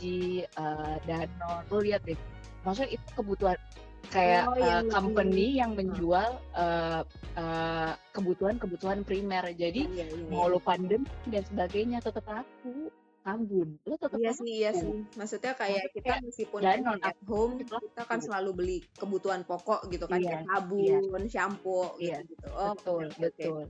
eh, 0.50 0.96
Danone. 1.06 1.70
Lo 1.70 1.78
lihat 1.78 2.02
deh, 2.02 2.18
maksudnya 2.66 2.98
itu 2.98 3.06
kebutuhan 3.14 3.62
kayak 4.10 4.44
Oh, 4.50 4.58
yang 4.58 4.90
company 4.90 5.62
yang 5.62 5.72
menjual 5.78 6.42
eh, 6.58 7.02
eh, 7.38 7.92
kebutuhan-kebutuhan 8.16 9.06
primer. 9.06 9.54
Jadi 9.54 9.86
Iya, 9.88 10.06
iya, 10.10 10.26
mau 10.32 10.50
lo 10.50 10.58
pandemi 10.58 11.06
dan 11.30 11.44
sebagainya 11.46 12.00
tetap 12.02 12.26
laku, 12.26 12.90
sabun, 13.22 13.78
lo 13.86 13.96
tetap 14.02 14.18
Iya 14.18 14.32
sih, 14.34 14.52
iya 14.66 14.72
sih. 14.74 14.90
Maksudnya 15.14 15.54
kayak 15.54 15.86
Maksudnya 15.86 15.96
kita 15.96 16.14
kayak 16.18 16.22
meskipun 16.26 16.60
Danone, 16.66 17.02
at 17.06 17.18
home, 17.30 17.54
gitu. 17.62 17.76
kita 17.78 18.04
kan 18.10 18.20
selalu 18.20 18.50
beli 18.58 18.78
kebutuhan 18.98 19.42
pokok 19.46 19.86
gitu 19.94 20.06
kan, 20.10 20.18
Iya, 20.18 20.42
kayak 20.42 20.46
sabun, 20.50 21.24
shampoo 21.30 21.86
Iya, 22.02 22.26
gitu-gitu. 22.26 22.48
Oh, 22.58 22.74
betul, 22.74 23.04
oke. 23.08 23.22
betul, 23.22 23.62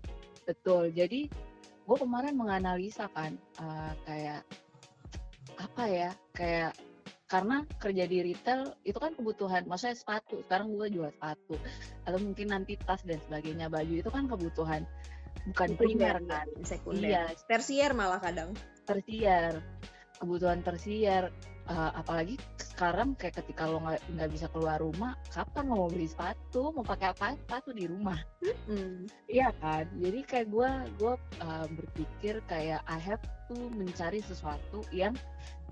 betul. 0.47 0.83
Jadi 0.95 1.21
gue 1.81 1.97
kemarin 1.99 2.33
menganalisa 2.39 3.11
kan 3.11 3.35
eh, 3.59 3.93
kayak 4.07 4.41
apa 5.59 5.83
ya, 5.85 6.09
kayak 6.33 6.71
karena 7.31 7.63
kerja 7.79 8.03
di 8.11 8.19
retail 8.27 8.75
itu 8.83 8.99
kan 8.99 9.15
kebutuhan, 9.15 9.63
maksudnya 9.63 9.95
sepatu. 9.95 10.43
Sekarang 10.43 10.75
gue 10.75 10.91
jual 10.91 11.07
sepatu 11.15 11.55
atau 12.03 12.19
mungkin 12.19 12.51
nanti 12.51 12.75
tas 12.75 12.99
dan 13.07 13.23
sebagainya 13.23 13.71
baju 13.71 13.93
itu 14.03 14.09
kan 14.11 14.27
kebutuhan 14.27 14.83
bukan 15.47 15.69
primer 15.79 16.19
kan, 16.27 16.45
Sekunder. 16.67 17.07
iya 17.07 17.23
Tersier 17.47 17.95
malah 17.95 18.19
kadang. 18.19 18.51
tersier, 18.83 19.63
kebutuhan 20.19 20.59
tersier. 20.59 21.31
Eh, 21.69 21.91
apalagi 21.93 22.35
sekarang 22.57 23.13
kayak 23.13 23.37
ketika 23.45 23.69
lo 23.69 23.77
nggak 23.85 24.29
bisa 24.33 24.49
keluar 24.49 24.81
rumah, 24.81 25.13
kapan 25.29 25.69
lo 25.69 25.85
mau 25.85 25.89
beli 25.93 26.09
sepatu, 26.09 26.73
mau 26.73 26.81
pakai 26.81 27.13
apa? 27.13 27.37
Sepatu 27.37 27.69
di 27.71 27.85
rumah? 27.85 28.17
Hmm. 28.71 29.03
Iya 29.27 29.51
kan, 29.59 29.83
jadi 29.99 30.23
kayak 30.23 30.47
gue 30.53 30.69
gue 30.95 31.13
uh, 31.43 31.67
berpikir 31.75 32.39
kayak 32.47 32.79
I 32.87 32.99
have 33.03 33.19
to 33.51 33.57
mencari 33.73 34.23
sesuatu 34.23 34.85
yang 34.95 35.11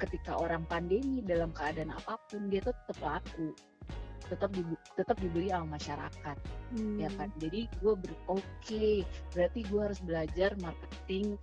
ketika 0.01 0.35
orang 0.35 0.67
pandemi 0.67 1.23
dalam 1.23 1.55
keadaan 1.55 1.95
apa 1.95 2.19
pun 2.27 2.51
dia 2.51 2.59
tuh 2.59 2.75
tetap 2.75 2.99
laku, 2.99 3.55
tetap 4.27 4.51
dibu- 4.51 4.83
tetap 4.99 5.15
dibeli 5.21 5.47
sama 5.53 5.79
masyarakat, 5.79 6.37
ya 6.99 7.09
kan. 7.15 7.29
Jadi 7.39 7.71
gue 7.79 7.93
ber 7.93 8.13
oke, 8.27 8.87
berarti 9.31 9.59
gue 9.63 9.81
harus 9.81 9.99
belajar 10.03 10.51
marketing 10.59 11.39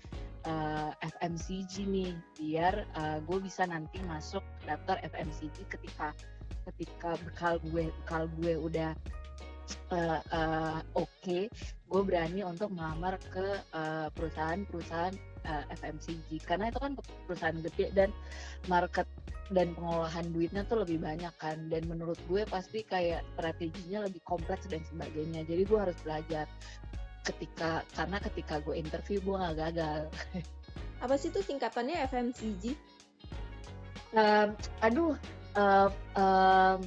uh, 0.47 0.91
FMCG 1.03 1.87
nih, 1.87 2.13
biar 2.39 2.87
uh, 2.97 3.19
gue 3.27 3.39
bisa 3.43 3.67
nanti 3.67 4.01
masuk 4.07 4.43
daftar 4.65 4.99
FMCG 5.03 5.67
ketika 5.69 6.15
ketika 6.67 7.15
bekal 7.23 7.63
gue 7.71 7.95
bekal 8.03 8.27
gue 8.43 8.59
udah 8.59 8.91
uh, 9.95 10.21
uh, 10.35 10.79
oke, 10.99 11.39
gue 11.87 12.03
berani 12.03 12.43
untuk 12.43 12.75
melamar 12.75 13.19
ke 13.31 13.63
perusahaan-perusahaan 14.15 15.15
uh, 15.47 15.65
FMCG 15.79 16.43
karena 16.43 16.69
itu 16.71 16.79
kan 16.83 16.93
perusahaan 17.27 17.59
gede 17.63 17.95
dan 17.95 18.11
market 18.67 19.07
dan 19.55 19.71
pengolahan 19.79 20.27
duitnya 20.35 20.67
tuh 20.67 20.83
lebih 20.83 20.99
banyak 20.99 21.31
kan. 21.39 21.71
Dan 21.71 21.87
menurut 21.87 22.19
gue 22.27 22.43
pasti 22.51 22.83
kayak 22.83 23.23
strateginya 23.35 24.07
lebih 24.11 24.19
kompleks 24.27 24.67
dan 24.67 24.83
sebagainya. 24.91 25.47
Jadi 25.47 25.63
gue 25.63 25.79
harus 25.79 25.99
belajar 26.03 26.51
ketika 27.27 27.83
karena 27.99 28.17
ketika 28.23 28.55
gue 28.63 28.75
interview 28.79 29.19
gue 29.21 29.37
nggak 29.37 29.57
gagal 29.59 30.03
Apa 31.05 31.15
sih 31.21 31.29
itu 31.29 31.45
singkatannya 31.45 32.09
FMCG? 32.09 32.73
Um, 34.17 34.57
aduh 34.81 35.13
um, 35.53 35.91
um, 36.17 36.79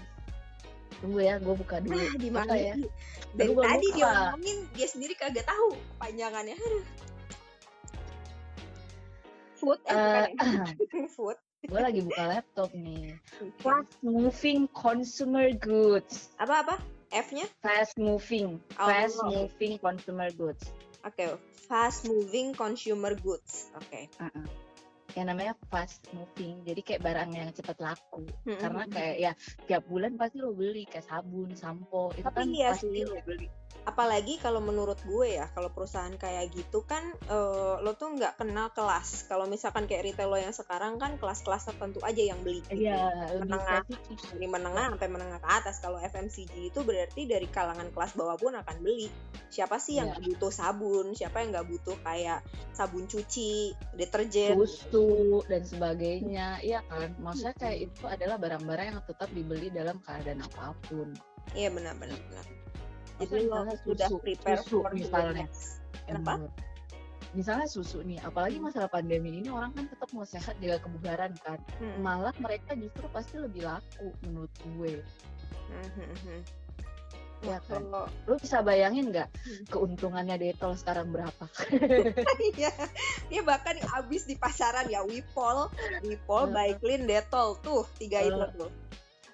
tunggu 0.98 1.20
ya 1.22 1.38
gue 1.38 1.54
buka 1.54 1.78
dulu 1.78 1.94
Nah, 1.94 2.18
di 2.18 2.30
Apa 2.34 2.38
mana 2.42 2.56
ya? 2.58 2.76
Dari 3.38 3.54
gua 3.54 3.70
tadi 3.70 3.88
dia 3.94 4.10
ngomongin, 4.10 4.58
dia 4.74 4.88
sendiri 4.90 5.14
kagak 5.14 5.46
tahu 5.46 5.78
panjangannya. 6.02 6.58
Aduh. 6.58 6.86
Food, 9.62 9.80
eh, 9.86 9.94
bukan 9.94 10.22
ya? 10.26 10.66
Food. 11.16 11.38
gue 11.60 11.76
lagi 11.76 12.00
buka 12.08 12.24
laptop 12.24 12.72
nih 12.72 13.20
fast 13.60 13.92
moving 14.00 14.64
consumer 14.72 15.52
goods 15.60 16.32
Apa-apa? 16.40 16.80
F-nya? 17.10 17.46
fast 17.62 17.98
moving 17.98 18.62
Oh. 18.78 18.88
fast 18.88 19.18
moving 19.24 19.78
consumer 19.78 20.30
goods 20.34 20.70
Oke, 21.00 21.40
fast 21.72 22.12
moving 22.12 22.52
consumer 22.52 23.16
goods. 23.16 23.72
Oke. 23.72 24.12
Uh-uh. 24.20 24.48
yang 25.18 25.26
namanya 25.26 25.58
fast 25.74 26.06
moving 26.14 26.62
jadi 26.62 26.82
kayak 26.86 27.02
barang 27.02 27.32
yang 27.34 27.50
cepat 27.50 27.82
laku 27.82 28.30
Hmm, 28.46 28.62
karena 28.62 28.84
kayak 28.86 29.16
ya 29.18 29.32
tiap 29.66 29.90
bulan 29.90 30.14
pasti 30.16 30.38
lo 30.38 30.54
beli 30.54 30.86
kayak 30.86 31.02
sabun 31.02 31.50
sampo 31.58 32.14
itu 32.14 32.22
Tapi 32.22 32.38
kan 32.38 32.50
iya 32.54 32.70
pasti 32.78 32.94
sih. 32.94 33.04
lo 33.10 33.18
beli 33.26 33.48
apalagi 33.88 34.40
kalau 34.42 34.60
menurut 34.60 35.00
gue 35.08 35.40
ya 35.40 35.48
kalau 35.56 35.72
perusahaan 35.72 36.12
kayak 36.16 36.52
gitu 36.52 36.84
kan 36.84 37.16
uh, 37.32 37.80
lo 37.80 37.96
tuh 37.96 38.16
nggak 38.16 38.40
kenal 38.40 38.72
kelas. 38.76 39.30
Kalau 39.32 39.48
misalkan 39.48 39.88
kayak 39.88 40.12
retail 40.12 40.32
lo 40.32 40.38
yang 40.40 40.56
sekarang 40.56 41.00
kan 41.00 41.16
kelas-kelas 41.22 41.70
tertentu 41.70 42.04
aja 42.04 42.20
yang 42.20 42.40
beli. 42.44 42.60
Gitu. 42.68 42.88
Iya, 42.88 43.40
menengah 43.40 43.84
dari 44.36 44.48
menengah 44.48 44.86
sampai 44.96 45.10
menengah 45.10 45.40
ke 45.40 45.50
atas. 45.50 45.80
Kalau 45.80 45.98
FMCG 46.02 46.74
itu 46.74 46.80
berarti 46.84 47.26
dari 47.30 47.48
kalangan 47.48 47.90
kelas 47.96 48.14
bawah 48.16 48.36
pun 48.36 48.56
akan 48.58 48.78
beli. 48.84 49.08
Siapa 49.50 49.82
sih 49.82 49.98
yang 49.98 50.12
yeah. 50.14 50.22
butuh 50.22 50.52
sabun? 50.52 51.16
Siapa 51.16 51.42
yang 51.42 51.56
nggak 51.56 51.68
butuh 51.68 51.98
kayak 52.04 52.44
sabun 52.76 53.08
cuci 53.08 53.74
deterjen? 53.96 54.60
Susu 54.60 55.42
dan 55.48 55.64
sebagainya. 55.64 56.62
Iya 56.62 56.84
kan? 56.86 57.16
Maksudnya 57.18 57.56
kayak 57.58 57.90
itu 57.90 58.04
adalah 58.06 58.38
barang-barang 58.38 58.96
yang 58.96 59.02
tetap 59.08 59.30
dibeli 59.32 59.72
dalam 59.74 59.98
keadaan 60.04 60.44
apa 60.44 60.76
pun. 60.88 61.16
Iya 61.58 61.74
benar-benar 61.74 62.59
jadi 63.20 63.46
lo 63.52 63.68
sudah 63.84 64.08
prepare 64.24 64.62
susu, 64.64 64.82
for 64.82 64.92
misalnya 64.96 65.46
kenapa 66.08 66.48
misalnya 67.38 67.68
susu 67.70 68.02
nih 68.02 68.18
apalagi 68.26 68.58
hmm. 68.58 68.66
masalah 68.72 68.90
pandemi 68.90 69.38
ini 69.38 69.54
orang 69.54 69.70
kan 69.78 69.86
tetap 69.86 70.10
mau 70.18 70.26
sehat 70.26 70.58
jaga 70.58 70.82
kebugaran 70.82 71.34
kan 71.46 71.62
hmm. 71.78 72.02
malah 72.02 72.34
mereka 72.42 72.74
justru 72.74 73.06
pasti 73.14 73.38
lebih 73.38 73.70
laku 73.70 74.10
menurut 74.26 74.54
gue 74.66 74.94
hmm. 75.70 76.42
Ya 77.40 77.56
kan? 77.72 77.88
Lu 78.28 78.36
bisa 78.36 78.60
bayangin 78.60 79.16
nggak 79.16 79.32
keuntungannya 79.72 80.36
Detol 80.36 80.76
sekarang 80.76 81.16
berapa? 81.16 81.48
Iya, 82.60 82.74
dia 83.32 83.42
bahkan 83.48 83.80
habis 83.96 84.28
di 84.28 84.36
pasaran 84.36 84.92
ya 84.92 85.08
Wipol, 85.08 85.72
Wipol, 86.04 86.52
Baiklin, 86.52 87.08
Detol 87.08 87.56
tuh 87.64 87.88
tiga 87.96 88.20
itu 88.28 88.44
tuh. 88.60 88.68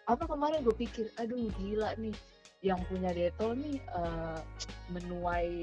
Apa 0.05 0.29
kemarin 0.29 0.61
gue 0.61 0.75
pikir, 0.77 1.09
aduh 1.17 1.49
gila 1.57 1.97
nih, 1.97 2.13
yang 2.65 2.81
punya 2.89 3.13
Detol 3.13 3.53
nih 3.61 3.77
uh, 3.93 4.41
menuai 4.89 5.53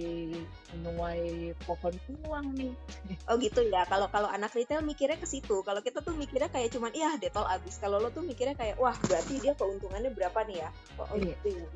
menuai 0.78 1.50
pohon 1.66 1.94
uang 2.30 2.46
nih. 2.54 2.72
Oh 3.30 3.34
gitu 3.42 3.66
ya. 3.66 3.82
Kalau 3.90 4.06
kalau 4.06 4.30
anak 4.30 4.54
retail 4.54 4.86
mikirnya 4.86 5.18
ke 5.18 5.26
situ. 5.26 5.66
Kalau 5.66 5.82
kita 5.82 5.98
tuh 5.98 6.14
mikirnya 6.14 6.46
kayak 6.46 6.70
cuman 6.70 6.94
iya 6.94 7.18
Detol 7.18 7.42
habis. 7.42 7.82
Kalau 7.82 7.98
lo 7.98 8.14
tuh 8.14 8.22
mikirnya 8.22 8.54
kayak 8.54 8.78
wah 8.78 8.94
berarti 9.10 9.42
dia 9.42 9.58
keuntungannya 9.58 10.14
berapa 10.14 10.46
nih 10.46 10.62
ya? 10.62 10.70
Oh, 11.02 11.10
oh 11.10 11.18
iya. 11.18 11.34
gitu 11.42 11.48
ya. 11.58 11.66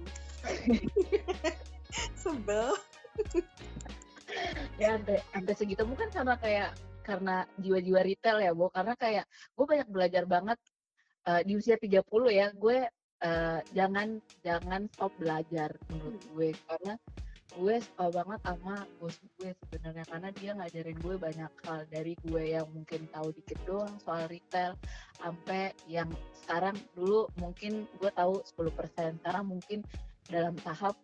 Sebel. 2.22 2.70
ya 4.78 4.94
sampai 5.00 5.18
sampai 5.32 5.54
segitu 5.58 5.82
mungkin 5.88 6.12
karena 6.12 6.34
kayak 6.38 6.70
karena 7.06 7.46
jiwa-jiwa 7.58 8.00
retail 8.02 8.38
ya, 8.42 8.50
Bo. 8.54 8.70
Karena 8.70 8.94
kayak 8.98 9.24
gue 9.54 9.66
banyak 9.66 9.88
belajar 9.90 10.26
banget 10.26 10.58
uh, 11.30 11.42
di 11.46 11.54
usia 11.54 11.78
30 11.78 12.02
ya, 12.30 12.50
gue 12.50 12.78
uh, 13.26 13.58
jangan 13.74 14.22
jangan 14.46 14.86
stop 14.94 15.10
belajar 15.18 15.74
menurut 15.90 16.22
hmm. 16.22 16.30
gue. 16.38 16.50
Karena 16.70 16.94
gue 17.56 17.76
suka 17.80 18.06
banget 18.12 18.40
sama 18.46 18.74
bos 19.02 19.16
gue 19.42 19.50
sebenarnya. 19.66 20.04
Karena 20.06 20.28
dia 20.30 20.50
ngajarin 20.54 20.98
gue 21.02 21.16
banyak 21.18 21.52
hal. 21.66 21.80
Dari 21.90 22.14
gue 22.22 22.42
yang 22.54 22.66
mungkin 22.70 23.10
tahu 23.10 23.28
dikit 23.34 23.58
doang 23.66 23.94
soal 24.02 24.30
retail 24.30 24.78
sampai 25.18 25.74
yang 25.90 26.08
sekarang 26.46 26.76
dulu 26.94 27.26
mungkin 27.42 27.90
gue 27.98 28.10
tahu 28.14 28.38
10% 28.44 29.18
sekarang 29.24 29.44
mungkin 29.50 29.82
dalam 30.26 30.58
tahap 30.58 30.98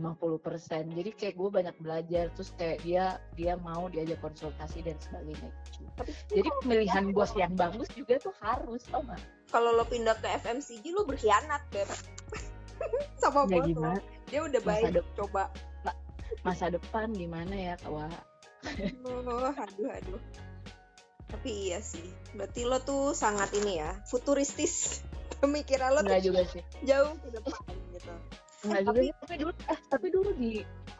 50% 0.00 0.98
jadi 0.98 1.10
kayak 1.14 1.34
gue 1.38 1.50
banyak 1.50 1.76
belajar 1.78 2.24
terus 2.34 2.50
kayak 2.58 2.82
dia 2.82 3.18
dia 3.38 3.54
mau 3.60 3.86
diajak 3.86 4.18
konsultasi 4.18 4.82
dan 4.82 4.96
sebagainya. 4.98 5.50
Tapi, 5.94 6.10
jadi 6.30 6.48
pemilihan 6.62 7.04
bos 7.14 7.32
yang 7.38 7.54
bagus 7.54 7.88
juga 7.94 8.18
tuh 8.18 8.34
harus 8.42 8.82
tau 8.90 9.06
gak 9.06 9.20
kalau 9.52 9.70
lo 9.76 9.86
pindah 9.86 10.18
ke 10.18 10.28
FMCG 10.42 10.84
lo 10.90 11.06
berkhianat 11.06 11.62
beb. 11.70 11.86
Sama 13.22 13.46
ya, 13.46 13.62
bos 13.62 13.66
gimana? 13.70 13.98
lo 13.98 14.02
dia 14.26 14.40
udah 14.42 14.62
baik 14.66 14.84
masa 14.90 15.02
coba. 15.14 15.44
Masa 16.44 16.66
depan 16.68 17.08
gimana 17.14 17.54
ya 17.54 17.74
kawa 17.80 18.10
oh, 19.04 19.52
aduh 19.52 19.90
aduh. 19.92 20.20
Tapi 21.28 21.50
iya 21.70 21.80
sih. 21.82 22.04
Berarti 22.36 22.62
lo 22.64 22.78
tuh 22.82 23.12
sangat 23.12 23.50
ini 23.56 23.80
ya 23.80 23.90
futuristis. 24.08 25.02
Pemikiran 25.42 25.98
lo 25.98 26.00
Enggak 26.06 26.24
juga 26.24 26.42
sih. 26.48 26.62
jauh 26.88 27.12
ke 27.20 27.28
depan 27.36 27.74
gitu 27.92 28.12
Enggak 28.64 28.80
eh, 28.80 28.84
juga 28.84 28.92
tapi, 28.92 29.06
tapi 29.20 29.34
dulu 29.36 29.52
eh 29.68 29.80
tapi 29.92 30.06
dulu 30.08 30.30
di 30.36 30.52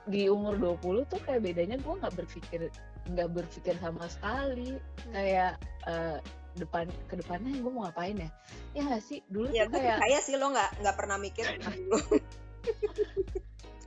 di 0.04 0.22
umur 0.28 0.54
20 0.60 1.10
tuh 1.10 1.20
kayak 1.24 1.40
bedanya 1.40 1.76
gue 1.80 1.94
nggak 1.96 2.14
berpikir 2.14 2.60
nggak 3.08 3.28
berpikir 3.32 3.74
sama 3.80 4.04
sekali. 4.08 4.76
Hmm. 4.76 5.12
kayak 5.12 5.52
uh, 5.88 6.18
depan 6.54 6.86
ke 7.10 7.18
depannya 7.18 7.50
gue 7.58 7.72
mau 7.72 7.86
ngapain 7.86 8.14
ya? 8.14 8.30
Ya 8.74 8.82
gak 8.86 9.02
sih? 9.02 9.18
Dulu 9.26 9.50
ya, 9.50 9.66
tuh 9.66 9.78
kayak 9.82 9.98
kayak 10.06 10.20
sih 10.22 10.38
lo 10.38 10.54
nggak 10.54 10.70
nggak 10.82 10.96
pernah 10.96 11.16
mikir 11.18 11.44
dulu. 11.64 11.98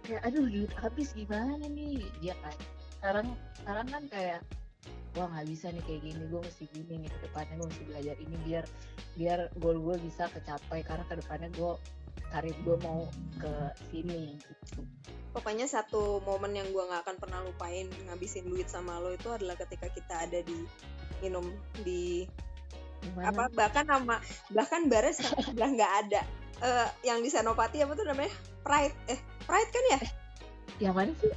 Kayak 0.03 0.21
aduh 0.23 0.45
duit 0.47 0.71
habis 0.79 1.11
gimana 1.15 1.63
nih? 1.67 2.03
Ya 2.19 2.35
kan? 2.43 2.55
Sekarang 2.99 3.27
sekarang 3.63 3.87
kan 3.87 4.03
kayak 4.11 4.39
wah 5.15 5.27
nggak 5.33 5.47
bisa 5.49 5.73
nih 5.73 5.83
kayak 5.87 6.01
gini 6.05 6.23
gue 6.29 6.41
mesti 6.43 6.63
gini 6.69 6.93
nih 7.07 7.09
ke 7.09 7.19
depannya 7.25 7.53
gue 7.57 7.67
mesti 7.71 7.83
belajar 7.89 8.15
ini 8.21 8.35
biar 8.45 8.65
biar 9.17 9.39
goal 9.63 9.77
gue 9.79 9.95
bisa 10.03 10.27
kecapai. 10.31 10.79
Karena 10.83 11.03
ke 11.07 11.15
depannya 11.23 11.49
gue 11.55 11.71
karir 12.31 12.55
gue 12.61 12.77
mau 12.83 13.07
ke 13.39 13.53
sini 13.89 14.35
gitu. 14.37 14.81
Pokoknya 15.31 15.69
satu 15.69 16.19
momen 16.25 16.57
yang 16.57 16.69
gue 16.73 16.81
nggak 16.81 17.05
akan 17.05 17.17
pernah 17.21 17.39
lupain 17.45 17.87
ngabisin 18.09 18.49
duit 18.49 18.67
sama 18.67 18.97
lo 18.97 19.13
itu 19.13 19.29
adalah 19.29 19.53
ketika 19.53 19.87
kita 19.93 20.25
ada 20.25 20.39
di 20.41 20.65
minum 21.21 21.45
di 21.85 22.25
Gimana? 22.97 23.29
apa 23.29 23.43
bahkan 23.53 23.85
nama 23.85 24.17
bahkan 24.49 24.89
bares 24.89 25.21
udah 25.53 25.69
nggak 25.69 25.93
ada. 26.05 26.21
Uh, 26.57 26.89
yang 27.05 27.21
di 27.21 27.29
Senopati 27.29 27.85
apa 27.85 27.93
tuh 27.93 28.09
namanya? 28.09 28.33
Pride 28.65 28.97
eh 29.13 29.19
Pride 29.45 29.69
kan 29.69 29.83
ya? 29.93 29.99
Yang 30.89 30.95
mana 30.97 31.11
sih? 31.21 31.33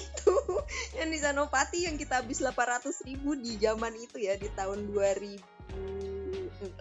Itu 0.00 0.32
yang 0.98 1.12
di 1.12 1.18
Senopati 1.20 1.84
yang 1.84 2.00
kita 2.00 2.24
habis 2.24 2.40
800 2.40 2.88
ribu 3.04 3.36
di 3.36 3.60
zaman 3.60 3.92
itu 4.00 4.16
ya 4.16 4.40
di 4.40 4.48
tahun 4.56 4.88
2005 4.96 6.80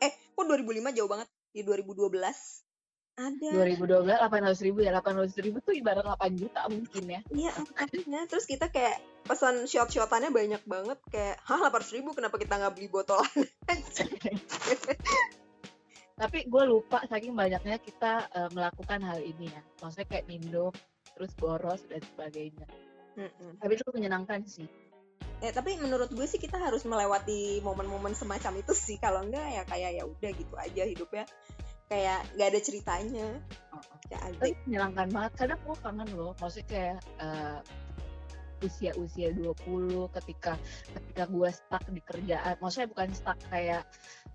eh 0.00 0.12
kok 0.12 0.44
2005 0.44 0.96
jauh 0.96 1.08
banget 1.08 1.28
di 1.50 1.60
2012 1.66 2.16
ada. 3.20 3.48
2012 3.52 4.06
800 4.06 4.64
ribu 4.64 4.78
ya. 4.80 4.96
800 4.96 5.44
ribu 5.44 5.60
tuh 5.60 5.76
ibarat 5.76 6.06
8 6.06 6.40
juta 6.40 6.64
mungkin 6.72 7.04
ya. 7.04 7.20
Iya 7.28 7.52
makanya. 7.58 8.20
Terus 8.30 8.48
kita 8.48 8.72
kayak 8.72 8.96
pesan 9.28 9.68
shot-shotannya 9.68 10.32
banyak 10.32 10.62
banget. 10.64 10.98
Kayak 11.12 11.36
hah 11.44 11.60
800 11.68 11.96
ribu? 12.00 12.16
Kenapa 12.16 12.40
kita 12.40 12.56
nggak 12.56 12.72
beli 12.78 12.88
botolan? 12.88 13.28
Tapi 16.20 16.38
gue 16.48 16.64
lupa 16.68 17.00
saking 17.08 17.32
banyaknya 17.32 17.80
kita 17.80 18.28
uh, 18.32 18.50
melakukan 18.52 19.00
hal 19.04 19.20
ini 19.20 19.52
ya. 19.52 19.62
Maksudnya 19.84 20.08
kayak 20.08 20.28
nindo 20.28 20.72
terus 21.16 21.32
boros 21.36 21.84
dan 21.88 22.00
sebagainya. 22.00 22.68
Mm 23.18 23.26
-mm. 23.26 23.52
tapi 23.58 23.74
itu 23.74 23.82
menyenangkan 23.90 24.40
sih 24.46 24.70
ya 25.40 25.50
tapi 25.56 25.80
menurut 25.80 26.12
gue 26.12 26.26
sih 26.28 26.36
kita 26.36 26.60
harus 26.60 26.84
melewati 26.84 27.64
momen-momen 27.64 28.12
semacam 28.12 28.60
itu 28.60 28.72
sih. 28.76 28.96
Kalau 29.00 29.24
enggak 29.24 29.46
ya 29.48 29.62
kayak 29.64 29.90
ya 29.96 30.04
udah 30.04 30.30
gitu 30.36 30.54
aja 30.56 30.82
hidupnya. 30.84 31.24
Kayak 31.88 32.20
nggak 32.36 32.48
ada 32.54 32.60
ceritanya. 32.60 33.28
Oh, 33.74 33.82
ya 34.12 34.18
tapi 34.36 34.54
menyenangkan 34.68 35.08
banget. 35.10 35.32
Kadang 35.34 35.60
gue 35.64 35.76
kangen 35.80 36.08
loh. 36.12 36.32
Maksudnya 36.38 36.68
kayak 36.68 36.98
uh, 37.18 37.58
usia-usia 38.60 39.32
20 39.32 40.12
ketika 40.20 40.60
ketika 40.92 41.24
gue 41.24 41.48
stuck 41.48 41.84
di 41.88 42.02
kerjaan. 42.04 42.54
Maksudnya 42.60 42.88
bukan 42.92 43.08
stuck 43.16 43.38
kayak 43.48 43.82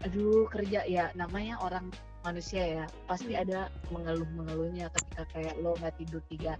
aduh 0.01 0.49
kerja. 0.49 0.83
Ya 0.89 1.13
namanya 1.13 1.61
orang 1.61 1.93
manusia 2.25 2.65
ya. 2.81 2.85
Pasti 3.05 3.37
hmm. 3.37 3.43
ada 3.45 3.69
mengeluh-mengeluhnya 3.93 4.89
ketika 4.89 5.23
kayak 5.37 5.53
lo 5.61 5.77
nggak 5.77 5.95
tidur 6.01 6.25
tiga 6.25 6.57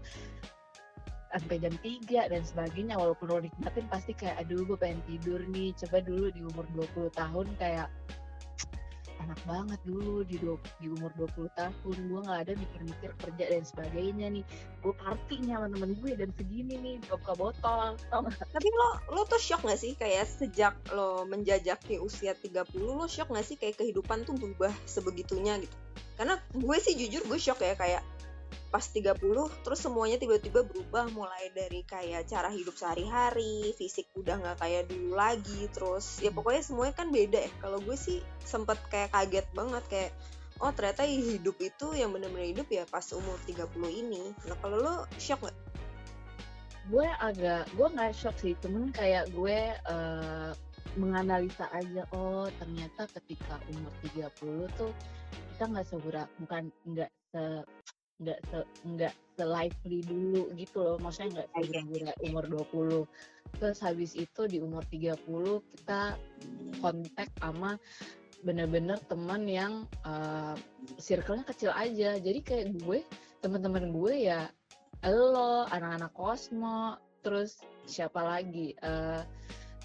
sampai 1.40 1.60
jam 1.60 1.76
3 1.84 2.32
dan 2.32 2.42
sebagainya 2.42 2.96
walaupun 2.96 3.28
lo 3.28 3.40
nikmatin 3.44 3.86
pasti 3.92 4.16
kayak 4.16 4.40
aduh 4.46 4.64
gue 4.64 4.78
pengen 4.80 5.04
tidur 5.10 5.40
nih 5.52 5.76
coba 5.84 6.00
dulu 6.00 6.32
di 6.32 6.42
umur 6.44 6.66
20 6.76 7.12
tahun 7.12 7.48
kayak 7.60 7.88
enak 9.26 9.42
banget 9.50 9.80
dulu 9.88 10.22
di, 10.22 10.38
do, 10.38 10.62
di 10.78 10.88
umur 10.92 11.10
20 11.18 11.50
tahun 11.58 11.98
gue 11.98 12.20
nggak 12.30 12.42
ada 12.46 12.54
mikir-mikir 12.54 13.12
kerja 13.18 13.44
dan 13.50 13.64
sebagainya 13.66 14.28
nih 14.30 14.44
gue 14.86 14.94
party 14.94 15.36
nih 15.42 15.58
sama 15.58 15.68
temen 15.74 15.92
gue 15.98 16.12
dan 16.14 16.30
segini 16.38 16.76
nih 16.78 16.96
buka 17.10 17.34
botol 17.34 17.98
tapi 18.54 18.68
lo 18.70 18.90
lo 19.18 19.22
tuh 19.26 19.42
shock 19.42 19.66
gak 19.66 19.82
sih 19.82 19.98
kayak 19.98 20.30
sejak 20.30 20.78
lo 20.94 21.26
menjajaki 21.26 21.98
usia 21.98 22.38
30 22.38 22.70
lo 22.78 23.10
shock 23.10 23.34
gak 23.34 23.46
sih 23.48 23.58
kayak 23.58 23.82
kehidupan 23.82 24.24
tuh 24.30 24.38
berubah 24.38 24.72
sebegitunya 24.86 25.58
gitu? 25.58 25.74
Karena 26.16 26.40
gue 26.56 26.78
sih 26.80 26.96
jujur 26.96 27.28
gue 27.28 27.40
shock 27.42 27.60
ya 27.60 27.76
kayak 27.76 28.06
pas 28.70 28.84
30 28.84 29.16
terus 29.64 29.80
semuanya 29.80 30.20
tiba-tiba 30.20 30.68
berubah 30.68 31.08
mulai 31.16 31.48
dari 31.56 31.86
kayak 31.88 32.28
cara 32.28 32.52
hidup 32.52 32.76
sehari-hari 32.76 33.72
fisik 33.80 34.12
udah 34.20 34.36
nggak 34.42 34.58
kayak 34.60 34.84
dulu 34.92 35.16
lagi 35.16 35.72
terus 35.72 36.20
ya 36.20 36.30
hmm. 36.30 36.38
pokoknya 36.42 36.62
semuanya 36.66 36.94
kan 36.98 37.08
beda 37.08 37.40
ya 37.48 37.52
kalau 37.64 37.80
gue 37.80 37.96
sih 37.96 38.20
sempet 38.44 38.76
kayak 38.92 39.16
kaget 39.16 39.48
banget 39.56 39.84
kayak 39.88 40.12
oh 40.60 40.72
ternyata 40.72 41.04
hidup 41.08 41.56
itu 41.60 41.88
yang 41.96 42.12
bener-bener 42.16 42.52
hidup 42.52 42.68
ya 42.72 42.84
pas 42.88 43.06
umur 43.12 43.36
30 43.48 43.72
ini 43.92 44.24
nah 44.48 44.56
kalau 44.60 44.78
lo 44.80 44.96
shock 45.20 45.44
gak? 45.44 45.56
gue 46.86 47.08
agak 47.18 47.66
gue 47.74 47.88
nggak 47.98 48.14
shock 48.14 48.38
sih 48.38 48.54
cuman 48.62 48.94
kayak 48.94 49.26
gue 49.34 49.58
uh, 49.90 50.54
menganalisa 50.96 51.68
aja 51.76 52.08
oh 52.16 52.48
ternyata 52.62 53.10
ketika 53.20 53.60
umur 53.74 53.92
30 54.06 54.80
tuh 54.80 54.92
kita 55.56 55.64
nggak 55.72 55.88
segera 55.88 56.24
bukan 56.40 56.72
nggak 56.88 57.12
se 57.32 57.44
nggak 58.16 58.40
se 58.48 58.60
nggak 58.88 59.14
se 59.36 59.44
lively 59.44 60.00
dulu 60.08 60.44
gitu 60.56 60.78
loh. 60.84 60.98
Maksudnya 61.02 61.44
nggak 61.44 61.50
segera 61.54 62.14
umur 62.24 62.44
20 62.48 63.60
terus 63.62 63.80
habis 63.80 64.12
itu 64.18 64.42
di 64.50 64.58
umur 64.60 64.84
30 64.92 65.22
kita 65.76 66.20
kontak 66.84 67.30
sama 67.40 67.80
bener-bener 68.46 69.02
teman 69.10 69.50
yang 69.50 69.90
uh, 70.06 70.54
circle-nya 71.02 71.46
kecil 71.50 71.72
aja. 71.74 72.20
Jadi 72.20 72.40
kayak 72.46 72.66
gue 72.84 73.02
teman-teman 73.42 73.90
gue 73.94 74.30
ya 74.32 74.50
lo 75.06 75.70
anak-anak 75.70 76.14
kosmo 76.18 76.98
terus 77.22 77.62
siapa 77.86 78.22
lagi? 78.22 78.74
Uh, 78.82 79.22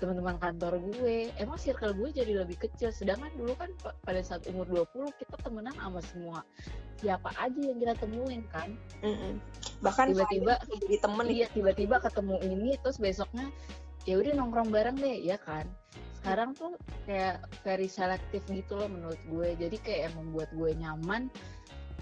teman-teman 0.00 0.40
kantor 0.40 0.80
gue. 0.80 1.28
Emang 1.36 1.60
circle 1.60 1.92
gue 1.92 2.08
jadi 2.10 2.32
lebih 2.40 2.56
kecil. 2.56 2.90
Sedangkan 2.90 3.28
dulu 3.36 3.52
kan 3.54 3.70
pada 4.02 4.24
saat 4.24 4.48
umur 4.48 4.64
20 4.66 5.12
kita 5.20 5.36
temenan 5.44 5.76
sama 5.76 6.00
semua 6.00 6.40
siapa 7.00 7.32
aja 7.40 7.60
yang 7.60 7.78
kita 7.80 7.94
temuin 7.96 8.44
kan? 8.52 8.76
Mm 9.00 9.16
-mm. 9.16 9.32
bahkan 9.80 10.12
tiba-tiba 10.12 10.60
jadi 10.68 10.96
temen 11.00 11.26
iya 11.32 11.48
tiba-tiba 11.48 11.96
ketemu 12.04 12.36
ini 12.44 12.76
terus 12.84 13.00
besoknya 13.00 13.48
ya 14.04 14.20
udah 14.20 14.32
nongkrong 14.36 14.68
bareng 14.72 14.96
deh. 14.96 15.20
Ya 15.20 15.36
kan? 15.40 15.68
Sekarang 16.20 16.52
tuh 16.52 16.76
kayak 17.08 17.44
very 17.64 17.88
selektif 17.88 18.44
gitu 18.48 18.76
loh 18.76 18.88
menurut 18.88 19.20
gue. 19.28 19.56
Jadi 19.56 19.76
kayak 19.80 20.00
yang 20.10 20.14
membuat 20.20 20.48
gue 20.52 20.70
nyaman 20.76 21.32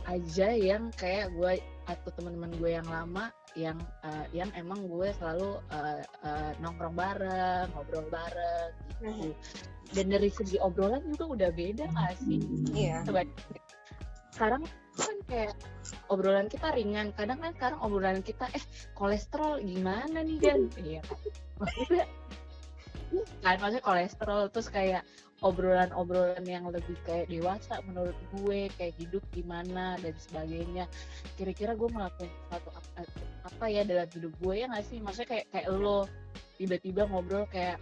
aja 0.09 0.49
yang 0.57 0.89
kayak 0.97 1.29
gue 1.37 1.61
atau 1.85 2.11
teman-teman 2.17 2.53
gue 2.57 2.71
yang 2.81 2.89
lama 2.89 3.29
yang 3.57 3.79
uh, 4.05 4.27
yang 4.35 4.51
emang 4.59 4.85
gue 4.89 5.09
selalu 5.17 5.61
uh, 5.73 6.03
uh, 6.25 6.51
nongkrong 6.61 6.97
bareng 6.97 7.69
ngobrol 7.73 8.07
bareng 8.13 8.73
gitu. 9.01 9.33
Dan 9.97 10.13
dari 10.13 10.29
segi 10.29 10.61
obrolan 10.61 11.01
juga 11.17 11.25
udah 11.33 11.51
beda 11.57 11.89
gak 11.89 12.21
sih? 12.21 12.41
Iya. 12.77 13.09
Sekarang 14.35 14.63
kan 14.99 15.17
kayak 15.31 15.55
obrolan 16.11 16.51
kita 16.51 16.75
ringan 16.75 17.15
kadang 17.15 17.39
kan 17.39 17.55
sekarang 17.55 17.79
obrolan 17.81 18.21
kita 18.21 18.51
eh 18.51 18.65
kolesterol 18.99 19.63
gimana 19.63 20.27
nih 20.27 20.39
kan 20.43 20.61
iya. 20.83 21.01
Maksudnya 21.63 22.05
kan 23.41 23.57
maksudnya 23.63 23.85
kolesterol 23.87 24.43
terus 24.53 24.69
kayak 24.69 25.07
obrolan-obrolan 25.39 26.43
yang 26.43 26.67
lebih 26.67 26.99
kayak 27.07 27.31
dewasa 27.31 27.79
menurut 27.87 28.15
gue 28.35 28.67
kayak 28.75 28.95
hidup 28.99 29.23
gimana 29.31 29.95
dan 30.03 30.15
sebagainya. 30.19 30.85
Kira-kira 31.39 31.79
gue 31.79 31.89
melakukan 31.89 32.27
sesuatu 32.27 32.71
apa, 32.75 33.07
apa 33.49 33.65
ya 33.73 33.83
dalam 33.83 34.09
hidup 34.13 34.33
gue 34.45 34.55
ya 34.61 34.67
nggak 34.69 34.87
sih? 34.87 34.99
Maksudnya 35.01 35.29
kayak 35.29 35.47
kayak 35.51 35.69
lo 35.73 36.05
tiba-tiba 36.61 37.09
ngobrol 37.09 37.49
kayak 37.49 37.81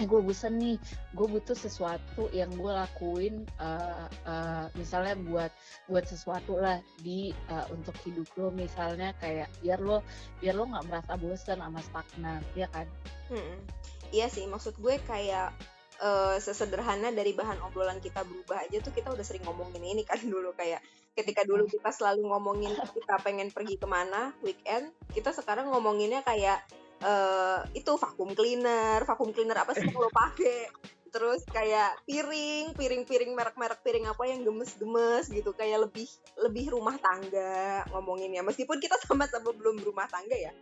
eh 0.00 0.08
gue 0.08 0.20
bosen 0.24 0.56
nih 0.56 0.80
gue 1.12 1.26
butuh 1.28 1.52
sesuatu 1.52 2.32
yang 2.32 2.48
gue 2.56 2.72
lakuin 2.72 3.44
uh, 3.60 4.08
uh, 4.24 4.72
misalnya 4.72 5.12
buat 5.28 5.52
buat 5.92 6.08
sesuatu 6.08 6.56
lah 6.56 6.80
di 7.04 7.34
uh, 7.52 7.66
untuk 7.74 7.92
hidup 8.06 8.28
lo. 8.40 8.48
Misalnya 8.54 9.12
kayak 9.20 9.52
biar 9.60 9.82
lo 9.82 10.00
biar 10.40 10.56
lo 10.56 10.64
nggak 10.70 10.86
merasa 10.88 11.12
bosen 11.20 11.60
sama 11.60 11.80
stagnan 11.82 12.40
ya 12.56 12.70
kan? 12.72 12.86
Hmm. 13.26 13.58
iya 14.14 14.30
sih 14.30 14.46
maksud 14.46 14.78
gue 14.78 15.02
kayak 15.02 15.50
uh, 16.00 16.36
sesederhana 16.40 17.12
dari 17.12 17.32
bahan 17.32 17.60
obrolan 17.64 18.00
kita 18.00 18.24
berubah 18.24 18.64
aja 18.66 18.78
tuh 18.80 18.92
kita 18.92 19.12
udah 19.12 19.24
sering 19.24 19.44
ngomongin 19.44 19.82
ini 19.82 20.02
kan 20.02 20.20
dulu 20.34 20.52
kayak 20.56 20.80
ketika 21.16 21.48
dulu 21.48 21.64
kita 21.64 21.88
selalu 21.92 22.28
ngomongin 22.28 22.72
kita 22.76 23.16
pengen 23.24 23.48
pergi 23.48 23.80
ke 23.80 23.88
mana 23.88 24.36
weekend 24.44 24.92
kita 25.16 25.32
sekarang 25.32 25.72
ngomonginnya 25.72 26.20
kayak 26.20 26.60
uh, 27.04 27.64
itu 27.76 27.92
vakum 27.96 28.32
cleaner 28.32 29.04
vakum 29.04 29.32
cleaner 29.32 29.58
apa 29.58 29.76
sih 29.76 29.88
lo 29.92 30.08
pakai? 30.08 30.70
Terus 31.06 31.48
kayak 31.48 32.04
piring 32.04 32.76
piring-piring 32.76 33.32
merek-merek 33.32 33.80
piring 33.80 34.04
apa 34.04 34.28
yang 34.28 34.44
gemes-gemes 34.44 35.32
gitu 35.32 35.56
kayak 35.56 35.88
lebih 35.88 36.08
lebih 36.44 36.76
rumah 36.76 37.00
tangga 37.00 37.88
ngomonginnya. 37.92 38.44
Meskipun 38.44 38.76
kita 38.80 39.00
sama-sama 39.04 39.52
belum 39.56 39.80
berumah 39.80 40.08
tangga 40.08 40.36
ya 40.36 40.52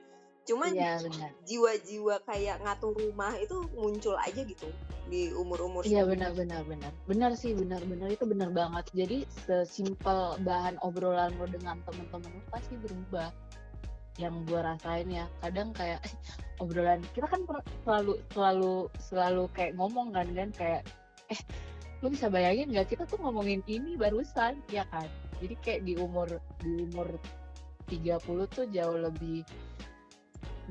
Cuman 0.45 0.77
iya, 0.77 1.01
jiwa-jiwa 1.49 2.21
kayak 2.29 2.61
ngatur 2.61 2.93
rumah 2.93 3.33
itu 3.41 3.65
muncul 3.73 4.13
aja 4.21 4.45
gitu 4.45 4.69
di 5.09 5.33
umur-umur 5.33 5.85
Iya 5.85 6.05
benar 6.05 6.33
benar 6.37 6.65
benar. 6.69 6.93
Benar 7.09 7.31
sih 7.37 7.57
benar 7.57 7.81
benar 7.85 8.13
itu 8.13 8.25
benar 8.29 8.53
banget. 8.53 8.85
Jadi 8.93 9.19
sesimpel 9.49 10.37
bahan 10.45 10.77
obrolan 10.85 11.33
lo 11.41 11.49
dengan 11.49 11.81
temen-temen 11.89 12.29
lo 12.29 12.45
pasti 12.53 12.77
berubah. 12.77 13.33
Yang 14.15 14.47
gue 14.47 14.61
rasain 14.63 15.09
ya, 15.11 15.27
kadang 15.43 15.75
kayak 15.75 15.99
eh, 16.07 16.15
obrolan 16.63 17.03
kita 17.17 17.27
kan 17.27 17.43
selalu 17.83 18.15
selalu 18.31 18.75
selalu 19.01 19.45
kayak 19.57 19.73
ngomong 19.75 20.15
kan 20.15 20.29
kan 20.31 20.49
kayak 20.55 20.83
eh 21.33 21.41
lu 21.99 22.13
bisa 22.13 22.29
bayangin 22.29 22.69
nggak 22.69 22.95
kita 22.95 23.09
tuh 23.09 23.17
ngomongin 23.19 23.65
ini 23.65 23.97
barusan 23.97 24.61
ya 24.69 24.85
kan. 24.93 25.09
Jadi 25.41 25.55
kayak 25.65 25.81
di 25.89 25.97
umur 25.99 26.31
di 26.61 26.85
umur 26.93 27.17
30 27.89 28.21
tuh 28.49 28.65
jauh 28.73 28.97
lebih 28.97 29.45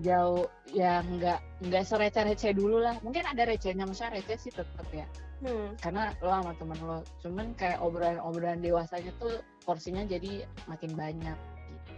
jauh 0.02 0.50
ya 0.74 1.06
nggak 1.06 1.40
nggak 1.70 1.84
sereceh-receh 1.86 2.58
dulu 2.58 2.82
lah 2.82 2.98
mungkin 3.06 3.30
ada 3.30 3.46
recehnya 3.46 3.86
masa 3.86 4.10
receh 4.10 4.40
sih 4.42 4.50
tetap 4.50 4.88
ya 4.90 5.06
hmm. 5.46 5.78
karena 5.78 6.16
lo 6.24 6.34
sama 6.34 6.54
temen 6.58 6.80
lo 6.82 7.00
cuman 7.22 7.54
kayak 7.54 7.78
obrolan-obrolan 7.84 8.64
dewasanya 8.64 9.14
tuh 9.22 9.44
porsinya 9.68 10.02
jadi 10.08 10.50
makin 10.66 10.98
banyak 10.98 11.38
gitu. 11.38 11.94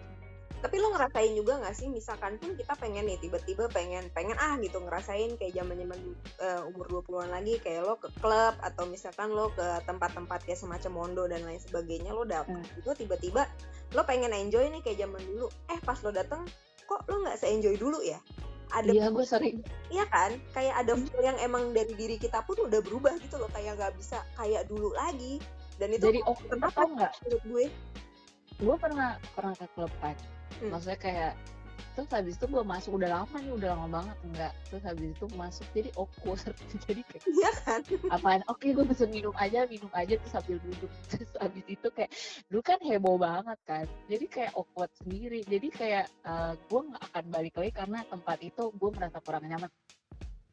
tapi 0.60 0.76
lo 0.82 0.92
ngerasain 0.92 1.34
juga 1.40 1.64
nggak 1.64 1.76
sih 1.78 1.88
misalkan 1.88 2.36
pun 2.36 2.52
kita 2.60 2.76
pengen 2.76 3.08
nih 3.08 3.16
tiba-tiba 3.24 3.72
pengen 3.72 4.12
pengen 4.12 4.36
ah 4.44 4.60
gitu 4.60 4.82
ngerasain 4.84 5.40
kayak 5.40 5.56
zaman 5.56 5.80
zaman 5.80 6.00
uh, 6.44 6.68
umur 6.68 7.06
20-an 7.08 7.32
lagi 7.32 7.62
kayak 7.64 7.88
lo 7.88 7.96
ke 7.96 8.12
klub 8.20 8.60
atau 8.60 8.84
misalkan 8.92 9.32
lo 9.32 9.54
ke 9.56 9.68
tempat-tempat 9.88 10.44
kayak 10.44 10.60
semacam 10.60 10.92
mondo 10.92 11.24
dan 11.32 11.48
lain 11.48 11.62
sebagainya 11.64 12.12
lo 12.12 12.28
dapet 12.28 12.60
hmm. 12.60 12.80
itu 12.84 12.92
tiba-tiba 12.92 13.48
lo 13.96 14.04
pengen 14.04 14.36
enjoy 14.36 14.68
nih 14.68 14.84
kayak 14.84 15.08
zaman 15.08 15.22
dulu 15.24 15.48
eh 15.72 15.80
pas 15.80 16.02
lo 16.04 16.12
dateng 16.12 16.44
kok 16.86 17.02
lo 17.10 17.26
nggak 17.26 17.38
se-enjoy 17.38 17.76
dulu 17.78 18.00
ya? 18.02 18.18
Ada 18.74 18.92
iya 18.92 19.08
gue 19.14 19.26
sering 19.26 19.62
iya 19.94 20.06
kan? 20.10 20.38
Kayak 20.52 20.86
ada 20.86 20.94
hmm. 20.98 21.06
feel 21.06 21.22
yang 21.22 21.38
emang 21.42 21.72
dari 21.72 21.94
diri 21.94 22.18
kita 22.18 22.42
pun 22.44 22.58
udah 22.66 22.82
berubah 22.82 23.14
gitu 23.22 23.38
loh 23.38 23.50
kayak 23.54 23.78
nggak 23.78 23.94
bisa 23.98 24.22
kayak 24.38 24.66
dulu 24.66 24.92
lagi. 24.98 25.38
Dan 25.76 25.92
itu 25.92 26.08
jadi 26.08 26.22
oh 26.24 26.38
kenapa 26.48 26.82
nggak? 26.88 27.12
menurut 27.28 27.44
gue? 27.46 27.66
Gue 28.56 28.76
pernah 28.80 29.20
pernah 29.36 29.54
ke 29.54 29.68
klub 29.76 29.92
kan 30.00 30.16
hmm. 30.62 30.70
maksudnya 30.72 31.00
kayak 31.00 31.34
terus 31.96 32.12
habis 32.12 32.36
itu 32.36 32.46
gue 32.52 32.64
masuk 32.64 33.00
udah 33.00 33.24
lama 33.24 33.38
nih 33.40 33.54
udah 33.56 33.70
lama 33.72 33.88
banget 33.88 34.18
enggak. 34.28 34.54
Terus 34.68 34.84
habis 34.84 35.08
itu 35.16 35.26
masuk 35.40 35.66
jadi 35.72 35.90
awkward. 35.96 36.56
Jadi 36.86 37.02
kayak 37.08 37.24
iya 37.32 37.52
kan? 37.64 37.82
Apaan? 38.12 38.42
Oke 38.52 38.68
okay, 38.68 38.70
gue 38.76 38.86
pesen 38.86 39.10
minum 39.16 39.32
aja 39.40 39.64
minum 39.66 39.88
aja 39.96 40.14
terus 40.20 40.32
sambil 40.36 40.58
duduk. 40.60 40.92
Terus 41.12 41.32
habis 41.40 41.66
itu 41.72 41.88
kayak 41.96 42.12
dulu 42.52 42.62
kan 42.62 42.80
heboh 42.84 43.16
banget 43.16 43.60
kan? 43.64 43.86
Jadi 44.12 44.26
kayak 44.28 44.52
awkward 44.60 44.92
sendiri. 45.00 45.40
Jadi 45.48 45.68
kayak 45.72 46.06
uh, 46.28 46.54
gue 46.60 46.82
nggak 46.92 47.04
akan 47.12 47.26
balik 47.32 47.54
lagi 47.56 47.72
karena 47.72 48.00
tempat 48.12 48.38
itu 48.44 48.64
gue 48.76 48.90
merasa 48.92 49.18
kurang 49.24 49.44
nyaman. 49.48 49.72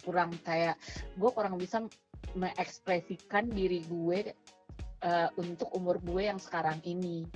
Kurang 0.03 0.31
kayak 0.47 0.79
gue 1.19 1.31
kurang 1.35 1.59
bisa 1.59 1.83
mengekspresikan 2.39 3.51
diri 3.51 3.83
gue 3.83 4.31
uh, 5.03 5.29
untuk 5.37 5.75
umur 5.75 5.99
gue 5.99 6.31
yang 6.31 6.39
sekarang 6.39 6.79
ini. 6.87 7.27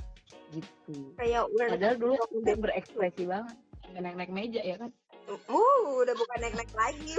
Gitu. 0.55 1.11
Kayak 1.19 1.51
padahal 1.51 1.99
dulu 1.99 2.15
udah 2.39 2.55
berekspresi 2.55 3.27
banget 3.27 3.66
naik-naik 3.97 4.33
meja 4.33 4.61
ya 4.63 4.77
kan? 4.77 4.91
Uh 5.27 6.03
udah 6.03 6.15
bukan 6.15 6.39
naik-naik 6.39 6.73
lagi. 6.77 7.17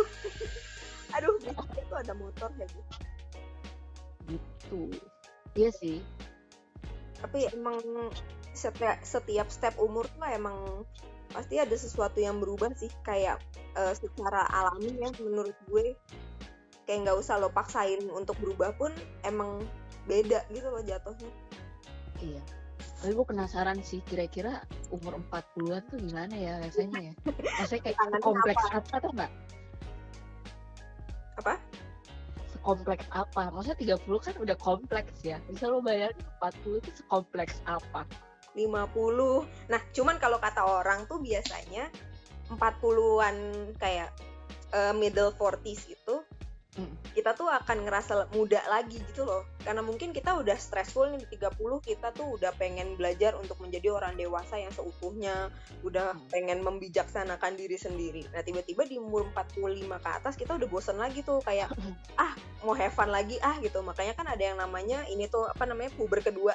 Aduh 1.17 1.39
itu 1.41 1.93
ada 1.95 2.13
motor 2.13 2.51
ya 2.59 2.67
gitu 2.67 2.81
gitu. 4.27 4.91
Iya 5.55 5.71
sih. 5.73 5.97
Tapi 7.17 7.49
emang 7.55 7.79
setiap 8.53 9.01
setiap 9.01 9.47
step 9.49 9.73
umur 9.79 10.05
tuh 10.13 10.27
emang 10.29 10.85
pasti 11.31 11.57
ada 11.57 11.73
sesuatu 11.73 12.19
yang 12.21 12.37
berubah 12.37 12.69
sih. 12.77 12.91
Kayak 13.01 13.41
uh, 13.73 13.95
secara 13.95 14.45
alami 14.51 14.93
ya 14.99 15.09
menurut 15.23 15.55
gue. 15.71 15.95
Kayak 16.85 17.09
nggak 17.09 17.17
usah 17.19 17.39
lo 17.41 17.51
paksain 17.51 17.99
untuk 18.11 18.39
berubah 18.39 18.71
pun 18.79 18.93
emang 19.27 19.63
beda 20.07 20.45
gitu 20.53 20.67
loh 20.71 20.83
jatuhnya. 20.83 21.31
Iya 22.23 22.43
tapi 22.97 23.13
gue 23.13 23.25
penasaran 23.29 23.77
sih 23.85 24.01
kira-kira 24.09 24.65
umur 24.89 25.21
40-an 25.29 25.83
tuh 25.85 25.97
gimana 26.01 26.33
ya 26.33 26.57
rasanya 26.57 27.13
ya? 27.13 27.13
Rasanya 27.61 27.81
kayak 27.85 27.97
kompleks 28.25 28.63
apa, 28.73 28.77
apa 28.81 28.95
tuh 28.97 29.11
nggak? 29.13 29.31
Apa? 31.37 31.53
Sekompleks 32.57 33.05
apa? 33.13 33.43
Maksudnya 33.53 34.01
30 34.01 34.25
kan 34.25 34.35
udah 34.41 34.57
kompleks 34.57 35.13
ya? 35.21 35.37
Bisa 35.45 35.69
lo 35.69 35.77
bayangin 35.85 36.17
40 36.41 36.81
itu 36.81 36.89
sekompleks 36.97 37.61
apa? 37.69 38.01
50 38.57 39.69
nah 39.69 39.81
cuman 39.93 40.17
kalau 40.17 40.41
kata 40.41 40.65
orang 40.65 41.05
tuh 41.05 41.21
biasanya 41.21 41.93
40-an 42.49 43.37
kayak 43.77 44.09
uh, 44.73 44.97
middle 44.97 45.29
40s 45.37 45.93
itu 45.93 46.15
kita 47.17 47.33
tuh 47.33 47.49
akan 47.49 47.89
ngerasa 47.89 48.29
muda 48.37 48.61
lagi 48.69 49.01
gitu 49.09 49.25
loh 49.25 49.43
karena 49.65 49.81
mungkin 49.81 50.13
kita 50.13 50.37
udah 50.37 50.53
stressful 50.55 51.09
nih 51.09 51.25
di 51.25 51.37
30 51.41 51.57
kita 51.81 52.13
tuh 52.13 52.37
udah 52.37 52.53
pengen 52.55 52.93
belajar 52.93 53.33
untuk 53.35 53.57
menjadi 53.57 53.89
orang 53.89 54.13
dewasa 54.13 54.61
yang 54.61 54.69
seutuhnya 54.69 55.49
udah 55.81 56.13
mm. 56.13 56.29
pengen 56.29 56.61
membijaksanakan 56.61 57.57
diri 57.57 57.77
sendiri 57.77 58.23
nah 58.29 58.45
tiba-tiba 58.45 58.85
di 58.85 59.01
umur 59.01 59.25
45 59.33 59.89
ke 59.89 60.09
atas 60.09 60.33
kita 60.37 60.55
udah 60.55 60.67
bosen 60.69 61.01
lagi 61.01 61.25
tuh 61.25 61.41
kayak 61.41 61.73
ah 62.21 62.33
mau 62.61 62.77
have 62.77 62.93
fun 62.93 63.09
lagi 63.09 63.41
ah 63.41 63.57
gitu 63.59 63.81
makanya 63.81 64.13
kan 64.13 64.29
ada 64.29 64.43
yang 64.43 64.57
namanya 64.61 65.01
ini 65.09 65.25
tuh 65.25 65.49
apa 65.49 65.65
namanya 65.65 65.89
puber 65.97 66.21
kedua 66.21 66.53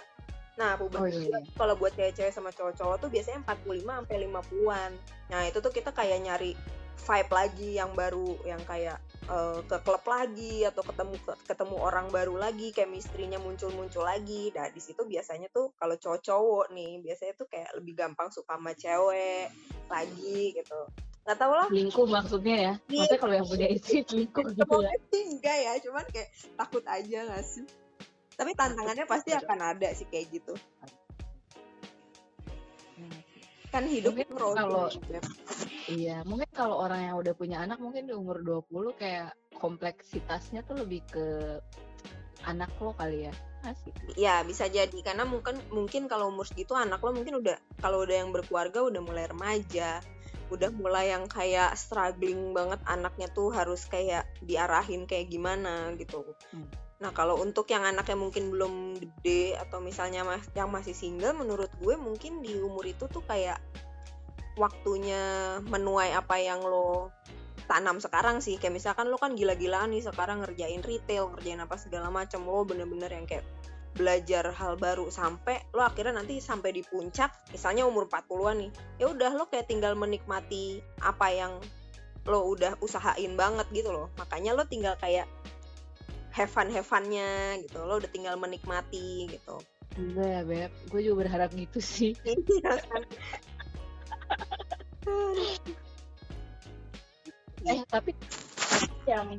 Nah, 0.52 0.76
pubertas 0.76 1.16
oh, 1.16 1.32
iya, 1.32 1.40
iya. 1.40 1.56
kalau 1.56 1.74
buat 1.80 1.96
cewek-cewek 1.96 2.28
sama 2.28 2.52
cowok-cowok 2.52 2.96
tuh 3.00 3.08
biasanya 3.08 3.40
45 3.48 3.88
sampai 3.88 4.16
50-an. 4.28 4.90
Nah, 5.32 5.40
itu 5.48 5.58
tuh 5.64 5.72
kita 5.72 5.96
kayak 5.96 6.20
nyari 6.20 6.52
vibe 6.96 7.30
lagi 7.32 7.68
yang 7.76 7.90
baru 7.96 8.38
yang 8.44 8.62
kayak 8.68 9.00
uh, 9.26 9.60
ke 9.64 9.76
klub 9.82 10.04
lagi 10.06 10.62
atau 10.68 10.82
ketemu 10.84 11.14
ketemu 11.44 11.76
orang 11.80 12.06
baru 12.12 12.36
lagi, 12.38 12.70
chemistry-nya 12.70 13.40
muncul-muncul 13.42 14.06
lagi. 14.06 14.52
Nah, 14.54 14.68
di 14.70 14.80
situ 14.80 15.02
biasanya 15.06 15.48
tuh 15.50 15.74
kalau 15.76 15.96
cowok-cowok 15.98 16.70
nih, 16.72 17.02
biasanya 17.02 17.34
tuh 17.34 17.48
kayak 17.50 17.70
lebih 17.78 17.98
gampang 17.98 18.28
suka 18.30 18.54
sama 18.54 18.72
cewek 18.76 19.50
lagi 19.88 20.56
gitu. 20.56 20.80
Gak 21.22 21.38
tau 21.38 21.54
lah. 21.54 21.70
Lingkup 21.70 22.10
maksudnya 22.10 22.56
ya? 22.58 22.74
Iya. 22.90 23.06
Maksudnya 23.06 23.18
kalau 23.22 23.34
yang 23.38 23.46
punya 23.46 23.68
istri 23.70 24.02
lingkup 24.10 24.44
gitu 24.50 24.76
ya? 24.82 24.92
Enggak 25.14 25.58
ya, 25.58 25.72
cuman 25.86 26.04
kayak 26.10 26.28
takut 26.58 26.84
aja 26.86 27.18
gak 27.30 27.46
sih? 27.46 27.66
tapi 28.36 28.56
tantangannya 28.56 29.04
pasti 29.04 29.30
akan 29.36 29.58
ada 29.60 29.88
sih 29.92 30.08
kayak 30.08 30.40
gitu 30.40 30.54
kan 33.72 33.88
hidup 33.88 34.12
mungkin 34.12 34.36
kalau 34.36 34.86
iya 35.88 36.20
mungkin 36.28 36.50
kalau 36.52 36.76
orang 36.84 37.08
yang 37.08 37.16
udah 37.16 37.32
punya 37.32 37.64
anak 37.64 37.80
mungkin 37.80 38.04
di 38.04 38.12
umur 38.12 38.44
20 38.44 39.00
kayak 39.00 39.32
kompleksitasnya 39.56 40.60
tuh 40.68 40.84
lebih 40.84 41.00
ke 41.08 41.56
anak 42.44 42.68
lo 42.78 42.92
kali 42.92 43.30
ya 43.30 43.34
asik 43.62 43.94
ya 44.18 44.42
bisa 44.42 44.66
jadi. 44.66 44.94
Karena 45.06 45.22
mungkin 45.22 45.56
mungkin 45.70 46.10
kalau 46.10 46.28
umur 46.34 46.44
segitu 46.44 46.74
anak 46.74 46.98
lo 47.00 47.14
mungkin 47.14 47.38
udah 47.38 47.56
kalau 47.78 48.02
udah 48.02 48.16
yang 48.26 48.34
berkeluarga 48.34 48.82
udah 48.82 49.00
mulai 49.00 49.24
remaja 49.30 50.02
udah 50.52 50.68
mulai 50.76 51.08
yang 51.08 51.24
kayak 51.32 51.72
struggling 51.80 52.52
banget 52.52 52.76
anaknya 52.84 53.24
tuh 53.32 53.48
harus 53.48 53.88
kayak 53.88 54.28
diarahin 54.44 55.08
kayak 55.08 55.32
gimana 55.32 55.96
gitu. 55.96 56.28
Hmm. 56.52 56.68
Nah, 57.02 57.10
kalau 57.10 57.34
untuk 57.42 57.66
yang 57.66 57.82
anaknya 57.82 58.14
mungkin 58.14 58.54
belum 58.54 59.02
gede 59.02 59.58
atau 59.58 59.82
misalnya 59.82 60.22
mas 60.22 60.46
yang 60.54 60.70
masih 60.70 60.94
single, 60.94 61.34
menurut 61.34 61.68
gue 61.82 61.98
mungkin 61.98 62.46
di 62.46 62.54
umur 62.62 62.86
itu 62.86 63.10
tuh 63.10 63.26
kayak 63.26 63.58
waktunya 64.54 65.58
menuai 65.66 66.14
apa 66.14 66.38
yang 66.38 66.62
lo 66.62 67.10
tanam 67.66 67.98
sekarang 67.98 68.38
sih. 68.38 68.54
Kayak 68.62 68.78
misalkan 68.78 69.10
lo 69.10 69.18
kan 69.18 69.34
gila-gilaan 69.34 69.90
nih 69.90 70.06
sekarang 70.06 70.46
ngerjain 70.46 70.86
retail, 70.86 71.34
ngerjain 71.34 71.58
apa 71.58 71.74
segala 71.74 72.06
macam 72.14 72.46
lo 72.46 72.62
bener-bener 72.62 73.10
yang 73.10 73.26
kayak 73.26 73.42
belajar 73.92 74.48
hal 74.56 74.80
baru 74.80 75.12
sampai 75.12 75.68
lo 75.76 75.84
akhirnya 75.84 76.16
nanti 76.16 76.40
sampai 76.40 76.72
di 76.72 76.80
puncak 76.80 77.28
misalnya 77.52 77.84
umur 77.84 78.08
40-an 78.08 78.64
nih 78.64 78.70
ya 78.96 79.12
udah 79.12 79.36
lo 79.36 79.52
kayak 79.52 79.68
tinggal 79.68 79.92
menikmati 79.92 80.80
apa 81.04 81.28
yang 81.28 81.52
lo 82.24 82.40
udah 82.48 82.80
usahain 82.80 83.36
banget 83.36 83.68
gitu 83.68 83.92
loh 83.92 84.08
makanya 84.16 84.56
lo 84.56 84.64
tinggal 84.64 84.96
kayak 84.96 85.28
have 86.32 86.50
fun 86.50 86.72
have 86.72 86.88
funnya 86.88 87.60
gitu. 87.62 87.78
Lo 87.84 88.00
udah 88.00 88.10
tinggal 88.10 88.34
menikmati 88.40 89.28
gitu. 89.30 89.60
Enggak 90.00 90.26
ya 90.26 90.40
beb. 90.44 90.72
Gue 90.88 91.00
juga 91.04 91.28
berharap 91.28 91.52
gitu 91.52 91.78
sih. 91.78 92.16
Iya 92.24 92.80
kan? 92.80 93.02
eh 97.62 97.82
tapi 97.86 98.10
yang 99.06 99.38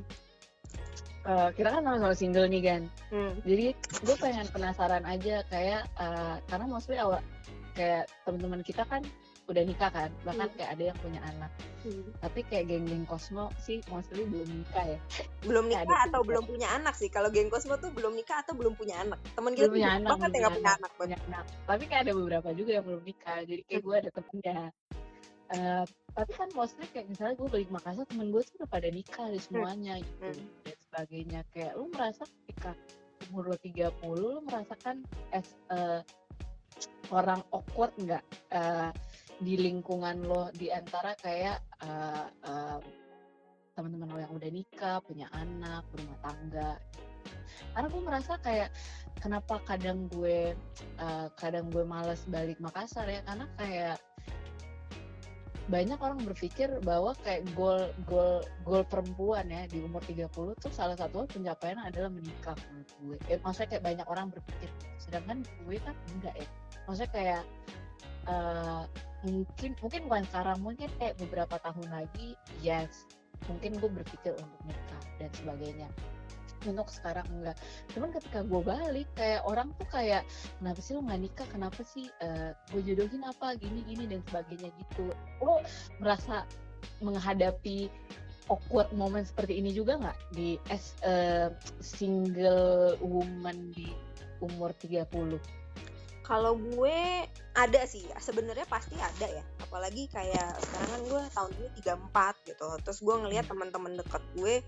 uh, 1.27 1.49
kita 1.55 1.69
kan 1.71 1.83
sama-sama 1.83 2.15
single 2.15 2.47
nih 2.47 2.63
kan 2.63 2.81
hmm. 3.11 3.33
jadi 3.43 3.65
gue 3.75 4.15
pengen 4.19 4.47
penasaran 4.51 5.03
aja 5.03 5.43
kayak 5.51 5.83
uh, 5.99 6.39
karena 6.47 6.65
mostly 6.67 6.99
awal 6.99 7.19
kayak 7.75 8.07
teman-teman 8.23 8.63
kita 8.63 8.83
kan 8.87 9.03
udah 9.43 9.63
nikah 9.67 9.91
kan 9.91 10.09
bahkan 10.23 10.47
hmm. 10.47 10.55
kayak 10.55 10.69
ada 10.71 10.83
yang 10.91 10.99
punya 11.03 11.21
anak. 11.27 11.51
Hmm. 11.83 12.15
tapi 12.23 12.47
kayak 12.47 12.71
geng-geng 12.71 13.03
Cosmo 13.03 13.51
sih 13.59 13.83
mostly 13.91 14.23
belum 14.23 14.47
nikah 14.47 14.95
ya. 14.95 14.99
Belum 15.43 15.67
nikah 15.67 15.99
atau 16.07 16.23
belum 16.23 16.47
punya 16.47 16.71
anak 16.71 16.95
sih. 16.95 17.11
Kalau 17.11 17.27
geng 17.27 17.51
Cosmo 17.51 17.75
tuh 17.75 17.91
belum 17.91 18.15
nikah 18.15 18.39
atau 18.39 18.55
belum 18.55 18.79
punya 18.79 19.03
anak. 19.03 19.19
Temen 19.35 19.51
kita 19.51 19.67
punya 19.67 19.99
anak 19.99 20.15
banget 20.15 20.31
yang 20.39 20.55
punya 20.55 20.71
anak, 20.79 20.91
punya 20.95 21.17
anak. 21.27 21.45
Tapi 21.67 21.83
kayak 21.91 22.01
ada 22.07 22.13
beberapa 22.15 22.49
juga 22.55 22.71
yang 22.79 22.85
belum 22.87 23.03
nikah 23.03 23.39
jadi 23.43 23.61
kayak 23.67 23.81
gue 23.83 23.95
ada 23.99 24.09
temennya. 24.15 24.59
Uh, 25.53 25.85
tapi 26.15 26.31
kan 26.39 26.47
mostly 26.55 26.87
kayak 26.95 27.11
misalnya 27.11 27.35
gue 27.35 27.47
balik 27.51 27.69
Makassar 27.69 28.07
temen 28.07 28.31
gue 28.31 28.41
tuh 28.47 28.55
udah 28.63 28.69
pada 28.71 28.87
nikah 28.87 29.27
di 29.27 29.39
semuanya 29.43 29.99
hmm. 29.99 30.03
gitu. 30.07 30.23
Hmm. 30.23 30.47
dan 30.63 30.77
sebagainya. 30.87 31.39
Kayak 31.51 31.71
lu 31.75 31.85
merasa 31.91 32.23
ketika 32.23 32.71
umur 33.27 33.51
lo 33.51 33.57
30 33.59 33.91
lu 34.23 34.39
merasakan 34.47 35.03
as 35.35 35.51
uh, 35.67 35.99
orang 37.11 37.43
awkward 37.51 37.91
nggak? 37.99 38.23
Uh, 38.49 38.89
di 39.43 39.59
lingkungan 39.59 40.23
lo 40.23 40.49
di 40.55 40.71
antara 40.71 41.13
kayak 41.19 41.59
uh, 41.83 42.27
uh, 42.47 42.79
teman-teman 43.75 44.07
lo 44.07 44.19
yang 44.23 44.33
udah 44.33 44.49
nikah, 44.49 44.97
punya 45.03 45.27
anak, 45.35 45.83
berumah 45.91 46.19
tangga. 46.23 46.71
Karena 47.75 47.87
gue 47.91 48.01
merasa 48.01 48.33
kayak 48.39 48.69
kenapa 49.19 49.59
kadang 49.67 50.07
gue 50.09 50.55
uh, 50.99 51.27
kadang 51.35 51.67
gue 51.69 51.83
males 51.83 52.23
balik 52.31 52.57
Makassar 52.63 53.07
ya 53.07 53.21
karena 53.27 53.45
kayak 53.59 53.97
banyak 55.71 55.95
orang 55.95 56.19
berpikir 56.27 56.67
bahwa 56.83 57.15
kayak 57.23 57.47
goal 57.55 57.87
goal 58.03 58.43
goal 58.67 58.83
perempuan 58.83 59.47
ya 59.47 59.63
di 59.71 59.79
umur 59.79 60.03
30 60.03 60.27
tuh 60.59 60.71
salah 60.75 60.99
satu 60.99 61.23
pencapaian 61.23 61.79
adalah 61.79 62.11
menikah 62.11 62.55
menurut 62.67 62.91
gue. 62.99 63.17
Eh, 63.31 63.39
maksudnya 63.39 63.79
kayak 63.79 63.83
banyak 63.83 64.07
orang 64.11 64.27
berpikir 64.27 64.69
sedangkan 64.99 65.39
gue 65.63 65.77
kan 65.79 65.95
enggak 66.19 66.35
ya. 66.35 66.47
Maksudnya 66.83 67.11
kayak 67.15 67.43
uh, 68.27 68.83
mungkin 69.23 69.71
mungkin 69.79 70.01
bukan 70.07 70.23
sekarang 70.27 70.59
mungkin 70.59 70.89
kayak 70.99 71.15
beberapa 71.15 71.55
tahun 71.63 71.87
lagi 71.91 72.35
yes 72.59 73.07
mungkin 73.49 73.75
gue 73.79 73.89
berpikir 73.91 74.33
untuk 74.35 74.61
nikah 74.67 75.03
dan 75.19 75.29
sebagainya. 75.35 75.89
Untuk 76.63 76.87
sekarang 76.87 77.27
enggak. 77.27 77.59
Cuman 77.91 78.15
ketika 78.15 78.39
gue 78.47 78.61
balik 78.63 79.07
kayak 79.19 79.43
orang 79.43 79.75
tuh 79.75 79.87
kayak 79.91 80.23
kenapa 80.63 80.79
sih 80.79 80.95
lo 80.95 81.03
nggak 81.03 81.21
nikah? 81.27 81.47
Kenapa 81.51 81.81
sih 81.83 82.07
uh, 82.23 82.55
gue 82.71 82.81
jodohin 82.87 83.23
apa? 83.27 83.59
Gini 83.59 83.83
gini 83.83 84.07
dan 84.07 84.23
sebagainya 84.31 84.71
gitu. 84.79 85.11
Lo 85.43 85.59
merasa 85.99 86.47
menghadapi 87.03 87.91
awkward 88.47 88.91
moment 88.95 89.27
seperti 89.27 89.59
ini 89.59 89.75
juga 89.75 89.99
nggak? 89.99 90.17
Di 90.31 90.55
as 90.71 90.95
a 91.03 91.51
single 91.83 92.95
woman 93.03 93.75
di 93.75 93.91
umur 94.39 94.71
30 94.79 95.11
kalau 96.23 96.55
gue 96.55 97.27
ada 97.53 97.81
sih, 97.83 98.07
sebenarnya 98.17 98.63
pasti 98.71 98.95
ada 98.95 99.27
ya. 99.27 99.43
Apalagi 99.59 100.07
kayak 100.07 100.55
sekarang 100.63 100.89
kan 100.89 101.01
gue 101.11 101.21
tahun 101.35 101.51
ini 101.59 101.69
34 101.83 102.49
gitu. 102.49 102.67
Terus 102.87 102.99
gue 103.03 103.15
ngelihat 103.27 103.45
teman-teman 103.51 103.99
dekat 103.99 104.23
gue 104.33 104.63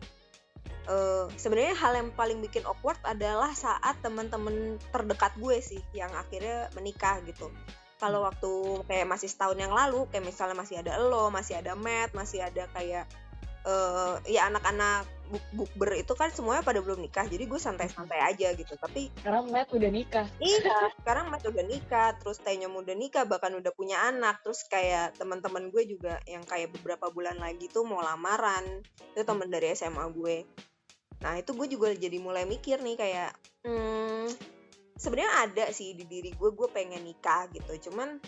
uh, 0.89 1.25
sebenarnya 1.35 1.75
hal 1.77 1.93
yang 1.97 2.09
paling 2.13 2.39
bikin 2.41 2.65
awkward 2.65 2.99
adalah 3.05 3.51
saat 3.53 3.97
teman-teman 4.01 4.77
terdekat 4.93 5.33
gue 5.37 5.57
sih 5.61 5.81
yang 5.93 6.11
akhirnya 6.13 6.69
menikah 6.77 7.21
gitu. 7.25 7.49
Kalau 7.95 8.27
waktu 8.27 8.83
kayak 8.91 9.07
masih 9.07 9.31
setahun 9.31 9.55
yang 9.55 9.71
lalu, 9.71 10.03
kayak 10.11 10.27
misalnya 10.27 10.59
masih 10.59 10.83
ada 10.83 10.99
lo, 10.99 11.31
masih 11.31 11.63
ada 11.63 11.79
Matt, 11.79 12.11
masih 12.11 12.43
ada 12.43 12.67
kayak 12.75 13.07
uh, 13.65 14.21
ya 14.29 14.47
anak-anak 14.47 15.09
buk 15.25 15.41
bukber 15.57 15.97
itu 15.97 16.13
kan 16.13 16.29
semuanya 16.29 16.61
pada 16.61 16.85
belum 16.85 17.01
nikah 17.01 17.25
jadi 17.25 17.49
gue 17.49 17.57
santai-santai 17.57 18.21
aja 18.21 18.53
gitu. 18.53 18.77
Tapi 18.77 19.09
sekarang 19.21 19.49
Matt 19.49 19.73
udah 19.73 19.89
nikah. 19.89 20.27
Iya 20.37 20.77
sekarang 21.01 21.33
Matt 21.33 21.45
udah 21.49 21.65
nikah 21.65 22.13
terus 22.21 22.37
Tenya 22.45 22.69
udah 22.69 22.93
nikah 22.93 23.25
bahkan 23.25 23.57
udah 23.57 23.73
punya 23.73 24.05
anak. 24.05 24.45
Terus 24.45 24.65
kayak 24.69 25.17
teman-teman 25.17 25.73
gue 25.73 25.83
juga 25.89 26.21
yang 26.29 26.45
kayak 26.45 26.77
beberapa 26.77 27.09
bulan 27.09 27.41
lagi 27.41 27.65
tuh 27.73 27.83
mau 27.83 28.05
lamaran. 28.05 28.85
Itu 29.17 29.25
teman 29.25 29.49
dari 29.49 29.73
SMA 29.73 30.05
gue. 30.13 30.45
Nah 31.25 31.33
itu 31.41 31.51
gue 31.57 31.67
juga 31.73 31.89
jadi 31.89 32.21
mulai 32.21 32.45
mikir 32.45 32.85
nih 32.85 32.95
kayak 32.95 33.31
hmm, 33.65 34.29
sebenarnya 34.93 35.31
ada 35.49 35.65
sih 35.73 35.97
di 35.97 36.05
diri 36.05 36.37
gue 36.37 36.49
gue 36.53 36.67
pengen 36.69 37.01
nikah 37.01 37.49
gitu. 37.49 37.89
Cuman 37.89 38.21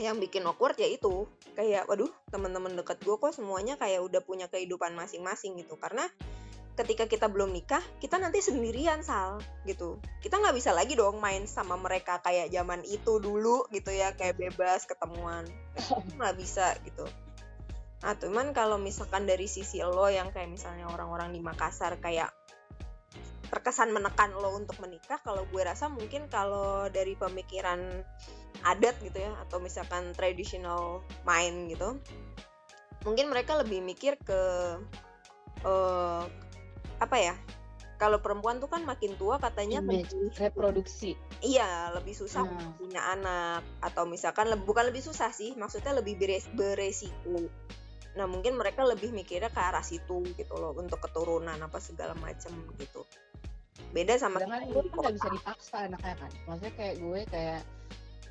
yang 0.00 0.16
bikin 0.16 0.46
awkward 0.48 0.76
ya 0.80 0.88
itu. 0.88 1.28
Kayak 1.54 1.86
waduh 1.88 2.10
teman-teman 2.32 2.76
dekat 2.78 3.00
gue 3.04 3.16
kok 3.16 3.36
semuanya 3.36 3.76
kayak 3.76 4.00
udah 4.00 4.20
punya 4.24 4.48
kehidupan 4.48 4.96
masing-masing 4.96 5.60
gitu. 5.60 5.76
Karena 5.76 6.08
ketika 6.80 7.04
kita 7.04 7.28
belum 7.28 7.52
nikah 7.52 7.82
kita 8.00 8.16
nanti 8.16 8.40
sendirian 8.40 9.04
sal 9.04 9.42
gitu. 9.68 10.00
Kita 10.24 10.40
nggak 10.40 10.56
bisa 10.56 10.72
lagi 10.72 10.96
dong 10.96 11.20
main 11.20 11.44
sama 11.44 11.76
mereka 11.76 12.24
kayak 12.24 12.48
zaman 12.48 12.80
itu 12.88 13.20
dulu 13.20 13.68
gitu 13.68 13.92
ya 13.92 14.16
kayak 14.16 14.40
bebas 14.40 14.88
ketemuan. 14.88 15.44
Nggak 16.16 16.34
bisa 16.40 16.72
gitu. 16.86 17.04
Nah 18.00 18.16
cuman 18.16 18.56
kalau 18.56 18.80
misalkan 18.80 19.28
dari 19.28 19.44
sisi 19.44 19.84
lo 19.84 20.08
yang 20.08 20.32
kayak 20.32 20.48
misalnya 20.48 20.88
orang-orang 20.88 21.36
di 21.36 21.40
Makassar 21.44 22.00
kayak 22.00 22.32
terkesan 23.50 23.90
menekan 23.92 24.32
lo 24.32 24.54
untuk 24.56 24.78
menikah 24.78 25.18
kalau 25.20 25.44
gue 25.50 25.62
rasa 25.66 25.90
mungkin 25.90 26.30
kalau 26.30 26.86
dari 26.88 27.18
pemikiran 27.18 28.06
adat 28.64 28.96
gitu 29.00 29.18
ya 29.18 29.32
atau 29.46 29.58
misalkan 29.62 30.12
traditional 30.12 31.00
mind 31.24 31.72
gitu 31.72 31.96
mungkin 33.04 33.32
mereka 33.32 33.56
lebih 33.56 33.80
mikir 33.80 34.20
ke 34.20 34.40
uh, 35.64 36.22
apa 37.00 37.16
ya 37.16 37.34
kalau 38.00 38.16
perempuan 38.24 38.56
tuh 38.64 38.72
kan 38.72 38.80
makin 38.88 39.12
tua 39.20 39.36
katanya 39.36 39.84
Image, 39.84 40.08
lebih 40.08 40.32
reproduksi. 40.40 41.20
Iya 41.44 41.92
lebih 41.92 42.16
susah 42.16 42.48
nah. 42.48 42.72
punya 42.80 43.04
anak 43.12 43.60
atau 43.84 44.08
misalkan 44.08 44.48
le 44.48 44.56
bukan 44.56 44.88
lebih 44.88 45.04
susah 45.04 45.28
sih 45.36 45.52
maksudnya 45.60 45.92
lebih 45.92 46.16
beres 46.16 46.48
beresiko 46.56 47.44
nah 48.10 48.26
mungkin 48.26 48.58
mereka 48.58 48.82
lebih 48.82 49.14
mikirnya 49.14 49.54
ke 49.54 49.60
arah 49.62 49.86
situ 49.86 50.26
gitu 50.34 50.54
loh 50.58 50.74
untuk 50.74 50.98
keturunan 50.98 51.54
apa 51.60 51.78
segala 51.78 52.16
macam 52.18 52.50
gitu. 52.80 53.06
Beda 53.94 54.18
sama 54.18 54.42
sedangkan 54.42 54.66
gue 54.66 54.82
kan 54.90 54.96
nggak 54.98 55.14
bisa 55.14 55.28
dipaksa 55.30 55.76
anaknya 55.86 56.14
kan. 56.18 56.30
Maksudnya 56.48 56.72
kayak 56.74 56.96
gue 56.98 57.20
kayak 57.30 57.62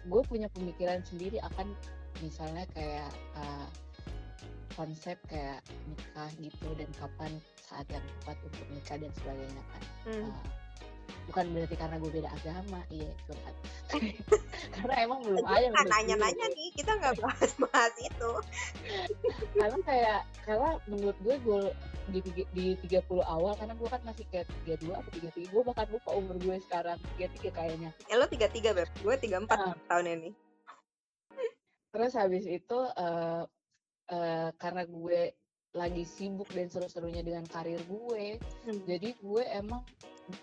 gue 0.08 0.22
punya 0.24 0.48
pemikiran 0.56 1.04
sendiri 1.04 1.42
akan 1.44 1.76
misalnya 2.24 2.64
kayak 2.72 3.12
uh, 3.36 3.68
konsep 4.80 5.20
kayak 5.28 5.60
nikah 5.92 6.32
gitu 6.40 6.68
dan 6.80 6.90
kapan 6.96 7.32
saat 7.60 7.88
yang 7.92 8.06
tepat 8.22 8.38
untuk 8.48 8.68
nikah 8.72 8.98
dan 8.98 9.12
sebagainya 9.20 9.64
kan 9.76 9.84
hmm. 10.08 10.30
uh, 10.32 10.59
bukan 11.30 11.46
berarti 11.54 11.76
karena 11.78 11.96
gue 12.02 12.12
beda 12.12 12.30
agama 12.30 12.80
iya 12.90 13.10
curhat. 13.28 13.56
Karena 14.76 14.96
emang 15.02 15.20
belum 15.26 15.46
aja 15.46 15.68
nanya-nanya 15.74 16.46
nih 16.54 16.70
kita 16.78 16.92
nggak 16.94 17.16
bahas-bahas 17.20 17.94
itu. 18.00 18.32
Karena 19.58 19.78
kayak 19.82 20.22
karena 20.46 20.70
menurut 20.86 21.18
gue 21.26 21.36
gue 21.42 21.62
di 22.10 22.20
di 22.54 22.66
30 22.90 23.06
awal 23.22 23.54
karena 23.58 23.74
gue 23.78 23.90
kan 23.90 24.02
masih 24.06 24.26
kayak 24.34 24.50
32 24.66 24.94
atau 24.94 25.12
33 25.14 25.54
gue 25.54 25.62
bahkan 25.66 25.88
lupa 25.90 26.10
umur 26.18 26.36
gue 26.42 26.56
sekarang 26.70 26.98
33 27.18 27.50
kayaknya. 27.54 27.90
Ya 28.10 28.16
lo 28.18 28.26
33 28.30 28.78
beb. 28.78 28.90
Gue 29.02 29.16
34 29.18 29.50
nah. 29.50 29.76
tahun 29.90 30.06
ini. 30.18 30.30
Terus 31.90 32.14
habis 32.14 32.46
itu 32.46 32.78
uh, 32.78 33.44
uh, 34.10 34.50
karena 34.58 34.84
gue 34.86 35.22
lagi 35.80 36.04
sibuk 36.04 36.52
dan 36.52 36.68
seru-serunya 36.68 37.24
dengan 37.24 37.48
karir 37.48 37.80
gue 37.88 38.36
hmm. 38.68 38.84
jadi 38.84 39.16
gue 39.16 39.44
emang 39.56 39.82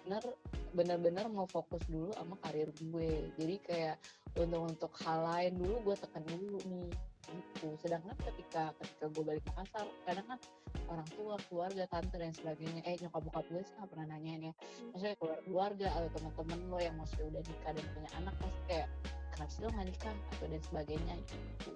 benar 0.02 0.24
benar-benar 0.72 1.26
mau 1.28 1.46
fokus 1.46 1.84
dulu 1.86 2.10
sama 2.16 2.40
karir 2.40 2.72
gue 2.80 3.30
jadi 3.36 3.56
kayak 3.68 3.96
untuk 4.40 4.62
untuk 4.72 4.92
hal 5.04 5.28
lain 5.28 5.52
dulu 5.60 5.92
gue 5.92 5.96
tekan 6.00 6.24
dulu 6.24 6.56
nih 6.64 6.88
gitu 7.26 7.74
sedangkan 7.82 8.14
ketika 8.22 8.70
ketika 8.78 9.04
gue 9.10 9.24
balik 9.26 9.44
Makassar 9.50 9.86
kadang 10.06 10.26
kan 10.30 10.38
orang 10.86 11.08
tua 11.18 11.34
keluarga 11.50 11.84
tante 11.90 12.16
dan 12.16 12.30
sebagainya 12.30 12.80
eh 12.86 12.94
nyokap 13.02 13.22
bokap 13.26 13.44
gue 13.50 13.62
sih 13.66 13.74
gak 13.74 13.90
pernah 13.90 14.06
nanyain 14.14 14.50
ya 14.50 14.54
hmm. 14.54 14.94
maksudnya 14.94 15.16
keluarga, 15.42 15.88
atau 15.90 16.08
teman-teman 16.14 16.58
lo 16.70 16.78
yang 16.78 16.96
maksudnya 16.96 17.26
udah 17.34 17.42
nikah 17.42 17.72
dan 17.74 17.86
punya 17.90 18.10
anak 18.22 18.34
pasti 18.38 18.60
kayak 18.70 18.88
kenapa 19.34 19.50
sih 19.50 19.60
lo 19.60 19.68
nikah 19.74 20.14
atau 20.14 20.46
dan 20.46 20.62
sebagainya 20.62 21.14
gitu. 21.26 21.70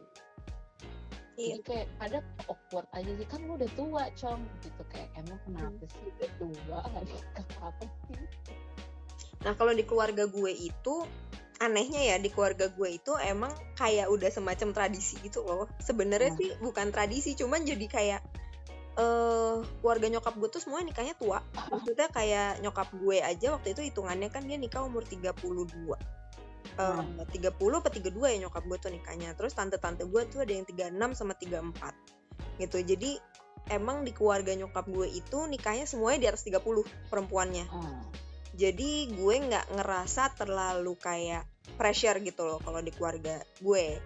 Jadi 1.41 1.63
kayak 1.65 1.87
ada 2.01 2.19
awkward 2.49 2.89
aja 2.93 3.11
sih. 3.17 3.27
Kan 3.27 3.41
lu 3.49 3.57
udah 3.57 3.71
tua 3.79 4.05
cong 4.17 4.41
gitu 4.61 4.83
kayak 4.93 5.09
emang 5.17 5.39
kenapa 5.49 5.83
hmm. 5.83 5.91
sih 5.91 6.03
udah 6.07 6.31
tua? 6.37 6.79
Nggak 6.91 7.05
nikah 7.09 7.47
apa 7.65 7.85
sih? 7.89 8.25
Nah 9.41 9.53
kalau 9.57 9.73
di 9.73 9.85
keluarga 9.89 10.25
gue 10.29 10.53
itu 10.53 10.95
anehnya 11.61 12.01
ya 12.01 12.17
di 12.17 12.33
keluarga 12.33 12.73
gue 12.73 12.89
itu 12.97 13.13
emang 13.21 13.53
kayak 13.77 14.09
udah 14.09 14.31
semacam 14.33 14.69
tradisi 14.73 15.17
gitu 15.21 15.45
loh. 15.45 15.69
Sebenarnya 15.81 16.33
hmm. 16.33 16.39
sih 16.41 16.51
bukan 16.61 16.93
tradisi 16.93 17.33
cuman 17.37 17.65
jadi 17.65 17.87
kayak 17.89 18.21
uh, 19.01 19.61
keluarga 19.81 20.07
nyokap 20.09 20.35
gue 20.37 20.49
tuh 20.53 20.63
semua 20.63 20.85
nikahnya 20.85 21.17
tua. 21.17 21.41
Maksudnya 21.73 22.09
kayak 22.13 22.61
nyokap 22.65 22.89
gue 22.97 23.19
aja 23.21 23.57
waktu 23.57 23.73
itu 23.73 23.83
hitungannya 23.93 24.29
kan 24.29 24.45
dia 24.45 24.57
nikah 24.61 24.85
umur 24.85 25.05
32 25.05 26.20
Hmm. 26.81 27.21
tiga 27.31 27.51
puluh 27.53 27.85
apa 27.85 27.93
tiga 27.93 28.09
dua 28.09 28.33
ya 28.33 28.47
nyokap 28.49 28.65
gue 28.67 28.79
tuh 28.81 28.91
nikahnya. 28.93 29.37
Terus 29.37 29.53
tante-tante 29.53 30.07
gue 30.09 30.23
tuh 30.29 30.43
ada 30.45 30.53
yang 30.53 30.67
tiga 30.67 30.89
enam 30.89 31.13
sama 31.13 31.37
tiga 31.37 31.61
empat. 31.61 31.93
Gitu. 32.59 32.81
Jadi 32.85 33.21
emang 33.71 34.03
di 34.03 34.11
keluarga 34.11 34.57
nyokap 34.57 34.89
gue 34.91 35.09
itu 35.09 35.39
nikahnya 35.47 35.87
semuanya 35.87 36.19
di 36.25 36.29
atas 36.29 36.43
30 36.45 36.63
perempuannya. 37.09 37.67
Hmm. 37.71 38.03
jadi 38.51 39.07
gue 39.15 39.37
nggak 39.47 39.79
ngerasa 39.79 40.35
terlalu 40.35 40.99
kayak 40.99 41.47
pressure 41.79 42.19
gitu 42.19 42.45
loh 42.45 42.59
kalau 42.61 42.83
di 42.83 42.91
keluarga 42.91 43.41
gue. 43.63 44.03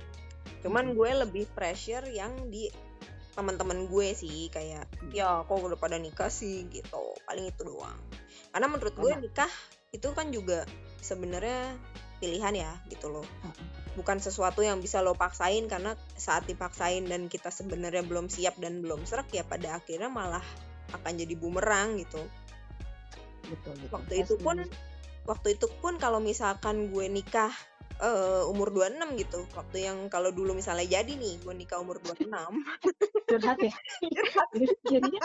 Cuman 0.61 0.93
hmm. 0.93 0.95
gue 0.95 1.11
lebih 1.27 1.45
pressure 1.57 2.05
yang 2.12 2.53
di 2.53 2.68
teman-teman 3.35 3.89
gue 3.89 4.12
sih. 4.12 4.53
Kayak 4.53 4.87
hmm. 5.01 5.16
ya 5.16 5.43
kok 5.43 5.59
udah 5.59 5.81
pada 5.81 5.97
nikah 5.97 6.29
sih? 6.29 6.68
Gitu. 6.68 7.03
Paling 7.25 7.51
itu 7.51 7.62
doang. 7.64 7.99
Karena 8.53 8.66
menurut 8.68 8.95
gue 8.95 9.12
nikah 9.16 9.51
itu 9.91 10.09
kan 10.12 10.31
juga 10.31 10.68
sebenarnya 11.01 11.75
pilihan 12.25 12.55
ya 12.57 12.72
gitu 12.89 13.12
loh. 13.12 13.27
Bukan 14.01 14.18
sesuatu 14.18 14.64
yang 14.64 14.81
bisa 14.81 15.05
lo 15.05 15.12
paksain 15.12 15.68
karena 15.68 15.93
saat 16.16 16.49
dipaksain 16.49 17.05
dan 17.05 17.29
kita 17.29 17.53
sebenarnya 17.53 18.01
belum 18.01 18.33
siap 18.33 18.57
dan 18.57 18.81
belum 18.81 19.05
serak 19.05 19.29
ya 19.37 19.45
pada 19.45 19.77
akhirnya 19.77 20.09
malah 20.09 20.43
akan 20.97 21.12
jadi 21.20 21.37
bumerang 21.37 22.01
gitu. 22.01 22.25
Betul, 23.45 23.77
betul. 23.77 23.93
waktu 23.93 24.14
itu 24.25 24.35
pun 24.41 24.57
waktu 25.29 25.61
itu 25.61 25.68
pun 25.85 26.01
kalau 26.01 26.16
misalkan 26.16 26.89
gue 26.89 27.07
nikah 27.12 27.53
uh, 28.01 28.49
umur 28.49 28.72
26 28.72 29.20
gitu 29.20 29.41
waktu 29.53 29.85
yang 29.85 30.09
kalau 30.09 30.33
dulu 30.33 30.57
misalnya 30.57 30.89
jadi 30.89 31.12
nih 31.12 31.45
gue 31.45 31.55
nikah 31.55 31.79
umur 31.81 32.01
26 32.01 32.33
curhat 33.29 33.59
ya? 33.61 33.75
Curhat. 34.16 34.49
Jadinya 34.89 35.22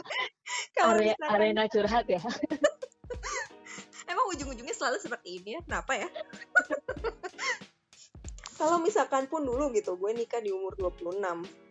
area, 0.80 1.16
arena 1.28 1.64
curhat 1.72 2.06
ya 2.08 2.22
emang 4.10 4.26
ujung-ujungnya 4.34 4.76
selalu 4.76 4.98
seperti 4.98 5.40
ini 5.40 5.56
ya? 5.56 5.62
Kenapa 5.64 5.94
ya? 5.96 6.10
Kalau 8.60 8.76
misalkan 8.82 9.32
pun 9.32 9.48
dulu 9.48 9.72
gitu 9.72 9.96
gue 9.96 10.12
nikah 10.12 10.44
di 10.44 10.52
umur 10.52 10.76
26 10.76 11.16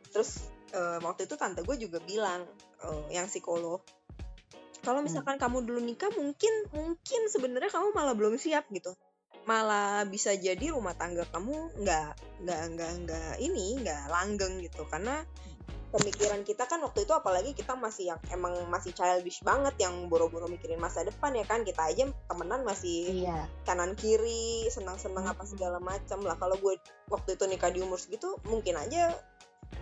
terus 0.09 0.49
uh, 0.73 0.97
waktu 1.05 1.29
itu 1.29 1.37
tante 1.37 1.61
gue 1.61 1.77
juga 1.77 2.01
bilang 2.01 2.49
uh, 2.81 3.05
yang 3.13 3.29
psikolog 3.29 3.85
kalau 4.89 5.03
hmm. 5.03 5.09
misalkan 5.11 5.37
hmm. 5.37 5.45
kamu 5.45 5.59
dulu 5.69 5.81
nikah 5.83 6.11
mungkin 6.15 6.55
mungkin 6.73 7.21
sebenarnya 7.29 7.69
kamu 7.69 7.93
malah 7.95 8.15
belum 8.15 8.39
siap 8.39 8.71
gitu. 8.71 8.95
Malah 9.45 10.05
bisa 10.09 10.33
jadi 10.37 10.73
rumah 10.73 10.97
tangga 10.97 11.25
kamu 11.29 11.83
nggak 11.85 12.11
nggak 12.45 12.63
nggak 12.77 12.93
nggak 13.05 13.33
ini 13.43 13.85
nggak 13.85 14.03
langgeng 14.09 14.65
gitu. 14.65 14.87
Karena 14.89 15.21
pemikiran 15.89 16.45
kita 16.45 16.69
kan 16.69 16.85
waktu 16.85 17.09
itu 17.09 17.13
apalagi 17.17 17.57
kita 17.57 17.73
masih 17.73 18.13
yang 18.13 18.21
emang 18.29 18.53
masih 18.69 18.93
childish 18.93 19.41
banget 19.41 19.73
yang 19.81 20.13
boro-boro 20.13 20.45
mikirin 20.45 20.77
masa 20.77 21.01
depan 21.01 21.33
ya 21.33 21.49
kan 21.49 21.65
kita 21.65 21.81
aja 21.81 22.05
temenan 22.29 22.61
masih 22.61 23.25
iya. 23.25 23.49
kanan 23.65 23.97
kiri 23.97 24.69
senang-senang 24.69 25.25
hmm. 25.25 25.33
apa 25.33 25.45
segala 25.49 25.81
macam 25.81 26.21
lah 26.29 26.37
kalau 26.37 26.61
gue 26.61 26.77
waktu 27.09 27.41
itu 27.41 27.45
nikah 27.49 27.73
di 27.73 27.81
umur 27.81 27.97
segitu 27.97 28.37
mungkin 28.45 28.77
aja 28.77 29.17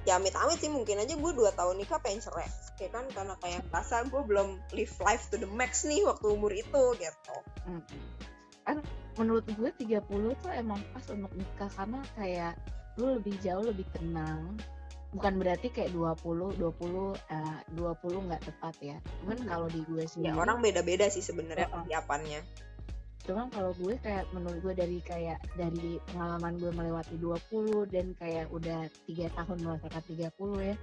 ya 0.07 0.23
amit-amit 0.23 0.63
sih 0.63 0.71
mungkin 0.71 1.03
aja 1.03 1.19
gue 1.19 1.33
dua 1.35 1.51
tahun 1.59 1.83
nikah 1.83 1.99
pengen 1.99 2.23
cerai 2.23 2.47
ya 2.79 2.89
kan 2.95 3.11
karena 3.11 3.35
kayak 3.43 3.67
rasa 3.75 4.07
gue 4.07 4.23
belum 4.23 4.63
live 4.79 4.95
life 5.03 5.27
to 5.35 5.43
the 5.43 5.51
max 5.51 5.83
nih 5.83 6.07
waktu 6.07 6.27
umur 6.31 6.55
itu 6.55 6.83
gitu 7.03 7.37
hmm. 7.67 7.83
kan 8.63 8.79
menurut 9.19 9.43
gue 9.51 9.71
30 9.75 10.07
tuh 10.39 10.53
emang 10.55 10.79
pas 10.95 11.03
untuk 11.11 11.33
nikah 11.35 11.71
karena 11.75 12.01
kayak 12.15 12.55
lu 12.95 13.19
lebih 13.19 13.35
jauh 13.43 13.65
lebih 13.67 13.87
tenang 13.91 14.55
bukan 15.15 15.39
berarti 15.39 15.69
kayak 15.71 15.95
20 15.95 16.59
20 16.59 16.63
uh, 16.63 17.61
20 17.75 18.27
nggak 18.27 18.43
tepat 18.43 18.75
ya. 18.83 18.97
Cuman 19.23 19.39
hmm. 19.39 19.49
kalau 19.49 19.67
di 19.71 19.81
gue 19.87 20.03
ya, 20.03 20.09
sendiri 20.09 20.35
ya, 20.35 20.41
orang 20.41 20.59
beda-beda 20.63 21.07
sih 21.11 21.23
sebenarnya 21.23 21.69
uh, 21.71 21.73
persiapannya. 21.83 22.41
Cuman 23.27 23.51
kalau 23.51 23.75
gue 23.75 23.99
kayak 24.07 24.31
menurut 24.31 24.63
gue 24.63 24.75
dari 24.79 24.99
kayak 25.03 25.43
dari 25.59 25.99
pengalaman 26.15 26.63
gue 26.63 26.71
melewati 26.71 27.19
20 27.19 27.91
dan 27.91 28.15
kayak 28.23 28.47
udah 28.55 28.87
tiga 29.11 29.27
tahun 29.35 29.67
merasakan 29.67 30.03
30 30.07 30.31
ya. 30.63 30.77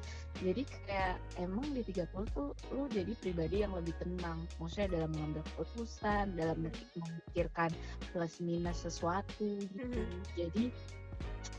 Jadi 0.44 0.62
kayak 0.84 1.16
emang 1.40 1.64
di 1.72 1.82
30 1.88 2.04
tuh 2.36 2.52
lu 2.76 2.84
jadi 2.92 3.16
pribadi 3.16 3.64
yang 3.64 3.72
lebih 3.72 3.96
tenang. 3.96 4.44
Maksudnya 4.60 4.92
dalam 4.92 5.16
mengambil 5.16 5.42
keputusan, 5.56 6.36
dalam 6.36 6.68
memikirkan 6.68 7.72
plus 8.12 8.44
minus 8.44 8.84
sesuatu 8.84 9.48
gitu. 9.64 9.88
Hmm. 9.88 10.20
Jadi 10.36 10.68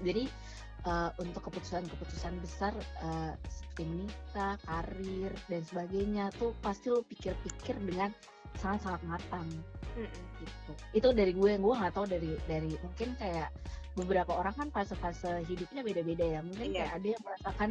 jadi 0.04 0.28
uh, 0.84 1.10
untuk 1.20 1.50
keputusan-keputusan 1.50 2.34
besar 2.40 2.72
uh, 3.02 3.32
seperti 3.48 3.84
menikah, 3.88 4.54
karir 4.64 5.32
dan 5.50 5.62
sebagainya 5.66 6.24
tuh 6.38 6.54
pasti 6.62 6.92
lo 6.92 7.02
pikir-pikir 7.04 7.76
dengan 7.82 8.12
sangat-sangat 8.62 9.02
matang 9.10 9.48
mm 9.98 10.22
gitu. 10.44 10.72
Itu 10.92 11.08
dari 11.16 11.32
gue, 11.32 11.56
yang 11.56 11.62
gue 11.62 11.74
nggak 11.74 11.94
tahu 11.94 12.06
dari 12.06 12.36
dari 12.50 12.74
mungkin 12.82 13.16
kayak 13.16 13.48
beberapa 13.94 14.34
orang 14.34 14.54
kan 14.58 14.68
fase-fase 14.74 15.46
hidupnya 15.46 15.86
beda-beda 15.86 16.24
ya. 16.38 16.40
Mungkin 16.42 16.74
yeah. 16.74 16.86
kayak 16.86 16.92
ada 16.98 17.06
yang 17.14 17.22
merasakan 17.22 17.70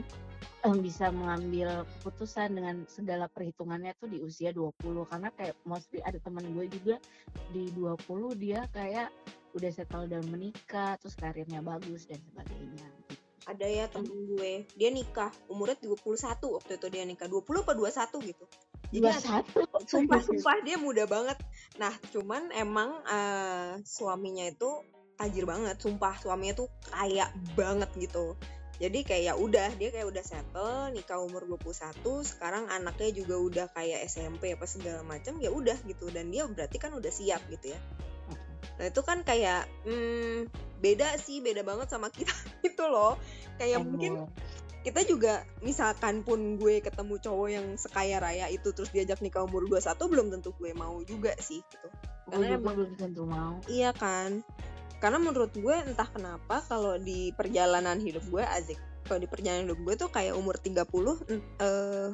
um, 0.63 0.77
bisa 0.79 1.11
mengambil 1.11 1.83
keputusan 1.99 2.55
dengan 2.55 2.75
segala 2.87 3.27
perhitungannya 3.27 3.91
tuh 3.99 4.09
di 4.09 4.23
usia 4.23 4.55
20 4.55 4.79
karena 5.11 5.29
kayak 5.35 5.55
mostly 5.67 5.99
ada 6.01 6.17
teman 6.23 6.47
gue 6.55 6.65
juga 6.71 6.95
di 7.51 7.69
20 7.75 7.99
dia 8.39 8.65
kayak 8.71 9.11
udah 9.53 9.69
settle 9.69 10.09
dan 10.09 10.25
menikah 10.33 10.97
terus 10.97 11.13
karirnya 11.13 11.61
bagus 11.61 12.09
dan 12.09 12.17
sebagainya 12.33 12.87
ada 13.43 13.67
ya 13.67 13.85
temen 13.91 14.11
gue. 14.33 14.63
Dia 14.79 14.89
nikah 14.89 15.31
umurnya 15.51 15.75
21 15.81 16.39
waktu 16.55 16.71
itu 16.79 16.87
dia 16.87 17.03
nikah. 17.03 17.27
20 17.27 17.63
apa 17.63 17.73
21 17.75 18.29
gitu. 18.29 18.45
Jadi 18.93 19.09
21 19.09 19.89
sumpah 19.89 20.21
sumpah 20.21 20.57
dia 20.61 20.77
muda 20.77 21.03
banget. 21.09 21.37
Nah 21.81 21.93
cuman 22.13 22.53
emang 22.53 23.01
uh, 23.03 23.81
suaminya 23.83 24.45
itu 24.47 24.69
tajir 25.17 25.43
banget. 25.43 25.75
Sumpah 25.81 26.15
suaminya 26.21 26.63
tuh 26.63 26.69
kaya 26.87 27.27
banget 27.57 27.89
gitu. 27.99 28.37
Jadi 28.81 29.05
kayak 29.05 29.23
ya 29.23 29.33
udah 29.37 29.69
dia 29.77 29.89
kayak 29.93 30.07
udah 30.09 30.23
settle 30.25 30.91
nikah 30.91 31.21
umur 31.21 31.45
21 31.45 32.03
sekarang 32.25 32.67
anaknya 32.67 33.11
juga 33.13 33.35
udah 33.37 33.65
kayak 33.71 34.05
SMP 34.09 34.55
apa 34.55 34.65
segala 34.65 35.05
macam 35.05 35.37
ya 35.43 35.51
udah 35.51 35.77
gitu. 35.89 36.09
Dan 36.09 36.31
dia 36.31 36.47
berarti 36.47 36.77
kan 36.79 36.95
udah 36.95 37.11
siap 37.11 37.43
gitu 37.49 37.75
ya. 37.75 37.79
Nah 38.77 38.85
itu 38.89 39.01
kan 39.05 39.21
kayak 39.21 39.69
hmm, 39.85 40.49
beda 40.83 41.15
sih, 41.15 41.39
beda 41.39 41.63
banget 41.63 41.87
sama 41.87 42.11
kita 42.11 42.35
itu 42.67 42.83
loh. 42.83 43.15
Kayak 43.55 43.79
oh. 43.79 43.87
mungkin 43.87 44.13
kita 44.83 45.07
juga 45.07 45.47
misalkan 45.63 46.27
pun 46.27 46.59
gue 46.59 46.83
ketemu 46.83 47.15
cowok 47.23 47.47
yang 47.47 47.67
sekaya 47.79 48.19
raya 48.19 48.51
itu 48.51 48.75
terus 48.75 48.91
diajak 48.91 49.23
nikah 49.23 49.47
umur 49.47 49.63
21 49.71 49.95
belum 49.95 50.27
tentu 50.27 50.51
gue 50.59 50.75
mau 50.75 50.99
juga 51.07 51.31
sih 51.39 51.63
gitu. 51.63 51.87
karena 52.27 52.59
emang 52.59 52.75
belum 52.75 52.93
tentu 52.99 53.23
mau 53.23 53.63
iya 53.71 53.95
kan 53.95 54.43
karena 54.99 55.23
menurut 55.23 55.55
gue 55.55 55.75
entah 55.87 56.07
kenapa 56.11 56.59
kalau 56.67 56.99
di 56.99 57.31
perjalanan 57.31 57.95
hidup 58.03 58.27
gue 58.27 58.43
azik 58.43 58.75
kalau 59.07 59.23
di 59.23 59.27
perjalanan 59.31 59.71
hidup 59.71 59.79
gue 59.87 59.93
tuh 59.95 60.09
kayak 60.11 60.35
umur 60.35 60.59
30 60.59 60.83
eh 61.63 62.11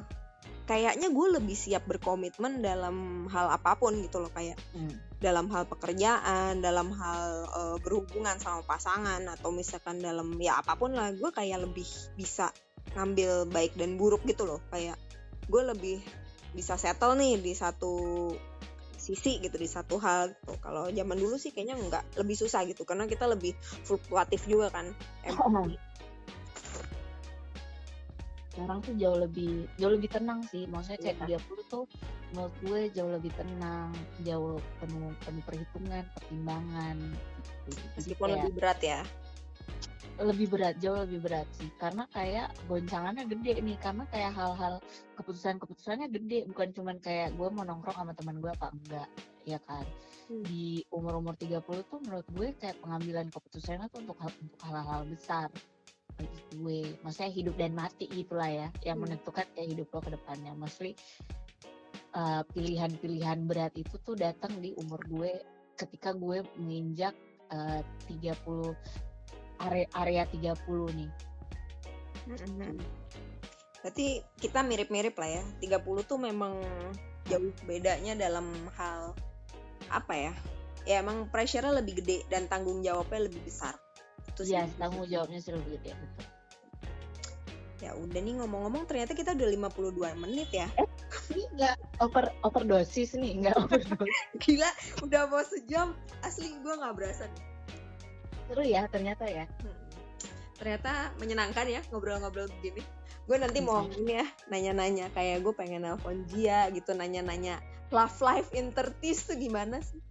kayaknya 0.69 1.09
gue 1.09 1.27
lebih 1.41 1.57
siap 1.57 1.89
berkomitmen 1.89 2.61
dalam 2.61 3.25
hal 3.33 3.49
apa 3.49 3.73
pun 3.73 3.97
gitu 4.05 4.21
loh 4.21 4.29
kayak 4.29 4.53
hmm. 4.77 5.17
dalam 5.17 5.49
hal 5.49 5.65
pekerjaan 5.65 6.61
dalam 6.61 6.93
hal 6.93 7.49
uh, 7.49 7.77
berhubungan 7.81 8.37
sama 8.37 8.61
pasangan 8.69 9.25
atau 9.33 9.49
misalkan 9.49 9.97
dalam 9.97 10.37
ya 10.37 10.61
apa 10.61 10.77
pun 10.77 10.93
lah 10.93 11.09
gue 11.09 11.29
kayak 11.33 11.65
lebih 11.65 11.89
bisa 12.13 12.53
ngambil 12.93 13.49
baik 13.49 13.73
dan 13.81 13.97
buruk 13.97 14.21
gitu 14.29 14.45
loh 14.45 14.61
kayak 14.69 14.93
gue 15.49 15.61
lebih 15.65 15.97
bisa 16.53 16.77
settle 16.77 17.17
nih 17.17 17.41
di 17.41 17.57
satu 17.57 18.29
sisi 18.99 19.41
gitu 19.41 19.57
di 19.57 19.65
satu 19.65 19.97
hal 19.97 20.37
gitu. 20.37 20.53
Kalau 20.61 20.91
zaman 20.93 21.17
dulu 21.17 21.41
sih 21.41 21.49
kayaknya 21.49 21.81
nggak 21.81 22.21
lebih 22.21 22.35
susah 22.37 22.61
gitu 22.69 22.85
karena 22.85 23.09
kita 23.09 23.25
lebih 23.25 23.57
fluktuatif 23.87 24.45
juga 24.45 24.69
kan. 24.69 24.93
Emosi 25.25 25.79
sekarang 28.59 28.79
tuh 28.83 28.93
jauh 28.99 29.17
lebih 29.17 29.51
jauh 29.79 29.93
lebih 29.95 30.09
tenang 30.11 30.43
sih. 30.51 30.67
Maksudnya 30.67 30.99
kayak 30.99 31.17
yeah. 31.31 31.39
30 31.39 31.71
tuh 31.71 31.85
menurut 32.35 32.53
gue 32.59 32.81
jauh 32.91 33.11
lebih 33.15 33.31
tenang 33.33 33.89
jauh 34.27 34.59
penuh 34.83 35.15
penuh 35.23 35.43
perhitungan 35.47 36.03
pertimbangan. 36.19 36.97
Gitu. 37.69 37.81
meskipun 37.95 38.27
kayak, 38.27 38.37
lebih 38.43 38.51
berat 38.59 38.79
ya. 38.83 39.01
Lebih 40.19 40.47
berat 40.51 40.75
jauh 40.83 40.99
lebih 40.99 41.19
berat 41.23 41.47
sih. 41.55 41.71
Karena 41.79 42.03
kayak 42.11 42.51
goncangannya 42.67 43.23
gede 43.31 43.63
nih. 43.63 43.77
Karena 43.79 44.03
kayak 44.11 44.35
hal-hal 44.35 44.83
keputusan-keputusannya 45.15 46.11
gede. 46.11 46.51
Bukan 46.51 46.75
cuman 46.75 46.99
kayak 46.99 47.39
gue 47.39 47.47
mau 47.47 47.63
nongkrong 47.63 47.95
sama 47.95 48.11
teman 48.11 48.43
gue 48.43 48.51
apa 48.51 48.75
enggak 48.75 49.07
ya 49.47 49.57
kan? 49.63 49.87
Hmm. 50.29 50.45
di 50.45 50.85
umur-umur 50.93 51.33
30 51.33 51.89
tuh 51.89 51.97
menurut 52.05 52.27
gue 52.37 52.53
kayak 52.61 52.77
pengambilan 52.85 53.33
keputusannya 53.33 53.89
tuh 53.89 54.05
untuk 54.05 54.21
untuk 54.21 54.61
hal-hal 54.61 55.01
besar 55.09 55.49
bagi 56.17 56.41
gue. 56.55 56.79
Maksudnya 57.05 57.31
hidup 57.31 57.55
dan 57.59 57.71
mati 57.75 58.05
gitulah 58.09 58.49
ya 58.49 58.67
yang 58.83 58.97
hmm. 58.99 59.05
menentukan 59.09 59.45
kayak 59.53 59.69
hidup 59.75 59.87
lo 59.93 59.99
ke 60.01 60.11
depannya. 60.13 60.51
Mostly 60.57 60.97
uh, 62.15 62.41
pilihan-pilihan 62.53 63.45
berat 63.45 63.73
itu 63.77 63.95
tuh 64.01 64.15
datang 64.17 64.57
di 64.59 64.73
umur 64.79 64.99
gue 65.07 65.31
ketika 65.79 66.11
gue 66.11 66.43
menginjak 66.59 67.15
uh, 67.53 67.81
30 68.07 68.75
area 69.63 69.87
area 69.95 70.23
30 70.29 70.99
nih. 70.99 71.11
Hmm. 72.29 72.77
berarti 73.79 74.21
kita 74.37 74.59
mirip-mirip 74.61 75.15
lah 75.17 75.39
ya. 75.39 75.43
30 75.79 76.09
tuh 76.09 76.19
memang 76.19 76.59
jauh 77.25 77.53
bedanya 77.63 78.13
dalam 78.17 78.45
hal 78.75 79.15
apa 79.89 80.13
ya? 80.13 80.33
Ya 80.87 81.03
emang 81.03 81.29
pressure-nya 81.29 81.79
lebih 81.79 82.01
gede 82.01 82.25
dan 82.31 82.49
tanggung 82.49 82.81
jawabnya 82.81 83.29
lebih 83.29 83.43
besar 83.45 83.77
gitu 84.39 84.55
sih. 84.55 84.55
Iya, 84.55 84.63
tanggung 84.79 85.03
jawabnya 85.03 85.39
lebih 85.43 85.71
gede 85.75 85.91
betul. 85.91 86.27
Ya 87.79 87.91
udah 87.95 88.19
nih 88.19 88.35
ngomong-ngomong 88.43 88.83
ternyata 88.91 89.15
kita 89.15 89.31
udah 89.35 89.71
52 89.71 90.23
menit 90.23 90.49
ya. 90.51 90.67
Eh, 90.75 90.87
ini 91.31 91.43
enggak 91.55 91.75
over 92.03 92.27
overdosis 92.43 93.15
nih, 93.15 93.39
enggak 93.39 93.55
overdosis. 93.55 94.19
Gila, 94.43 94.69
udah 95.03 95.21
mau 95.31 95.43
sejam. 95.47 95.95
Asli 96.23 96.51
gue 96.59 96.73
nggak 96.75 96.95
berasa. 96.95 97.31
Seru 98.51 98.63
ya 98.67 98.83
ternyata 98.91 99.23
ya. 99.27 99.47
Hmm. 99.63 99.75
Ternyata 100.59 101.15
menyenangkan 101.23 101.67
ya 101.71 101.79
ngobrol-ngobrol 101.91 102.51
begini. 102.59 102.83
Gue 103.23 103.37
nanti 103.39 103.63
mau 103.63 103.87
iya. 103.87 103.95
ini 103.95 104.13
ya 104.19 104.27
nanya-nanya 104.51 105.05
kayak 105.15 105.45
gue 105.45 105.53
pengen 105.55 105.87
nelfon 105.87 106.27
Jia 106.27 106.67
gitu 106.75 106.91
nanya-nanya 106.97 107.63
love 107.95 108.19
life 108.19 108.51
in 108.51 108.75
30 108.75 108.99
tuh 108.99 109.37
gimana 109.39 109.79
sih? 109.79 110.01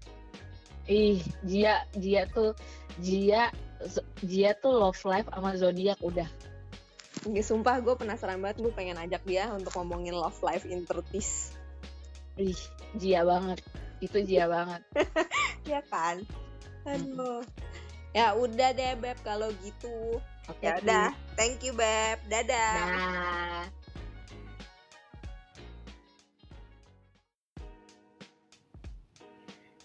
Ih, 0.88 1.20
Jia, 1.44 1.84
Jia 2.00 2.24
tuh 2.32 2.56
Jia 3.04 3.52
Jia 4.24 4.58
tuh 4.58 4.74
love 4.74 4.98
life 5.06 5.28
sama 5.30 5.54
zodiak 5.54 5.98
udah. 6.02 6.26
Gak 7.28 7.46
sumpah 7.46 7.82
gue 7.82 7.94
penasaran 7.98 8.38
banget 8.38 8.62
gue 8.62 8.72
pengen 8.74 8.98
ajak 8.98 9.22
dia 9.26 9.50
untuk 9.50 9.74
ngomongin 9.78 10.14
love 10.14 10.38
life 10.42 10.66
in 10.66 10.86
Turkish. 10.86 11.54
Ih, 12.38 12.58
Jia 12.94 13.26
banget. 13.26 13.62
Itu 13.98 14.22
Jia 14.22 14.46
banget. 14.46 14.82
ya 15.70 15.82
kan? 15.90 16.22
Aduh. 16.86 17.42
Ya 18.16 18.32
udah 18.34 18.72
deh 18.72 18.94
Beb 18.98 19.18
kalau 19.26 19.50
gitu. 19.62 20.22
Okay, 20.48 20.72
ya 20.72 20.72
udah. 20.80 21.08
Thank 21.36 21.66
you 21.66 21.74
Beb. 21.76 22.18
Dadah. 22.30 22.74
Nah. 22.78 23.77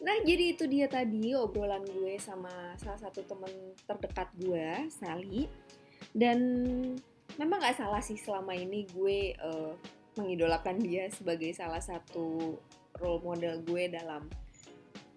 Nah, 0.04 0.20
jadi 0.28 0.52
itu 0.52 0.68
dia 0.68 0.92
tadi 0.92 1.32
obrolan 1.32 1.88
gue 1.88 2.20
sama 2.20 2.76
salah 2.76 3.00
satu 3.00 3.24
temen 3.24 3.72
terdekat 3.88 4.28
gue, 4.36 4.92
Sally. 4.92 5.48
Dan 6.12 6.40
memang 7.40 7.64
gak 7.64 7.80
salah 7.80 8.04
sih 8.04 8.20
selama 8.20 8.52
ini 8.52 8.84
gue 8.92 9.32
uh, 9.40 9.72
mengidolakan 10.20 10.84
dia 10.84 11.08
sebagai 11.08 11.56
salah 11.56 11.80
satu 11.80 12.60
role 13.00 13.24
model 13.24 13.64
gue 13.64 13.88
dalam 13.88 14.28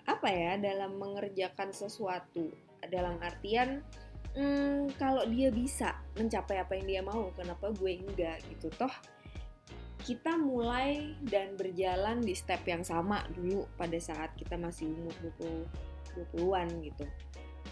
apa 0.06 0.28
ya, 0.30 0.54
dalam 0.54 0.94
mengerjakan 1.02 1.74
sesuatu. 1.74 2.54
Dalam 2.86 3.18
artian, 3.18 3.82
hmm, 4.38 4.94
kalau 4.94 5.26
dia 5.26 5.50
bisa 5.50 5.98
mencapai 6.14 6.62
apa 6.62 6.78
yang 6.78 6.86
dia 6.86 7.02
mau, 7.02 7.34
kenapa 7.34 7.74
gue 7.74 8.06
enggak 8.06 8.38
gitu. 8.54 8.70
Toh 8.78 9.15
kita 10.06 10.38
mulai 10.38 11.18
dan 11.26 11.58
berjalan 11.58 12.22
di 12.22 12.30
step 12.38 12.62
yang 12.62 12.86
sama 12.86 13.26
dulu 13.34 13.66
pada 13.74 13.98
saat 13.98 14.38
kita 14.38 14.54
masih 14.54 14.86
umur 14.94 15.14
20 15.42 15.66
20-an 16.16 16.68
gitu. 16.80 17.04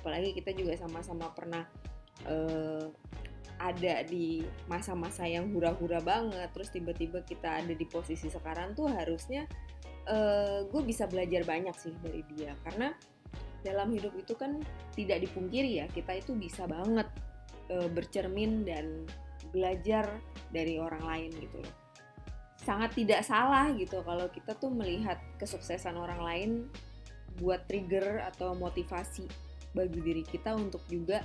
Apalagi 0.03 0.37
kita 0.37 0.53
juga 0.53 0.77
sama-sama 0.77 1.33
pernah 1.33 1.65
uh, 2.29 2.91
ada 3.57 4.05
di 4.05 4.45
masa-masa 4.69 5.25
yang 5.25 5.49
hura-hura 5.55 6.03
banget, 6.03 6.51
terus 6.53 6.69
tiba-tiba 6.69 7.25
kita 7.25 7.65
ada 7.65 7.73
di 7.73 7.87
posisi 7.89 8.29
sekarang 8.29 8.77
tuh 8.77 8.91
harusnya 8.91 9.49
uh, 10.11 10.67
gue 10.69 10.83
bisa 10.85 11.09
belajar 11.09 11.47
banyak 11.47 11.73
sih 11.79 11.95
dari 12.03 12.21
dia 12.35 12.53
karena 12.67 12.93
dalam 13.65 13.89
hidup 13.97 14.13
itu 14.21 14.37
kan 14.37 14.61
tidak 14.93 15.25
dipungkiri 15.25 15.81
ya 15.81 15.87
kita 15.89 16.21
itu 16.21 16.37
bisa 16.37 16.69
banget 16.69 17.09
uh, 17.73 17.89
bercermin 17.89 18.69
dan 18.69 19.09
belajar 19.53 20.05
dari 20.53 20.77
orang 20.77 21.01
lain 21.01 21.31
gitu 21.41 21.65
loh 21.65 21.84
sangat 22.65 22.97
tidak 22.97 23.21
salah 23.23 23.69
gitu 23.77 24.01
kalau 24.03 24.27
kita 24.33 24.57
tuh 24.57 24.73
melihat 24.73 25.21
kesuksesan 25.37 25.95
orang 26.01 26.21
lain 26.25 26.51
buat 27.39 27.69
trigger 27.69 28.25
atau 28.25 28.57
motivasi 28.57 29.29
bagi 29.77 30.01
diri 30.01 30.25
kita 30.25 30.55
untuk 30.57 30.81
juga 30.89 31.21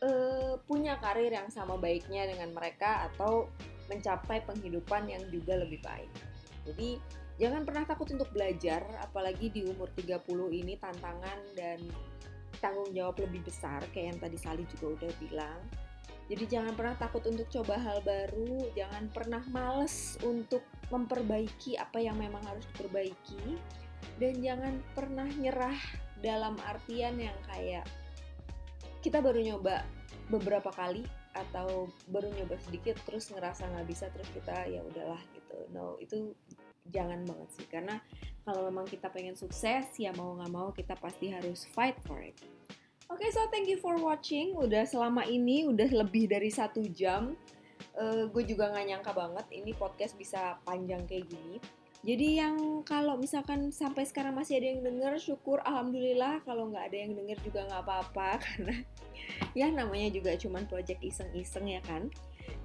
uh, 0.00 0.56
punya 0.64 0.96
karir 1.02 1.34
yang 1.34 1.50
sama 1.52 1.76
baiknya 1.76 2.30
dengan 2.30 2.54
mereka 2.56 3.10
atau 3.12 3.50
mencapai 3.86 4.42
penghidupan 4.46 5.06
yang 5.06 5.22
juga 5.30 5.62
lebih 5.62 5.78
baik. 5.82 6.10
Jadi 6.66 6.98
jangan 7.38 7.62
pernah 7.62 7.84
takut 7.86 8.08
untuk 8.10 8.30
belajar 8.34 8.82
apalagi 9.02 9.52
di 9.52 9.62
umur 9.66 9.90
30 9.94 10.24
ini 10.50 10.74
tantangan 10.80 11.38
dan 11.54 11.78
tanggung 12.58 12.88
jawab 12.96 13.20
lebih 13.20 13.44
besar 13.44 13.84
kayak 13.92 14.16
yang 14.16 14.18
tadi 14.18 14.38
Sali 14.40 14.64
juga 14.72 14.96
udah 14.96 15.12
bilang 15.20 15.60
jadi 16.26 16.58
jangan 16.58 16.74
pernah 16.74 16.98
takut 16.98 17.22
untuk 17.26 17.46
coba 17.48 17.78
hal 17.78 18.02
baru, 18.02 18.66
jangan 18.74 19.06
pernah 19.14 19.42
males 19.50 20.18
untuk 20.26 20.66
memperbaiki 20.90 21.78
apa 21.78 22.02
yang 22.02 22.18
memang 22.18 22.42
harus 22.42 22.66
diperbaiki, 22.74 23.58
dan 24.18 24.38
jangan 24.42 24.74
pernah 24.94 25.28
nyerah 25.38 25.78
dalam 26.24 26.58
artian 26.66 27.20
yang 27.20 27.36
kayak 27.46 27.86
kita 29.04 29.22
baru 29.22 29.38
nyoba 29.38 29.86
beberapa 30.26 30.74
kali 30.74 31.06
atau 31.36 31.86
baru 32.10 32.32
nyoba 32.32 32.58
sedikit 32.64 32.96
terus 33.06 33.30
ngerasa 33.30 33.68
nggak 33.70 33.86
bisa 33.86 34.10
terus 34.10 34.26
kita 34.34 34.66
ya 34.66 34.82
udahlah 34.82 35.20
gitu. 35.36 35.58
No 35.70 35.94
itu 36.02 36.34
jangan 36.90 37.22
banget 37.22 37.48
sih 37.54 37.66
karena 37.70 38.02
kalau 38.42 38.66
memang 38.66 38.86
kita 38.88 39.10
pengen 39.12 39.38
sukses 39.38 39.86
ya 39.98 40.10
mau 40.16 40.34
nggak 40.38 40.52
mau 40.54 40.68
kita 40.72 40.98
pasti 40.98 41.30
harus 41.30 41.68
fight 41.70 41.98
for 42.08 42.18
it. 42.18 42.34
Oke, 43.06 43.22
okay, 43.22 43.30
so 43.30 43.46
thank 43.54 43.70
you 43.70 43.78
for 43.78 43.94
watching. 44.02 44.58
Udah 44.58 44.82
selama 44.82 45.22
ini 45.30 45.62
udah 45.62 45.86
lebih 45.94 46.26
dari 46.26 46.50
satu 46.50 46.82
jam. 46.90 47.38
Uh, 47.94 48.26
gue 48.34 48.42
juga 48.42 48.66
nggak 48.74 48.86
nyangka 48.90 49.12
banget 49.14 49.46
ini 49.54 49.70
podcast 49.78 50.18
bisa 50.18 50.58
panjang 50.66 51.06
kayak 51.06 51.30
gini. 51.30 51.62
Jadi 52.02 52.42
yang 52.42 52.82
kalau 52.82 53.14
misalkan 53.14 53.70
sampai 53.70 54.10
sekarang 54.10 54.34
masih 54.34 54.58
ada 54.58 54.74
yang 54.74 54.82
denger, 54.82 55.22
syukur 55.22 55.62
alhamdulillah. 55.62 56.42
Kalau 56.42 56.66
nggak 56.66 56.90
ada 56.90 56.98
yang 56.98 57.14
denger 57.14 57.38
juga 57.46 57.60
nggak 57.70 57.82
apa-apa 57.86 58.28
karena 58.44 58.74
ya 59.54 59.70
namanya 59.70 60.10
juga 60.10 60.34
cuman 60.34 60.66
project 60.66 60.98
iseng-iseng 61.06 61.70
ya 61.70 61.78
kan. 61.86 62.10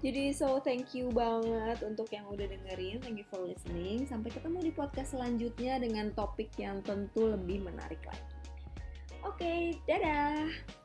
Jadi 0.02 0.34
so 0.34 0.58
thank 0.58 0.98
you 0.98 1.14
banget 1.14 1.86
untuk 1.86 2.10
yang 2.10 2.26
udah 2.26 2.50
dengerin. 2.50 2.98
Thank 2.98 3.22
you 3.22 3.28
for 3.30 3.46
listening. 3.46 4.10
Sampai 4.10 4.34
ketemu 4.34 4.58
di 4.66 4.72
podcast 4.74 5.14
selanjutnya 5.14 5.78
dengan 5.78 6.10
topik 6.18 6.50
yang 6.58 6.82
tentu 6.82 7.30
lebih 7.30 7.62
menarik 7.62 8.02
lagi. 8.10 8.41
Oke, 9.22 9.78
dadah! 9.86 10.81